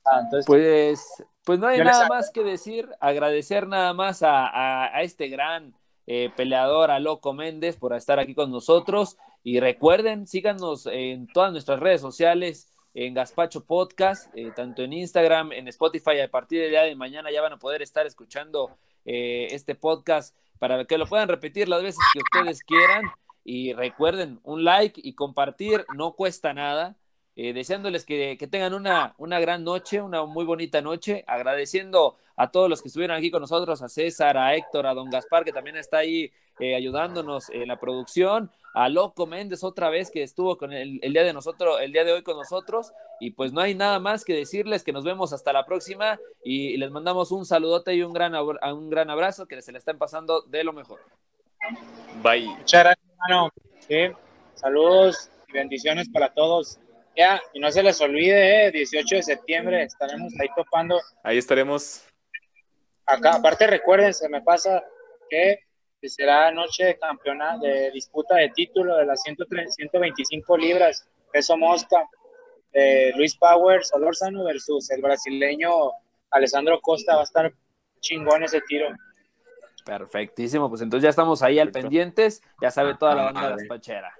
ah, 0.04 0.20
entonces, 0.24 0.46
pues, 0.46 1.24
pues 1.44 1.58
no 1.58 1.66
hay 1.66 1.78
nada 1.78 2.08
más 2.08 2.30
que 2.30 2.44
decir. 2.44 2.90
Agradecer 3.00 3.66
nada 3.66 3.94
más 3.94 4.22
a, 4.22 4.46
a, 4.46 4.94
a 4.94 5.00
este 5.00 5.28
gran 5.28 5.74
eh, 6.06 6.30
peleador, 6.36 6.90
a 6.90 6.98
Loco 6.98 7.32
Méndez, 7.32 7.76
por 7.78 7.94
estar 7.94 8.18
aquí 8.18 8.34
con 8.34 8.50
nosotros. 8.50 9.16
Y 9.44 9.60
recuerden, 9.60 10.26
síganos 10.26 10.86
en 10.86 11.26
todas 11.26 11.52
nuestras 11.52 11.80
redes 11.80 12.00
sociales, 12.00 12.68
en 12.94 13.14
Gaspacho 13.14 13.64
Podcast, 13.64 14.30
eh, 14.36 14.52
tanto 14.54 14.82
en 14.82 14.92
Instagram, 14.92 15.52
en 15.52 15.68
Spotify. 15.68 16.20
A 16.20 16.30
partir 16.30 16.60
del 16.60 16.70
día 16.70 16.82
de 16.82 16.94
mañana 16.94 17.30
ya 17.32 17.42
van 17.42 17.54
a 17.54 17.58
poder 17.58 17.82
estar 17.82 18.06
escuchando 18.06 18.76
eh, 19.04 19.48
este 19.50 19.74
podcast 19.74 20.36
para 20.58 20.84
que 20.84 20.98
lo 20.98 21.06
puedan 21.06 21.28
repetir 21.28 21.68
las 21.68 21.82
veces 21.82 22.00
que 22.12 22.20
ustedes 22.20 22.62
quieran. 22.62 23.04
Y 23.44 23.72
recuerden, 23.72 24.38
un 24.44 24.62
like 24.62 25.00
y 25.02 25.14
compartir 25.14 25.84
no 25.96 26.12
cuesta 26.12 26.52
nada. 26.54 26.96
Eh, 27.34 27.54
deseándoles 27.54 28.04
que, 28.04 28.36
que 28.38 28.46
tengan 28.46 28.74
una, 28.74 29.14
una, 29.16 29.40
gran 29.40 29.64
noche, 29.64 30.02
una 30.02 30.24
muy 30.26 30.44
bonita 30.44 30.82
noche, 30.82 31.24
agradeciendo 31.26 32.18
a 32.42 32.50
todos 32.50 32.68
los 32.68 32.82
que 32.82 32.88
estuvieron 32.88 33.16
aquí 33.16 33.30
con 33.30 33.40
nosotros, 33.40 33.82
a 33.82 33.88
César, 33.88 34.36
a 34.36 34.56
Héctor, 34.56 34.86
a 34.88 34.94
don 34.94 35.08
Gaspar, 35.10 35.44
que 35.44 35.52
también 35.52 35.76
está 35.76 35.98
ahí 35.98 36.32
eh, 36.58 36.74
ayudándonos 36.74 37.50
en 37.50 37.68
la 37.68 37.78
producción, 37.78 38.50
a 38.74 38.88
Loco 38.88 39.26
Méndez 39.26 39.62
otra 39.62 39.90
vez 39.90 40.10
que 40.10 40.24
estuvo 40.24 40.58
con 40.58 40.72
el, 40.72 40.98
el, 41.02 41.12
día 41.12 41.22
de 41.22 41.32
nosotros, 41.32 41.78
el 41.80 41.92
día 41.92 42.02
de 42.04 42.12
hoy 42.12 42.22
con 42.22 42.36
nosotros, 42.36 42.92
y 43.20 43.30
pues 43.30 43.52
no 43.52 43.60
hay 43.60 43.76
nada 43.76 44.00
más 44.00 44.24
que 44.24 44.34
decirles 44.34 44.82
que 44.82 44.92
nos 44.92 45.04
vemos 45.04 45.32
hasta 45.32 45.52
la 45.52 45.64
próxima 45.64 46.18
y, 46.42 46.76
les 46.78 46.90
mandamos 46.90 47.30
un 47.30 47.46
saludote 47.46 47.94
y 47.94 48.02
un 48.02 48.12
gran, 48.12 48.34
un 48.34 48.90
gran 48.90 49.08
abrazo, 49.08 49.46
que 49.46 49.62
se 49.62 49.70
le 49.70 49.78
estén 49.78 49.96
pasando 49.96 50.42
de 50.42 50.64
lo 50.64 50.72
mejor. 50.72 50.98
Bye. 52.24 52.46
Muchas 52.46 52.82
gracias, 52.82 53.06
hermano. 53.08 53.50
Sí. 53.86 54.10
Saludos 54.54 55.30
y 55.48 55.52
bendiciones 55.52 56.08
para 56.08 56.34
todos. 56.34 56.80
Ya, 57.16 57.40
y 57.52 57.60
no 57.60 57.70
se 57.70 57.84
les 57.84 58.00
olvide, 58.00 58.66
eh, 58.66 58.70
18 58.72 59.16
de 59.16 59.22
septiembre 59.22 59.82
estaremos 59.84 60.32
ahí 60.40 60.48
topando. 60.56 61.00
Ahí 61.22 61.38
estaremos. 61.38 62.02
Acá, 63.06 63.34
aparte 63.34 63.66
recuerden, 63.66 64.14
se 64.14 64.28
me 64.28 64.42
pasa 64.42 64.82
que 65.28 65.58
será 66.08 66.50
noche 66.50 66.84
de 66.84 66.98
campeonato, 66.98 67.64
de 67.64 67.90
disputa 67.90 68.36
de 68.36 68.50
título 68.50 68.96
de 68.96 69.06
las 69.06 69.22
130, 69.22 69.70
125 69.72 70.56
libras, 70.56 71.08
peso 71.32 71.56
mosca, 71.56 72.08
de 72.72 73.12
Luis 73.16 73.36
Power 73.36 73.84
Solórzano 73.84 74.44
versus 74.44 74.90
el 74.90 75.02
brasileño 75.02 75.70
Alessandro 76.30 76.80
Costa. 76.80 77.14
Va 77.14 77.20
a 77.20 77.24
estar 77.24 77.52
chingón 78.00 78.42
ese 78.42 78.60
tiro. 78.62 78.88
Perfectísimo, 79.84 80.68
pues 80.68 80.80
entonces 80.80 81.04
ya 81.04 81.10
estamos 81.10 81.42
ahí 81.42 81.58
al 81.58 81.70
pendientes, 81.70 82.42
ya 82.60 82.70
sabe 82.70 82.94
toda 82.94 83.14
la 83.14 83.24
banda 83.24 83.42
de 83.42 83.50
las 83.50 83.64
pacheras. 83.68 84.14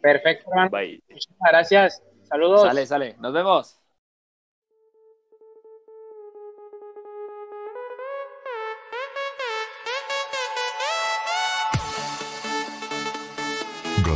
Perfecto. 0.00 0.50
Bye. 0.70 1.02
Muchas 1.08 1.34
gracias. 1.50 2.02
Saludos. 2.24 2.62
Sale, 2.62 2.86
sale. 2.86 3.16
Nos 3.18 3.32
vemos. 3.32 3.75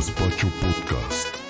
Gaspacho 0.01 0.47
Podcast. 0.59 1.40